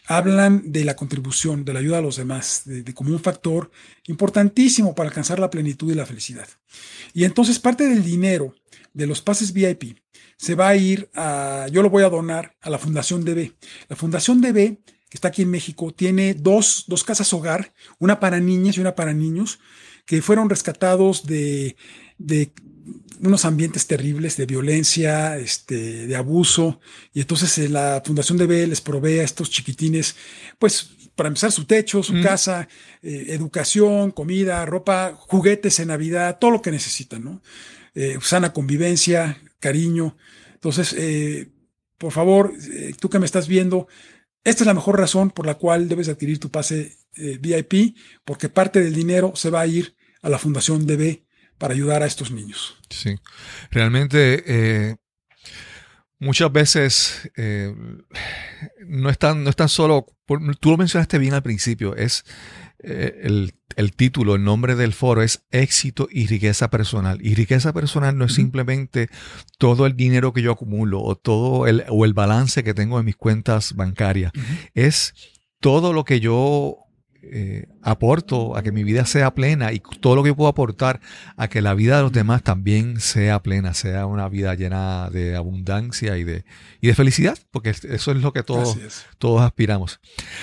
hablan 0.07 0.73
de 0.73 0.85
la 0.85 0.97
contribución, 0.97 1.65
de 1.65 1.75
la 1.75 1.81
ayuda 1.81 1.99
a 1.99 2.03
los 2.03 2.17
demás, 2.17 2.63
de, 2.65 2.95
como 2.95 3.11
un 3.11 3.21
factor 3.21 3.71
importantísimo 4.07 4.95
para 4.95 5.09
alcanzar 5.09 5.39
la 5.39 5.51
plenitud 5.51 5.93
y 5.93 5.95
la 5.95 6.07
felicidad. 6.07 6.49
Y 7.13 7.25
entonces 7.25 7.59
parte 7.59 7.87
del 7.89 8.03
dinero 8.03 8.55
de 8.95 9.07
los 9.07 9.21
pases 9.21 9.53
VIP 9.53 9.99
se 10.39 10.55
va 10.55 10.69
a 10.69 10.77
ir 10.77 11.11
a, 11.15 11.67
yo 11.71 11.83
lo 11.83 11.91
voy 11.91 12.05
a 12.05 12.09
donar 12.09 12.57
a 12.63 12.71
la 12.71 12.79
Fundación 12.79 13.25
DB. 13.25 13.53
La 13.89 13.97
Fundación 13.97 14.41
DB, 14.41 14.79
que 15.09 15.17
está 15.17 15.29
aquí 15.29 15.43
en 15.43 15.51
México, 15.51 15.93
tiene 15.93 16.35
dos, 16.35 16.85
dos 16.89 17.05
casas 17.05 17.33
hogar, 17.33 17.73
una 17.99 18.19
para 18.19 18.41
niñas 18.41 18.77
y 18.77 18.81
una 18.81 18.95
para 18.95 19.13
niños, 19.13 19.61
que 20.05 20.23
fueron 20.23 20.51
rescatados 20.51 21.27
de, 21.27 21.77
de 22.19 22.53
unos 23.21 23.45
ambientes 23.45 23.87
terribles 23.87 24.37
de 24.37 24.47
violencia, 24.47 25.39
este, 25.39 26.07
de 26.07 26.17
abuso, 26.17 26.81
y 27.13 27.21
entonces 27.21 27.57
eh, 27.59 27.69
la 27.69 28.03
Fundación 28.05 28.39
DB 28.39 28.67
les 28.69 28.81
provee 28.81 29.21
a 29.21 29.25
estos 29.25 29.51
chiquitines, 29.51 30.17
pues 30.59 30.91
para 31.15 31.29
empezar 31.29 31.51
su 31.51 31.65
techo, 31.65 32.03
su 32.03 32.21
casa, 32.21 32.69
eh, 33.03 33.27
educación, 33.29 34.11
comida, 34.11 34.67
ropa, 34.67 35.15
juguetes 35.17 35.81
en 35.81 35.89
Navidad, 35.89 36.39
todo 36.39 36.51
lo 36.51 36.61
que 36.61 36.71
necesitan, 36.71 37.25
¿no? 37.25 37.43
Eh, 37.95 38.19
sana 38.21 38.53
convivencia, 38.53 39.41
cariño. 39.59 40.15
Entonces, 40.53 40.95
por 41.97 42.13
favor, 42.13 42.53
tú 43.01 43.09
que 43.09 43.19
me 43.19 43.25
estás 43.25 43.49
viendo, 43.49 43.89
esta 44.47 44.63
es 44.63 44.67
la 44.67 44.75
mejor 44.75 44.99
razón 44.99 45.31
por 45.31 45.45
la 45.45 45.57
cual 45.57 45.89
debes 45.89 46.09
adquirir 46.09 46.39
tu 46.39 46.51
pase 46.51 46.97
VIP, 47.41 47.97
porque 48.25 48.49
parte 48.49 48.81
del 48.81 48.95
dinero 48.95 49.33
se 49.35 49.51
va 49.51 49.61
a 49.61 49.67
ir 49.67 49.97
a 50.23 50.29
la 50.29 50.39
Fundación 50.39 50.87
DB 50.87 51.25
para 51.59 51.75
ayudar 51.75 52.03
a 52.03 52.07
estos 52.07 52.31
niños. 52.31 52.77
Sí, 52.89 53.17
realmente 53.73 54.45
eh, 54.47 54.97
muchas 56.19 56.53
veces 56.53 57.31
eh, 57.37 57.75
no, 58.87 59.11
están, 59.11 59.45
no 59.45 59.51
están 59.51 59.69
solo, 59.69 60.07
tú 60.61 60.71
lo 60.71 60.77
mencionaste 60.77 61.19
bien 61.19 61.35
al 61.35 61.43
principio, 61.43 61.97
es 61.97 62.25
eh, 62.79 63.51
el, 63.77 63.93
título, 63.97 64.35
el 64.35 64.45
nombre 64.45 64.77
del 64.77 64.93
foro 64.93 65.23
es 65.23 65.45
éxito 65.51 66.09
y 66.11 66.27
riqueza 66.27 66.71
personal. 66.71 67.19
Y 67.21 67.35
riqueza 67.35 67.73
personal 67.73 68.17
no 68.17 68.27
es 68.27 68.35
simplemente 68.35 69.09
todo 69.59 69.87
el 69.87 69.97
dinero 69.97 70.33
que 70.33 70.43
yo 70.43 70.53
acumulo 70.53 71.03
o 71.03 71.17
todo 71.17 71.67
el, 71.67 71.85
o 71.89 72.05
el 72.05 72.15
balance 72.15 72.63
que 72.63 72.75
tengo 72.75 72.99
en 72.99 73.07
mis 73.07 73.17
cuentas 73.17 73.75
bancarias, 73.75 74.33
es 74.75 75.15
todo 75.61 75.93
lo 75.93 76.05
que 76.05 76.21
yo 76.21 76.86
eh, 77.33 77.69
aporto 77.83 78.57
a 78.57 78.63
que 78.63 78.73
mi 78.73 78.85
vida 78.85 79.07
sea 79.07 79.35
plena 79.35 79.73
y 79.73 79.81
todo 80.01 80.17
lo 80.17 80.23
que 80.23 80.35
puedo 80.35 80.49
aportar 80.49 81.01
a 81.37 81.49
que 81.49 81.63
la 81.63 81.75
vida 81.75 81.97
de 81.97 82.03
los 82.03 82.13
demás 82.13 82.43
también 82.43 83.01
sea 83.01 83.43
plena, 83.43 83.75
sea 83.75 84.07
una 84.07 84.29
vida 84.29 84.55
llena 84.55 85.11
de 85.11 85.37
abundancia 85.37 86.17
y 86.19 86.25
de, 86.25 86.45
y 86.81 86.89
de 86.89 86.95
felicidad, 86.95 87.39
porque 87.51 87.71
eso 87.71 88.11
es 88.11 88.17
lo 88.17 88.33
que 88.33 88.43
todos, 88.43 88.79
todos 89.19 89.43
aspiramos. 89.43 90.01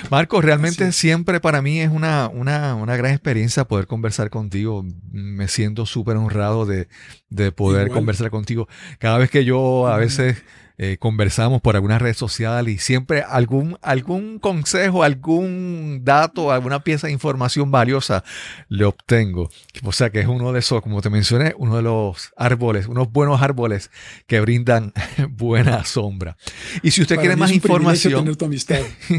Marco, 0.09 0.41
realmente 0.41 0.91
siempre 0.91 1.39
para 1.39 1.61
mí 1.61 1.79
es 1.79 1.89
una, 1.89 2.27
una, 2.27 2.75
una, 2.75 2.95
gran 2.95 3.11
experiencia 3.11 3.65
poder 3.65 3.87
conversar 3.87 4.29
contigo. 4.29 4.85
Me 5.11 5.47
siento 5.47 5.85
súper 5.85 6.17
honrado 6.17 6.65
de, 6.65 6.87
de 7.29 7.51
poder 7.51 7.89
conversar 7.89 8.29
contigo. 8.29 8.67
Cada 8.99 9.17
vez 9.17 9.29
que 9.29 9.45
yo 9.45 9.87
a 9.87 9.97
veces 9.97 10.43
eh, 10.85 10.97
conversamos 10.97 11.61
por 11.61 11.77
alguna 11.77 11.97
red 11.97 12.13
social 12.13 12.67
y 12.67 12.77
siempre 12.77 13.21
algún, 13.21 13.77
algún 13.81 14.37
consejo, 14.37 15.03
algún 15.03 16.01
dato, 16.03 16.51
alguna 16.51 16.83
pieza 16.83 17.07
de 17.07 17.13
información 17.13 17.71
valiosa 17.71 18.25
le 18.67 18.83
obtengo. 18.83 19.49
O 19.83 19.93
sea 19.93 20.09
que 20.09 20.19
es 20.19 20.27
uno 20.27 20.51
de 20.51 20.59
esos, 20.59 20.81
como 20.81 21.01
te 21.01 21.09
mencioné, 21.09 21.53
uno 21.57 21.77
de 21.77 21.83
los 21.83 22.33
árboles, 22.35 22.87
unos 22.87 23.09
buenos 23.09 23.41
árboles 23.41 23.91
que 24.27 24.41
brindan 24.41 24.91
buena 25.29 25.85
sombra. 25.85 26.35
Y 26.81 26.91
si 26.91 27.01
usted 27.01 27.15
quiere 27.15 27.37
más 27.37 27.53
información, 27.53 28.25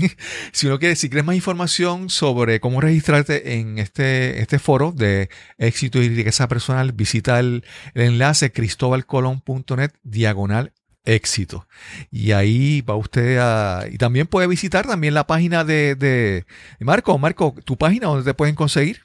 si 0.53 0.67
uno 0.67 0.79
quiere, 0.79 0.97
si 0.97 1.09
quiere 1.09 1.23
más 1.23 1.35
información 1.35 2.11
sobre 2.11 2.61
cómo 2.61 2.83
registrarte 2.83 3.55
en 3.55 3.79
este, 3.79 4.43
este 4.43 4.59
foro 4.59 4.93
de 4.93 5.31
éxito 5.57 6.03
y 6.03 6.11
riqueza 6.11 6.47
personal, 6.47 6.93
visita 6.93 7.41
el, 7.41 7.65
el 7.95 8.03
enlace 8.03 8.53
cristobalcolón.net 8.53 9.93
diagonal 10.03 10.75
éxito. 11.05 11.67
Y 12.11 12.33
ahí 12.33 12.81
va 12.81 12.97
usted 12.97 13.39
a... 13.39 13.87
Y 13.91 13.99
también 13.99 14.27
puede 14.27 14.47
visitar 14.47 14.87
también 14.87 15.15
la 15.15 15.27
página 15.27 15.65
de, 15.65 15.95
de 15.95 16.47
Marco. 16.81 17.19
Marco, 17.19 17.55
¿tu 17.65 17.77
página 17.77 18.09
donde 18.09 18.25
te 18.25 18.35
pueden 18.35 18.55
conseguir? 18.55 19.03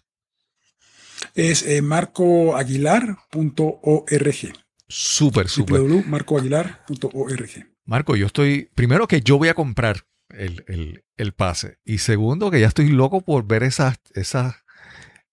Es 1.35 1.63
eh, 1.63 1.81
marcoaguilar.org. 1.81 4.53
Súper, 4.87 5.49
súper. 5.49 5.81
www.marcoaguilar.org. 5.81 7.67
Marco, 7.85 8.15
yo 8.15 8.27
estoy... 8.27 8.69
Primero 8.75 9.07
que 9.07 9.21
yo 9.21 9.37
voy 9.37 9.49
a 9.49 9.53
comprar 9.53 10.05
el, 10.29 11.03
pase. 11.35 11.77
Y 11.83 11.99
segundo 11.99 12.51
que 12.51 12.59
ya 12.59 12.67
estoy 12.67 12.89
loco 12.89 13.21
por 13.21 13.45
ver 13.45 13.63
esas, 13.63 13.99
esas 14.13 14.55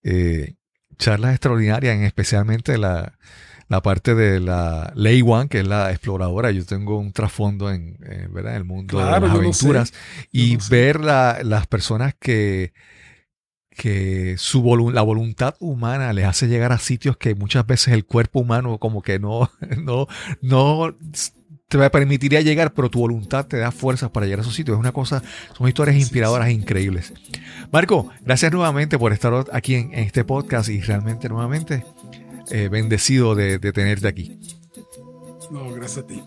eh, 0.02 0.54
charlas 0.98 1.32
extraordinarias, 1.32 1.96
en 1.96 2.04
especialmente 2.04 2.78
la 2.78 3.18
la 3.68 3.82
parte 3.82 4.14
de 4.14 4.40
la 4.40 4.92
Ley 4.94 5.22
One, 5.24 5.48
que 5.48 5.60
es 5.60 5.66
la 5.66 5.90
exploradora. 5.90 6.50
Yo 6.50 6.64
tengo 6.64 6.98
un 6.98 7.12
trasfondo 7.12 7.70
en, 7.70 7.98
¿verdad? 8.30 8.56
el 8.56 8.64
mundo 8.64 8.98
de 8.98 9.04
las 9.04 9.22
aventuras 9.22 9.92
y 10.30 10.56
ver 10.70 11.00
las 11.00 11.66
personas 11.66 12.14
que, 12.18 12.72
que 13.70 14.36
su 14.38 14.90
la 14.92 15.02
voluntad 15.02 15.54
humana 15.60 16.12
les 16.12 16.26
hace 16.26 16.48
llegar 16.48 16.72
a 16.72 16.78
sitios 16.78 17.16
que 17.16 17.34
muchas 17.34 17.66
veces 17.66 17.94
el 17.94 18.04
cuerpo 18.04 18.40
humano 18.40 18.78
como 18.78 19.02
que 19.02 19.18
no, 19.18 19.50
no, 19.78 20.06
no 20.40 20.96
te 21.68 21.90
permitiría 21.90 22.40
llegar, 22.42 22.72
pero 22.72 22.88
tu 22.88 23.00
voluntad 23.00 23.46
te 23.46 23.58
da 23.58 23.72
fuerzas 23.72 24.10
para 24.10 24.26
llegar 24.26 24.40
a 24.40 24.42
esos 24.42 24.54
sitios. 24.54 24.76
Es 24.76 24.80
una 24.80 24.92
cosa, 24.92 25.22
son 25.56 25.66
historias 25.66 25.96
inspiradoras 25.96 26.48
e 26.48 26.52
increíbles. 26.52 27.12
Marco, 27.72 28.08
gracias 28.20 28.52
nuevamente 28.52 28.98
por 28.98 29.12
estar 29.12 29.32
aquí 29.52 29.74
en 29.74 29.92
este 29.94 30.24
podcast 30.24 30.68
y 30.68 30.80
realmente 30.80 31.28
nuevamente 31.28 31.84
eh, 32.50 32.68
bendecido 32.68 33.34
de, 33.34 33.58
tenerte 33.58 34.08
aquí. 34.08 34.38
No, 35.50 35.72
gracias 35.72 36.04
a 36.04 36.06
ti. 36.06 36.22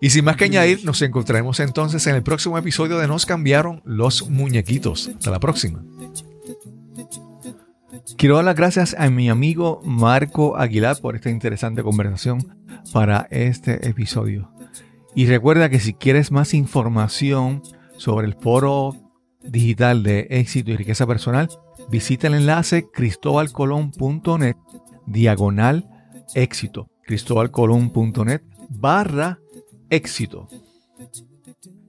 Y 0.00 0.10
sin 0.10 0.24
más 0.24 0.36
que 0.36 0.44
añadir, 0.44 0.84
nos 0.84 1.02
encontraremos 1.02 1.60
entonces 1.60 2.06
en 2.06 2.14
el 2.14 2.22
próximo 2.22 2.56
episodio 2.56 2.98
de 2.98 3.08
Nos 3.08 3.26
cambiaron 3.26 3.82
los 3.84 4.28
muñequitos. 4.30 5.08
Hasta 5.08 5.30
la 5.30 5.40
próxima. 5.40 5.84
Quiero 8.16 8.36
dar 8.36 8.44
las 8.44 8.56
gracias 8.56 8.96
a 8.98 9.10
mi 9.10 9.28
amigo 9.28 9.80
Marco 9.84 10.56
Aguilar 10.56 11.00
por 11.00 11.14
esta 11.14 11.30
interesante 11.30 11.82
conversación 11.82 12.56
para 12.92 13.28
este 13.30 13.88
episodio. 13.88 14.50
Y 15.14 15.26
recuerda 15.26 15.68
que 15.68 15.80
si 15.80 15.94
quieres 15.94 16.30
más 16.30 16.54
información 16.54 17.62
sobre 17.96 18.26
el 18.26 18.34
foro 18.34 18.96
digital 19.42 20.02
de 20.02 20.26
éxito 20.30 20.70
y 20.70 20.76
riqueza 20.76 21.06
personal, 21.06 21.48
visita 21.90 22.26
el 22.26 22.34
enlace 22.34 22.88
cristobalcolón.net 22.92 24.56
diagonal 25.10 25.88
éxito. 26.34 26.88
cristobalcolón.net 27.04 28.42
barra 28.68 29.40
éxito. 29.90 30.48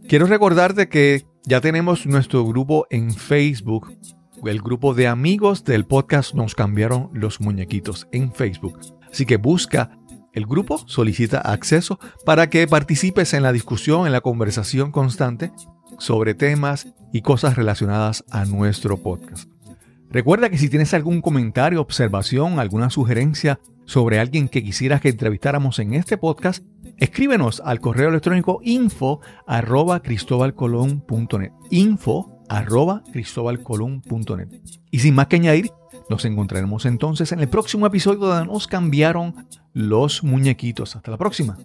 Quiero 0.07 0.25
recordarte 0.25 0.89
que 0.89 1.25
ya 1.45 1.61
tenemos 1.61 2.05
nuestro 2.05 2.45
grupo 2.45 2.87
en 2.89 3.13
Facebook, 3.13 3.93
el 4.45 4.61
grupo 4.61 4.93
de 4.93 5.07
amigos 5.07 5.63
del 5.65 5.85
podcast 5.85 6.33
Nos 6.33 6.55
cambiaron 6.55 7.09
los 7.13 7.41
muñequitos 7.41 8.07
en 8.11 8.33
Facebook. 8.33 8.79
Así 9.11 9.25
que 9.25 9.37
busca 9.37 9.91
el 10.33 10.45
grupo, 10.45 10.79
solicita 10.87 11.39
acceso 11.39 11.99
para 12.25 12.49
que 12.49 12.67
participes 12.67 13.33
en 13.33 13.43
la 13.43 13.51
discusión, 13.51 14.05
en 14.05 14.13
la 14.13 14.21
conversación 14.21 14.91
constante 14.91 15.51
sobre 15.97 16.33
temas 16.33 16.87
y 17.11 17.21
cosas 17.21 17.55
relacionadas 17.55 18.23
a 18.29 18.45
nuestro 18.45 18.97
podcast. 18.97 19.49
Recuerda 20.11 20.49
que 20.49 20.57
si 20.57 20.69
tienes 20.69 20.93
algún 20.93 21.21
comentario, 21.21 21.81
observación, 21.81 22.59
alguna 22.59 22.89
sugerencia 22.89 23.59
sobre 23.85 24.19
alguien 24.19 24.49
que 24.49 24.63
quisieras 24.63 25.01
que 25.01 25.09
entrevistáramos 25.09 25.77
en 25.79 25.93
este 25.93 26.17
podcast, 26.17 26.63
escríbenos 26.97 27.61
al 27.63 27.79
correo 27.79 28.09
electrónico 28.09 28.59
info 28.63 29.21
arroba 29.45 30.01
cristobalcolón.net. 30.01 31.51
Info 31.69 32.39
arroba 32.49 33.03
cristobalcolón.net. 33.11 34.47
Y 34.89 34.99
sin 34.99 35.13
más 35.13 35.27
que 35.27 35.35
añadir, 35.35 35.71
nos 36.09 36.25
encontraremos 36.25 36.85
entonces 36.85 37.31
en 37.31 37.39
el 37.39 37.47
próximo 37.47 37.85
episodio 37.85 38.19
donde 38.19 38.51
nos 38.51 38.67
cambiaron 38.67 39.35
los 39.73 40.23
muñequitos. 40.23 40.95
Hasta 40.95 41.11
la 41.11 41.17
próxima. 41.17 41.57